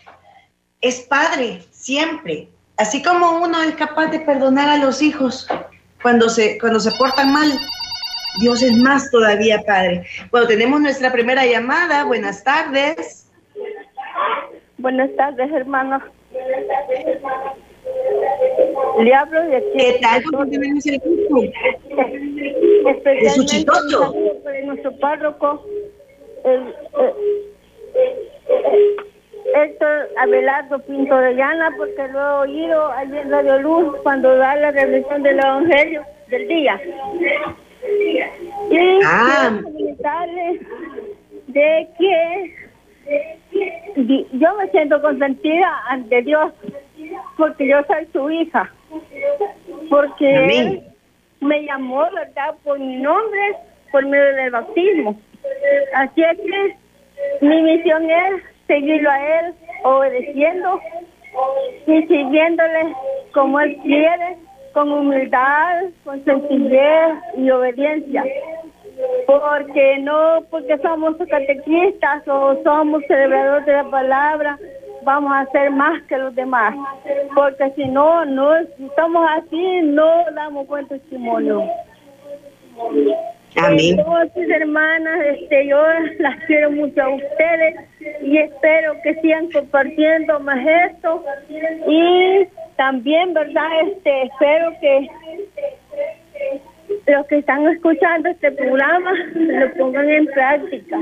es 0.80 1.00
padre 1.02 1.62
siempre, 1.70 2.48
así 2.76 3.02
como 3.02 3.40
uno 3.40 3.62
es 3.62 3.74
capaz 3.76 4.06
de 4.06 4.20
perdonar 4.20 4.68
a 4.68 4.76
los 4.76 5.00
hijos 5.00 5.46
cuando 6.02 6.28
se, 6.28 6.58
cuando 6.58 6.80
se 6.80 6.90
portan 6.98 7.32
mal, 7.32 7.50
Dios 8.40 8.62
es 8.62 8.76
más 8.76 9.10
todavía, 9.10 9.62
Padre. 9.66 10.04
Bueno, 10.30 10.46
tenemos 10.46 10.80
nuestra 10.80 11.10
primera 11.10 11.44
llamada. 11.46 12.04
Buenas 12.04 12.44
tardes. 12.44 13.30
Buenas 14.78 15.14
tardes, 15.16 15.50
hermano. 15.52 16.02
Le 19.00 19.14
hablo 19.14 19.42
de 19.42 19.56
aquí. 19.56 19.78
¿Qué 19.78 19.98
tal? 20.02 20.22
¿Cómo 20.24 20.46
tenemos 20.46 20.86
el 20.86 20.98
grupo? 20.98 21.42
Especialmente 22.90 24.50
de 24.50 24.62
nuestro 24.64 24.96
párroco, 24.98 25.66
el, 26.44 26.74
Héctor 29.66 30.08
Abelardo 30.18 30.78
Pinto 30.80 31.16
de 31.16 31.34
Llana, 31.34 31.72
porque 31.76 32.08
lo 32.08 32.20
he 32.20 32.48
oído 32.48 32.92
allí 32.92 33.18
en 33.18 33.30
Radio 33.30 33.58
Luz 33.60 33.96
cuando 34.02 34.36
da 34.36 34.54
la 34.56 34.70
revisión 34.70 35.22
del 35.22 35.38
Evangelio 35.38 36.02
del 36.28 36.48
día. 36.48 36.80
Y 38.70 39.00
ah. 39.04 39.58
comentarle 39.62 40.60
de 41.48 41.88
que 41.98 42.54
yo 44.32 44.54
me 44.56 44.68
siento 44.70 45.00
consentida 45.02 45.82
ante 45.88 46.22
Dios 46.22 46.52
porque 47.36 47.68
yo 47.68 47.78
soy 47.86 48.06
su 48.12 48.30
hija, 48.30 48.72
porque 49.90 50.58
Él 50.58 50.82
me 51.40 51.64
llamó, 51.64 52.04
¿verdad?, 52.12 52.54
por 52.62 52.78
mi 52.78 52.96
nombre, 52.96 53.56
por 53.90 54.06
medio 54.06 54.36
del 54.36 54.50
bautismo. 54.50 55.20
Así 55.94 56.22
es 56.22 56.38
que 56.38 56.76
mi 57.40 57.62
misión 57.62 58.10
es 58.10 58.42
seguirlo 58.66 59.10
a 59.10 59.40
Él, 59.40 59.54
obedeciendo 59.84 60.80
y 61.86 62.02
siguiéndole 62.02 62.94
como 63.32 63.60
Él 63.60 63.76
quiere, 63.82 64.36
con 64.72 64.90
humildad, 64.92 65.84
con 66.04 66.24
sencillez 66.24 67.16
y 67.36 67.50
obediencia. 67.50 68.24
Porque 69.26 69.98
no 69.98 70.42
porque 70.50 70.78
somos 70.78 71.16
catequistas 71.28 72.26
o 72.28 72.56
somos 72.62 73.02
celebradores 73.06 73.66
de 73.66 73.72
la 73.72 73.90
palabra 73.90 74.58
vamos 75.06 75.32
a 75.32 75.46
ser 75.52 75.70
más 75.70 76.02
que 76.02 76.18
los 76.18 76.34
demás. 76.34 76.74
Porque 77.34 77.70
si 77.76 77.84
no 77.86 78.24
no 78.24 78.56
estamos 78.56 79.26
así 79.38 79.80
no 79.82 80.24
damos 80.34 80.66
buen 80.66 80.86
testimonio. 80.88 81.62
Amén. 83.56 83.98
Entonces, 83.98 84.50
hermanas, 84.50 85.18
este, 85.32 85.68
yo 85.68 85.80
las 86.18 86.36
quiero 86.46 86.72
mucho 86.72 87.02
a 87.02 87.08
ustedes 87.08 87.76
y 88.22 88.38
espero 88.38 88.94
que 89.02 89.14
sigan 89.20 89.50
compartiendo 89.50 90.40
más 90.40 90.58
esto 90.66 91.24
y 91.86 92.46
también, 92.76 93.34
¿verdad? 93.34 93.68
Este, 93.82 94.22
espero 94.24 94.72
que 94.80 95.08
los 97.06 97.26
que 97.26 97.38
están 97.38 97.66
escuchando 97.68 98.28
este 98.28 98.50
programa 98.52 99.12
lo 99.34 99.72
pongan 99.74 100.08
en 100.08 100.26
práctica, 100.26 100.98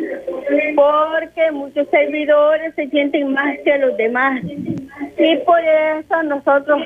porque 0.74 1.50
muchos 1.52 1.88
servidores 1.88 2.74
se 2.74 2.88
sienten 2.88 3.32
más 3.32 3.56
que 3.64 3.78
los 3.78 3.96
demás. 3.96 4.40
Y 4.44 5.36
por 5.38 5.60
eso 5.60 6.22
nosotros, 6.24 6.82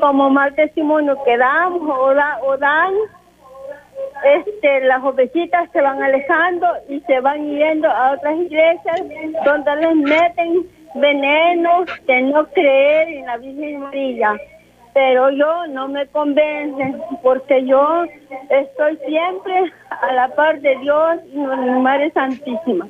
como 0.00 0.30
mal 0.30 0.54
testimonio 0.54 1.16
que 1.24 1.36
damos 1.36 1.82
o, 1.82 2.14
o 2.46 2.56
dan, 2.58 2.92
este, 4.24 4.80
las 4.82 5.00
jovencitas 5.00 5.70
se 5.72 5.80
van 5.80 6.02
alejando 6.02 6.66
y 6.88 7.00
se 7.00 7.20
van 7.20 7.44
yendo 7.46 7.88
a 7.88 8.12
otras 8.12 8.38
iglesias 8.38 9.02
donde 9.44 9.76
les 9.76 9.96
meten 9.96 10.66
veneno 10.94 11.84
de 12.06 12.22
no 12.22 12.46
creer 12.48 13.08
en 13.08 13.26
la 13.26 13.36
Virgen 13.36 13.80
María 13.80 14.36
pero 14.92 15.30
yo 15.30 15.66
no 15.68 15.88
me 15.88 16.06
convence 16.08 16.94
porque 17.22 17.64
yo 17.64 18.04
estoy 18.48 18.98
siempre 19.06 19.72
a 19.88 20.12
la 20.12 20.28
par 20.28 20.60
de 20.60 20.76
Dios 20.78 21.20
y 21.32 21.38
de 21.38 21.56
mi 21.56 21.80
Madre 21.80 22.10
Santísima. 22.10 22.88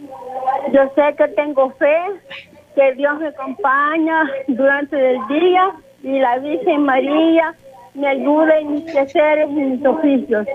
Yo 0.72 0.90
sé 0.94 1.14
que 1.16 1.28
tengo 1.28 1.70
fe, 1.72 1.96
que 2.74 2.94
Dios 2.94 3.18
me 3.18 3.28
acompaña 3.28 4.30
durante 4.48 5.14
el 5.14 5.26
día 5.28 5.72
y 6.02 6.18
la 6.18 6.38
Virgen 6.38 6.84
María 6.84 7.54
me 7.94 8.08
ayuda 8.08 8.58
en 8.58 8.72
mis 8.72 8.92
quehaceres 8.92 9.50
y 9.50 9.52
mis 9.52 9.84
oficios. 9.84 10.46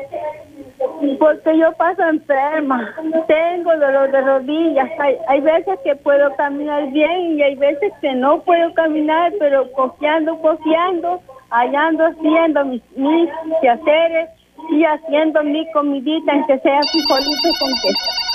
Porque 1.19 1.57
yo 1.57 1.71
paso 1.73 2.03
enferma, 2.03 2.93
tengo 3.27 3.75
dolor 3.77 4.11
de 4.11 4.21
rodillas, 4.21 4.89
hay, 4.99 5.15
hay 5.29 5.41
veces 5.41 5.79
que 5.83 5.95
puedo 5.95 6.35
caminar 6.35 6.91
bien 6.91 7.37
y 7.37 7.43
hay 7.43 7.55
veces 7.55 7.93
que 8.01 8.13
no 8.13 8.41
puedo 8.41 8.73
caminar, 8.73 9.31
pero 9.39 9.71
cojeando, 9.71 10.37
cojeando, 10.41 11.21
hallando 11.49 12.05
haciendo 12.07 12.65
mis, 12.65 12.81
mis 12.95 13.29
quehaceres 13.61 14.29
y 14.71 14.83
haciendo 14.83 15.43
mi 15.43 15.65
comidita, 15.71 16.33
en 16.33 16.45
que 16.45 16.59
sea 16.59 16.79
frijolitos 16.91 17.59
con 17.59 17.71
queso. 17.81 18.25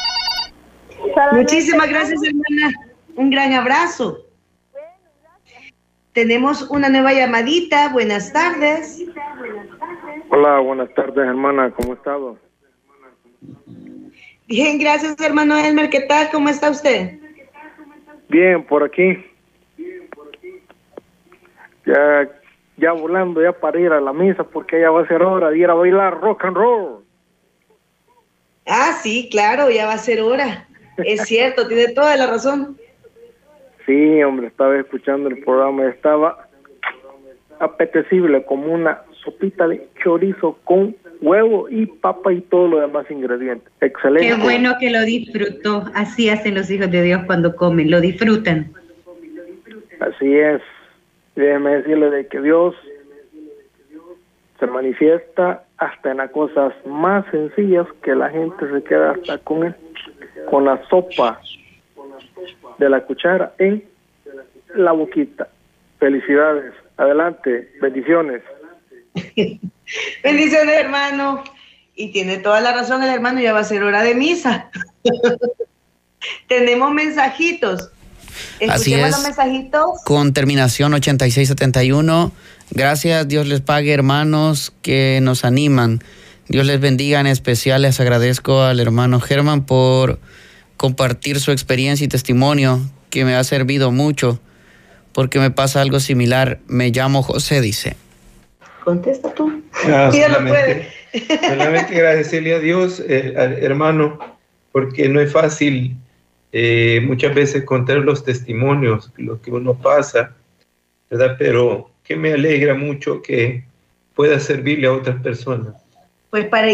Muchísimas 1.32 1.88
gracias, 1.88 2.20
hermana. 2.22 2.72
Un 3.16 3.30
gran 3.30 3.52
abrazo. 3.52 4.29
Tenemos 6.12 6.62
una 6.70 6.88
nueva 6.88 7.12
llamadita. 7.12 7.88
Buenas 7.92 8.32
tardes. 8.32 9.04
Hola, 10.30 10.58
buenas 10.58 10.92
tardes, 10.94 11.18
hermana. 11.18 11.72
¿Cómo 11.72 11.94
está? 11.94 12.16
Bien, 14.46 14.78
gracias, 14.78 15.20
hermano 15.20 15.56
Elmer. 15.56 15.90
¿Qué 15.90 16.00
tal? 16.00 16.30
¿Cómo 16.30 16.48
está 16.48 16.70
usted? 16.70 17.18
Bien, 18.28 18.64
por 18.64 18.84
aquí. 18.84 19.24
Ya 21.86 22.28
ya 22.80 22.92
volando 22.92 23.42
ya 23.42 23.52
para 23.52 23.78
ir 23.78 23.92
a 23.92 24.00
la 24.00 24.12
misa 24.12 24.42
porque 24.42 24.80
ya 24.80 24.90
va 24.90 25.02
a 25.02 25.06
ser 25.06 25.22
hora 25.22 25.50
de 25.50 25.58
ir 25.58 25.68
a 25.68 25.74
bailar 25.74 26.18
rock 26.20 26.44
and 26.44 26.56
roll. 26.56 27.04
Ah, 28.66 28.98
sí, 29.02 29.28
claro, 29.30 29.70
ya 29.70 29.86
va 29.86 29.94
a 29.94 29.98
ser 29.98 30.20
hora. 30.20 30.66
Es 30.96 31.22
cierto, 31.22 31.68
tiene 31.68 31.88
toda 31.88 32.16
la 32.16 32.26
razón. 32.26 32.78
Sí, 33.90 34.22
hombre, 34.22 34.46
estaba 34.46 34.78
escuchando 34.78 35.28
el 35.28 35.38
programa, 35.42 35.88
estaba 35.88 36.46
apetecible 37.58 38.44
como 38.44 38.72
una 38.72 39.00
sopita 39.24 39.66
de 39.66 39.84
chorizo 40.00 40.56
con 40.62 40.94
huevo 41.20 41.68
y 41.68 41.86
papa 41.86 42.32
y 42.32 42.40
todo 42.40 42.68
lo 42.68 42.80
demás 42.82 43.10
ingredientes. 43.10 43.68
Excelente. 43.80 44.28
Qué 44.28 44.40
bueno 44.40 44.74
que 44.78 44.90
lo 44.90 45.00
disfrutó. 45.00 45.86
Así 45.92 46.28
hacen 46.30 46.54
los 46.54 46.70
hijos 46.70 46.88
de 46.88 47.02
Dios 47.02 47.22
cuando 47.26 47.56
comen, 47.56 47.90
lo 47.90 48.00
disfrutan. 48.00 48.70
Así 49.98 50.38
es. 50.38 50.62
Déjeme 51.34 51.78
decirle 51.78 52.10
de 52.10 52.28
que 52.28 52.40
Dios 52.42 52.76
se 54.60 54.68
manifiesta 54.68 55.64
hasta 55.78 56.12
en 56.12 56.18
las 56.18 56.30
cosas 56.30 56.72
más 56.86 57.28
sencillas 57.32 57.88
que 58.04 58.14
la 58.14 58.30
gente 58.30 58.70
se 58.70 58.84
queda 58.84 59.10
hasta 59.10 59.38
con 59.38 59.64
él, 59.64 59.74
con 60.48 60.64
la 60.64 60.80
sopa 60.88 61.40
de 62.80 62.88
la 62.88 63.04
cuchara 63.04 63.52
en 63.58 63.84
la 64.74 64.92
boquita. 64.92 65.48
Felicidades, 65.98 66.72
adelante, 66.96 67.70
bendiciones. 67.80 68.42
bendiciones, 70.24 70.74
hermano. 70.74 71.44
Y 71.94 72.10
tiene 72.12 72.38
toda 72.38 72.60
la 72.60 72.72
razón 72.72 73.02
el 73.02 73.10
hermano, 73.10 73.40
ya 73.40 73.52
va 73.52 73.60
a 73.60 73.64
ser 73.64 73.82
hora 73.82 74.02
de 74.02 74.14
misa. 74.14 74.70
Tenemos 76.48 76.92
mensajitos. 76.92 77.90
Así 78.68 78.94
es. 78.94 79.10
Los 79.10 79.22
mensajitos. 79.22 80.02
Con 80.04 80.32
terminación 80.32 80.94
8671. 80.94 82.32
Gracias, 82.70 83.28
Dios 83.28 83.46
les 83.46 83.60
pague, 83.60 83.92
hermanos 83.92 84.72
que 84.80 85.18
nos 85.22 85.44
animan. 85.44 86.02
Dios 86.48 86.64
les 86.64 86.80
bendiga 86.80 87.20
en 87.20 87.26
especial. 87.26 87.82
Les 87.82 88.00
agradezco 88.00 88.62
al 88.62 88.80
hermano 88.80 89.20
Germán 89.20 89.66
por 89.66 90.18
compartir 90.80 91.40
su 91.40 91.52
experiencia 91.52 92.06
y 92.06 92.08
testimonio 92.08 92.80
que 93.10 93.26
me 93.26 93.34
ha 93.34 93.44
servido 93.44 93.92
mucho 93.92 94.40
porque 95.12 95.38
me 95.38 95.50
pasa 95.50 95.82
algo 95.82 96.00
similar. 96.00 96.58
Me 96.68 96.88
llamo 96.88 97.22
José, 97.22 97.60
dice. 97.60 97.96
Contesta 98.82 99.34
tú. 99.34 99.62
Ah, 99.84 100.10
solamente, 100.12 100.88
solamente 101.38 101.96
agradecerle 101.96 102.54
a 102.54 102.60
Dios, 102.60 102.98
eh, 103.06 103.34
hermano, 103.60 104.18
porque 104.72 105.06
no 105.06 105.20
es 105.20 105.30
fácil 105.30 105.96
eh, 106.50 107.02
muchas 107.06 107.34
veces 107.34 107.64
contar 107.64 107.98
los 107.98 108.24
testimonios, 108.24 109.12
lo 109.18 109.38
que 109.42 109.50
uno 109.50 109.74
pasa, 109.74 110.34
¿verdad? 111.10 111.36
Pero 111.38 111.90
que 112.04 112.16
me 112.16 112.32
alegra 112.32 112.72
mucho 112.72 113.20
que 113.20 113.64
pueda 114.14 114.40
servirle 114.40 114.86
a 114.86 114.94
otras 114.94 115.20
personas. 115.20 115.74
Pues 116.30 116.46
para 116.46 116.68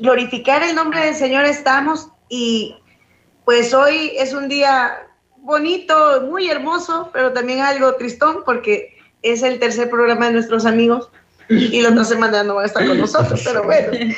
glorificar 0.00 0.64
el 0.64 0.74
nombre 0.74 0.98
del 1.04 1.14
Señor 1.14 1.44
estamos 1.44 2.08
y 2.28 2.74
pues 3.44 3.74
hoy 3.74 4.12
es 4.16 4.32
un 4.32 4.48
día 4.48 5.06
bonito, 5.38 6.22
muy 6.28 6.48
hermoso, 6.48 7.10
pero 7.12 7.32
también 7.32 7.60
algo 7.60 7.94
tristón 7.94 8.42
porque 8.44 8.96
es 9.22 9.42
el 9.42 9.58
tercer 9.58 9.90
programa 9.90 10.26
de 10.26 10.32
nuestros 10.32 10.66
amigos 10.66 11.10
y 11.50 11.82
la 11.82 11.90
otra 11.90 12.04
semana 12.04 12.44
no 12.44 12.54
van 12.54 12.64
a 12.64 12.66
estar 12.66 12.86
con 12.86 12.98
nosotros, 12.98 13.42
pero 13.44 13.64
bueno. 13.64 13.90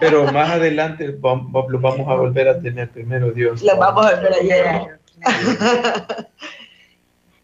Pero 0.00 0.32
más 0.32 0.50
adelante 0.50 1.06
lo 1.06 1.78
vamos 1.78 2.08
a 2.08 2.14
volver 2.14 2.48
a 2.48 2.60
tener 2.60 2.90
primero 2.90 3.30
Dios. 3.30 3.62
La 3.62 3.74
vamos 3.74 4.06
a 4.06 4.16
volver 4.16 4.32
a 4.32 4.40
llegar. 4.40 4.98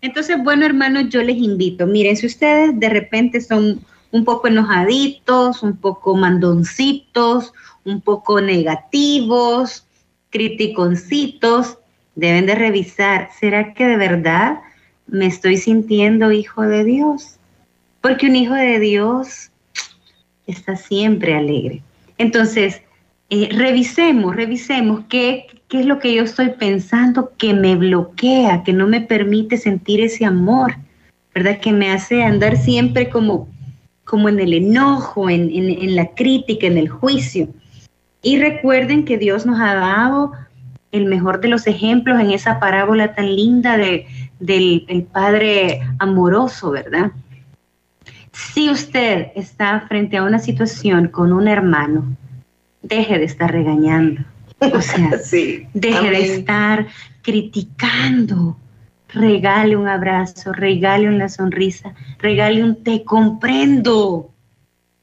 Entonces, 0.00 0.36
bueno, 0.42 0.66
hermanos, 0.66 1.08
yo 1.08 1.22
les 1.22 1.36
invito, 1.36 1.86
miren, 1.86 2.16
si 2.16 2.26
ustedes 2.26 2.78
de 2.78 2.88
repente 2.88 3.40
son 3.40 3.80
un 4.10 4.24
poco 4.24 4.48
enojaditos, 4.48 5.62
un 5.62 5.76
poco 5.76 6.16
mandoncitos, 6.16 7.52
un 7.84 8.00
poco 8.00 8.40
negativos, 8.40 9.83
criticoncitos, 10.34 11.78
deben 12.16 12.46
de 12.46 12.56
revisar, 12.56 13.30
¿será 13.38 13.72
que 13.72 13.86
de 13.86 13.96
verdad 13.96 14.58
me 15.06 15.26
estoy 15.26 15.56
sintiendo 15.56 16.32
hijo 16.32 16.62
de 16.62 16.82
Dios? 16.82 17.36
Porque 18.00 18.26
un 18.26 18.34
hijo 18.34 18.54
de 18.54 18.80
Dios 18.80 19.52
está 20.48 20.74
siempre 20.74 21.36
alegre. 21.36 21.82
Entonces, 22.18 22.82
eh, 23.30 23.48
revisemos, 23.52 24.34
revisemos 24.34 25.04
qué, 25.08 25.46
qué 25.68 25.80
es 25.80 25.86
lo 25.86 26.00
que 26.00 26.12
yo 26.12 26.24
estoy 26.24 26.50
pensando 26.50 27.32
que 27.38 27.54
me 27.54 27.76
bloquea, 27.76 28.64
que 28.64 28.72
no 28.72 28.88
me 28.88 29.02
permite 29.02 29.56
sentir 29.56 30.00
ese 30.00 30.24
amor, 30.24 30.74
¿verdad? 31.32 31.60
Que 31.60 31.72
me 31.72 31.92
hace 31.92 32.24
andar 32.24 32.56
siempre 32.56 33.08
como 33.08 33.54
como 34.04 34.28
en 34.28 34.38
el 34.38 34.52
enojo, 34.52 35.30
en, 35.30 35.96
la 35.96 36.06
crítica, 36.14 36.66
en 36.66 36.78
el 36.78 36.88
juicio. 36.88 37.48
Y 38.24 38.38
recuerden 38.38 39.04
que 39.04 39.18
Dios 39.18 39.46
nos 39.46 39.60
ha 39.60 39.74
dado 39.74 40.32
el 40.90 41.04
mejor 41.04 41.40
de 41.40 41.48
los 41.48 41.66
ejemplos 41.66 42.18
en 42.20 42.30
esa 42.30 42.58
parábola 42.58 43.14
tan 43.14 43.36
linda 43.36 43.76
de, 43.76 44.06
del 44.40 44.84
el 44.88 45.02
Padre 45.02 45.82
amoroso, 45.98 46.70
¿verdad? 46.70 47.12
Si 48.32 48.70
usted 48.70 49.28
está 49.36 49.80
frente 49.88 50.16
a 50.16 50.24
una 50.24 50.38
situación 50.38 51.08
con 51.08 51.32
un 51.32 51.48
hermano, 51.48 52.16
deje 52.82 53.18
de 53.18 53.24
estar 53.24 53.52
regañando. 53.52 54.22
O 54.60 54.80
sea, 54.80 55.10
deje 55.74 56.10
de 56.10 56.34
estar 56.34 56.86
criticando, 57.22 58.56
regale 59.08 59.76
un 59.76 59.88
abrazo, 59.88 60.52
regale 60.52 61.08
una 61.08 61.28
sonrisa, 61.28 61.94
regale 62.18 62.62
un 62.62 62.82
te 62.82 63.04
comprendo, 63.04 64.30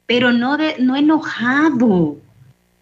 pero 0.05 0.31
no, 0.31 0.57
de, 0.57 0.75
no 0.79 0.95
enojado. 0.95 2.17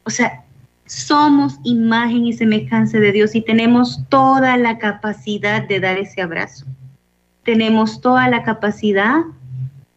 O 0.09 0.11
sea, 0.11 0.43
somos 0.87 1.59
imagen 1.63 2.25
y 2.25 2.33
semejanza 2.33 2.97
de 2.97 3.11
Dios 3.11 3.35
y 3.35 3.41
tenemos 3.41 4.03
toda 4.09 4.57
la 4.57 4.79
capacidad 4.79 5.67
de 5.67 5.79
dar 5.79 5.99
ese 5.99 6.23
abrazo. 6.23 6.65
Tenemos 7.43 8.01
toda 8.01 8.27
la 8.27 8.41
capacidad 8.41 9.17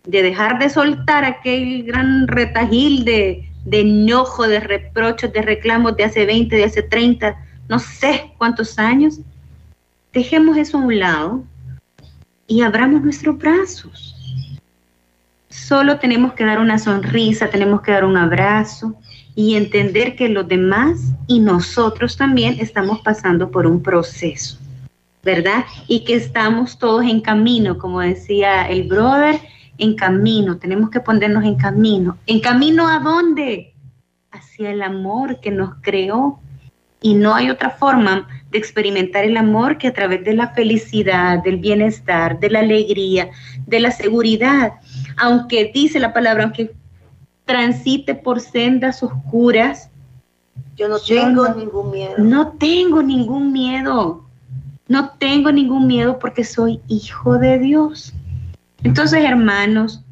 de 0.05 0.23
dejar 0.23 0.59
de 0.59 0.69
soltar 0.69 1.25
aquel 1.25 1.85
gran 1.85 2.29
retajil 2.29 3.07
de, 3.07 3.49
de 3.65 3.81
enojo, 3.81 4.47
de 4.47 4.61
reprochos, 4.61 5.33
de 5.33 5.41
reclamos 5.41 5.97
de 5.97 6.05
hace 6.05 6.27
20, 6.27 6.55
de 6.57 6.65
hace 6.65 6.83
30, 6.83 7.37
no 7.71 7.79
sé 7.79 8.35
cuántos 8.37 8.79
años 8.79 9.19
Dejemos 10.13 10.59
eso 10.59 10.77
a 10.77 10.83
un 10.83 10.99
lado 10.99 11.43
y 12.47 12.61
abramos 12.61 13.01
nuestros 13.01 13.39
brazos. 13.39 14.15
Solo 15.49 15.99
tenemos 16.01 16.35
que 16.35 16.45
dar 16.45 16.59
una 16.59 16.79
sonrisa, 16.79 17.49
tenemos 17.49 17.81
que 17.81 17.93
dar 17.93 18.05
un 18.05 18.19
abrazo 18.19 18.95
y 19.35 19.55
entender 19.55 20.16
que 20.16 20.28
los 20.28 20.47
demás 20.47 21.01
y 21.26 21.41
nosotros 21.41 22.16
también 22.16 22.57
estamos 22.61 23.01
pasando 23.01 23.51
por 23.51 23.66
un 23.66 23.83
proceso, 23.83 24.59
¿verdad? 25.22 25.64
Y 25.89 26.05
que 26.05 26.14
estamos 26.14 26.78
todos 26.78 27.05
en 27.05 27.20
camino, 27.20 27.78
como 27.78 28.01
decía 28.01 28.68
el 28.68 28.85
brother, 28.85 29.41
en 29.78 29.95
camino, 29.95 30.59
tenemos 30.59 30.91
que 30.91 31.01
ponernos 31.01 31.45
en 31.45 31.57
camino. 31.57 32.18
¿En 32.26 32.41
camino 32.41 32.89
a 32.89 33.01
dónde? 33.01 33.72
Hacia 34.30 34.70
el 34.70 34.83
amor 34.83 35.41
que 35.41 35.51
nos 35.51 35.74
creó. 35.80 36.39
Y 37.01 37.14
no 37.14 37.35
hay 37.35 37.51
otra 37.51 37.70
forma 37.70 38.28
de 38.51 38.59
experimentar 38.59 39.24
el 39.24 39.37
amor 39.37 39.78
que 39.78 39.89
a 39.89 39.93
través 39.93 40.22
de 40.24 40.35
la 40.35 40.51
felicidad, 40.51 41.43
del 41.43 41.57
bienestar, 41.57 42.39
de 42.39 42.51
la 42.51 42.61
alegría, 42.61 43.30
de 43.66 43.80
la 43.80 43.91
seguridad. 43.91 44.74
Aunque 45.16 45.72
dice 45.74 45.99
la 45.99 46.12
palabra, 46.12 46.45
aunque 46.45 46.72
transite 47.45 48.14
por 48.14 48.40
sendas 48.40 49.03
oscuras, 49.03 49.90
yo 50.76 50.88
no 50.88 50.99
tengo 50.99 51.49
ningún 51.55 51.90
miedo. 51.90 52.14
No 52.18 52.49
tengo 52.53 53.03
ningún 53.03 53.53
miedo. 53.53 54.24
No 54.88 55.11
tengo 55.18 55.53
ningún 55.53 55.86
miedo 55.86 56.18
porque 56.18 56.45
soy 56.45 56.80
hijo 56.88 57.38
de 57.38 57.59
Dios. 57.59 58.12
Entonces, 58.82 59.24
hermanos, 59.24 60.03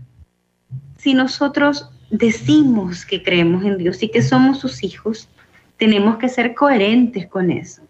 si 0.98 1.14
nosotros 1.14 1.90
decimos 2.10 3.04
que 3.04 3.22
creemos 3.22 3.64
en 3.64 3.78
Dios 3.78 4.02
y 4.02 4.08
que 4.08 4.22
somos 4.22 4.58
sus 4.58 4.82
hijos, 4.82 5.28
tenemos 5.76 6.18
que 6.18 6.28
ser 6.28 6.54
coherentes 6.54 7.26
con 7.26 7.50
eso 7.50 7.82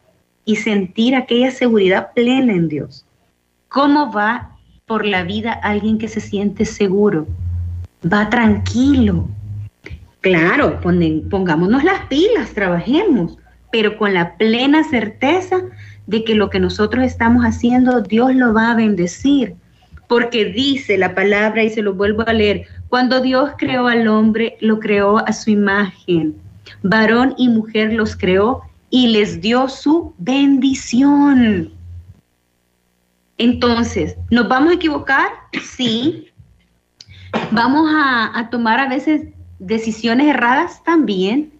y 0.44 0.56
sentir 0.56 1.14
aquella 1.14 1.50
seguridad 1.50 2.12
plena 2.14 2.52
en 2.52 2.68
Dios. 2.68 3.04
¿Cómo 3.68 4.12
va 4.12 4.56
por 4.86 5.04
la 5.04 5.22
vida 5.22 5.52
alguien 5.52 5.98
que 5.98 6.08
se 6.08 6.20
siente 6.20 6.64
seguro? 6.64 7.26
Va 8.04 8.30
tranquilo. 8.30 9.28
Claro, 10.20 10.80
pongámonos 10.80 11.82
las 11.82 12.06
pilas, 12.06 12.52
trabajemos, 12.54 13.38
pero 13.72 13.96
con 13.96 14.14
la 14.14 14.36
plena 14.36 14.84
certeza 14.84 15.62
de 16.06 16.24
que 16.24 16.34
lo 16.34 16.50
que 16.50 16.60
nosotros 16.60 17.04
estamos 17.04 17.44
haciendo, 17.44 18.02
Dios 18.02 18.34
lo 18.34 18.52
va 18.52 18.72
a 18.72 18.76
bendecir. 18.76 19.54
Porque 20.08 20.46
dice 20.46 20.98
la 20.98 21.14
palabra, 21.14 21.62
y 21.62 21.70
se 21.70 21.82
lo 21.82 21.94
vuelvo 21.94 22.24
a 22.26 22.32
leer, 22.32 22.66
cuando 22.88 23.20
Dios 23.20 23.52
creó 23.56 23.86
al 23.86 24.08
hombre, 24.08 24.56
lo 24.60 24.80
creó 24.80 25.18
a 25.18 25.32
su 25.32 25.50
imagen. 25.50 26.34
Varón 26.82 27.34
y 27.38 27.48
mujer 27.48 27.92
los 27.92 28.16
creó 28.16 28.62
y 28.90 29.08
les 29.08 29.40
dio 29.40 29.68
su 29.68 30.12
bendición. 30.18 31.70
Entonces, 33.38 34.16
¿nos 34.30 34.48
vamos 34.48 34.72
a 34.72 34.74
equivocar? 34.74 35.28
Sí. 35.62 36.29
¿Vamos 37.50 37.90
a, 37.94 38.48
tomar 38.50 38.80
a 38.80 38.88
veces 38.88 39.28
decisiones 39.58 40.28
erradas? 40.28 40.82
También. 40.84 41.52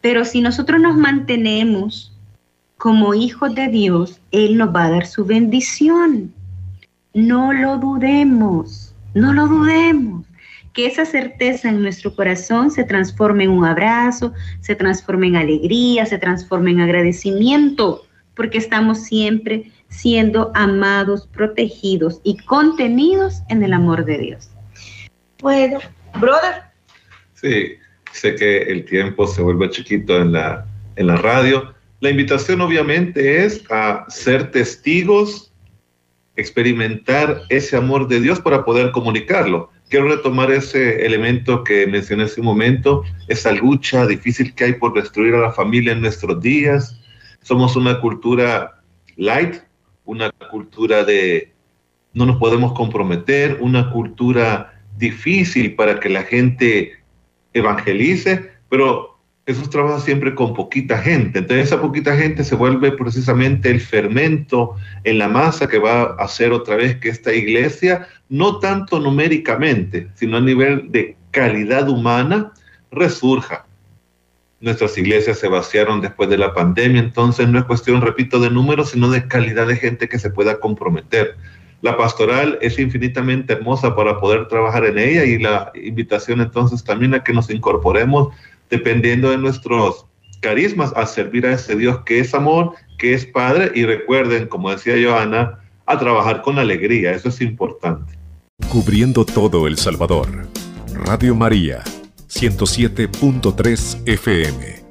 Pero 0.00 0.24
si 0.24 0.40
nosotros 0.40 0.80
nos 0.80 0.96
mantenemos 0.96 2.12
como 2.76 3.14
hijos 3.14 3.54
de 3.54 3.68
Dios, 3.68 4.20
Él 4.30 4.56
nos 4.56 4.74
va 4.74 4.84
a 4.84 4.90
dar 4.90 5.06
su 5.06 5.24
bendición. 5.24 6.32
No 7.14 7.52
lo 7.52 7.78
dudemos, 7.78 8.94
no 9.14 9.32
lo 9.32 9.46
dudemos 9.46 10.26
que 10.76 10.86
esa 10.86 11.06
certeza 11.06 11.70
en 11.70 11.80
nuestro 11.80 12.14
corazón 12.14 12.70
se 12.70 12.84
transforme 12.84 13.44
en 13.44 13.50
un 13.50 13.64
abrazo, 13.64 14.34
se 14.60 14.74
transforme 14.74 15.28
en 15.28 15.36
alegría, 15.36 16.04
se 16.04 16.18
transforme 16.18 16.70
en 16.72 16.80
agradecimiento, 16.80 18.02
porque 18.34 18.58
estamos 18.58 18.98
siempre 18.98 19.72
siendo 19.88 20.52
amados, 20.54 21.26
protegidos 21.28 22.20
y 22.24 22.36
contenidos 22.36 23.42
en 23.48 23.62
el 23.62 23.72
amor 23.72 24.04
de 24.04 24.18
Dios. 24.18 24.50
Bueno, 25.40 25.78
brother. 26.20 26.62
Sí, 27.34 27.76
sé 28.12 28.34
que 28.34 28.62
el 28.62 28.84
tiempo 28.84 29.26
se 29.26 29.42
vuelve 29.42 29.70
chiquito 29.70 30.16
en 30.16 30.32
la, 30.32 30.66
en 30.96 31.06
la 31.08 31.16
radio. 31.16 31.74
La 32.00 32.10
invitación 32.10 32.60
obviamente 32.60 33.44
es 33.44 33.64
a 33.70 34.04
ser 34.08 34.50
testigos, 34.50 35.52
experimentar 36.36 37.42
ese 37.48 37.76
amor 37.76 38.08
de 38.08 38.20
Dios 38.20 38.40
para 38.40 38.64
poder 38.64 38.90
comunicarlo 38.90 39.70
quiero 39.88 40.08
retomar 40.08 40.50
ese 40.50 41.04
elemento 41.04 41.64
que 41.64 41.86
mencioné 41.86 42.24
hace 42.24 42.40
un 42.40 42.46
momento, 42.46 43.04
esa 43.28 43.52
lucha 43.52 44.06
difícil 44.06 44.54
que 44.54 44.64
hay 44.64 44.72
por 44.74 44.94
destruir 44.94 45.34
a 45.34 45.40
la 45.40 45.52
familia 45.52 45.92
en 45.92 46.00
nuestros 46.00 46.40
días. 46.40 47.00
Somos 47.42 47.76
una 47.76 48.00
cultura 48.00 48.82
light, 49.16 49.56
una 50.04 50.30
cultura 50.50 51.04
de 51.04 51.52
no 52.12 52.26
nos 52.26 52.36
podemos 52.36 52.72
comprometer, 52.72 53.58
una 53.60 53.90
cultura 53.90 54.75
difícil 54.98 55.74
para 55.74 56.00
que 56.00 56.08
la 56.08 56.22
gente 56.22 56.92
evangelice, 57.52 58.50
pero 58.68 59.16
Jesús 59.46 59.70
trabaja 59.70 60.00
siempre 60.00 60.34
con 60.34 60.54
poquita 60.54 60.98
gente. 60.98 61.38
Entonces 61.38 61.66
esa 61.66 61.80
poquita 61.80 62.16
gente 62.16 62.42
se 62.42 62.56
vuelve 62.56 62.90
precisamente 62.92 63.70
el 63.70 63.80
fermento 63.80 64.74
en 65.04 65.18
la 65.18 65.28
masa 65.28 65.68
que 65.68 65.78
va 65.78 66.02
a 66.02 66.24
hacer 66.24 66.52
otra 66.52 66.74
vez 66.74 66.96
que 66.96 67.08
esta 67.08 67.32
iglesia, 67.32 68.08
no 68.28 68.58
tanto 68.58 68.98
numéricamente, 68.98 70.08
sino 70.14 70.38
a 70.38 70.40
nivel 70.40 70.90
de 70.90 71.16
calidad 71.30 71.88
humana, 71.88 72.52
resurja. 72.90 73.66
Nuestras 74.58 74.98
iglesias 74.98 75.38
se 75.38 75.48
vaciaron 75.48 76.00
después 76.00 76.28
de 76.28 76.38
la 76.38 76.52
pandemia, 76.52 77.00
entonces 77.00 77.46
no 77.46 77.58
es 77.58 77.66
cuestión, 77.66 78.00
repito, 78.00 78.40
de 78.40 78.50
números, 78.50 78.90
sino 78.90 79.10
de 79.10 79.28
calidad 79.28 79.68
de 79.68 79.76
gente 79.76 80.08
que 80.08 80.18
se 80.18 80.30
pueda 80.30 80.58
comprometer. 80.58 81.36
La 81.82 81.96
pastoral 81.96 82.58
es 82.60 82.78
infinitamente 82.78 83.52
hermosa 83.52 83.94
para 83.94 84.18
poder 84.18 84.48
trabajar 84.48 84.84
en 84.86 84.98
ella 84.98 85.24
y 85.24 85.38
la 85.38 85.70
invitación 85.74 86.40
entonces 86.40 86.82
también 86.82 87.14
a 87.14 87.22
que 87.22 87.32
nos 87.32 87.50
incorporemos 87.50 88.28
dependiendo 88.70 89.30
de 89.30 89.38
nuestros 89.38 90.06
carismas, 90.40 90.92
a 90.96 91.06
servir 91.06 91.46
a 91.46 91.52
ese 91.52 91.76
Dios 91.76 92.00
que 92.04 92.20
es 92.20 92.34
amor, 92.34 92.72
que 92.98 93.14
es 93.14 93.24
Padre, 93.26 93.72
y 93.74 93.84
recuerden, 93.84 94.48
como 94.48 94.70
decía 94.70 94.94
Joana, 95.02 95.60
a 95.86 95.98
trabajar 95.98 96.42
con 96.42 96.58
alegría, 96.58 97.12
eso 97.12 97.28
es 97.28 97.40
importante. 97.40 98.12
Cubriendo 98.68 99.24
todo 99.24 99.66
El 99.66 99.76
Salvador. 99.76 100.46
Radio 100.92 101.34
María, 101.34 101.82
107.3 102.28 104.02
FM. 104.06 104.85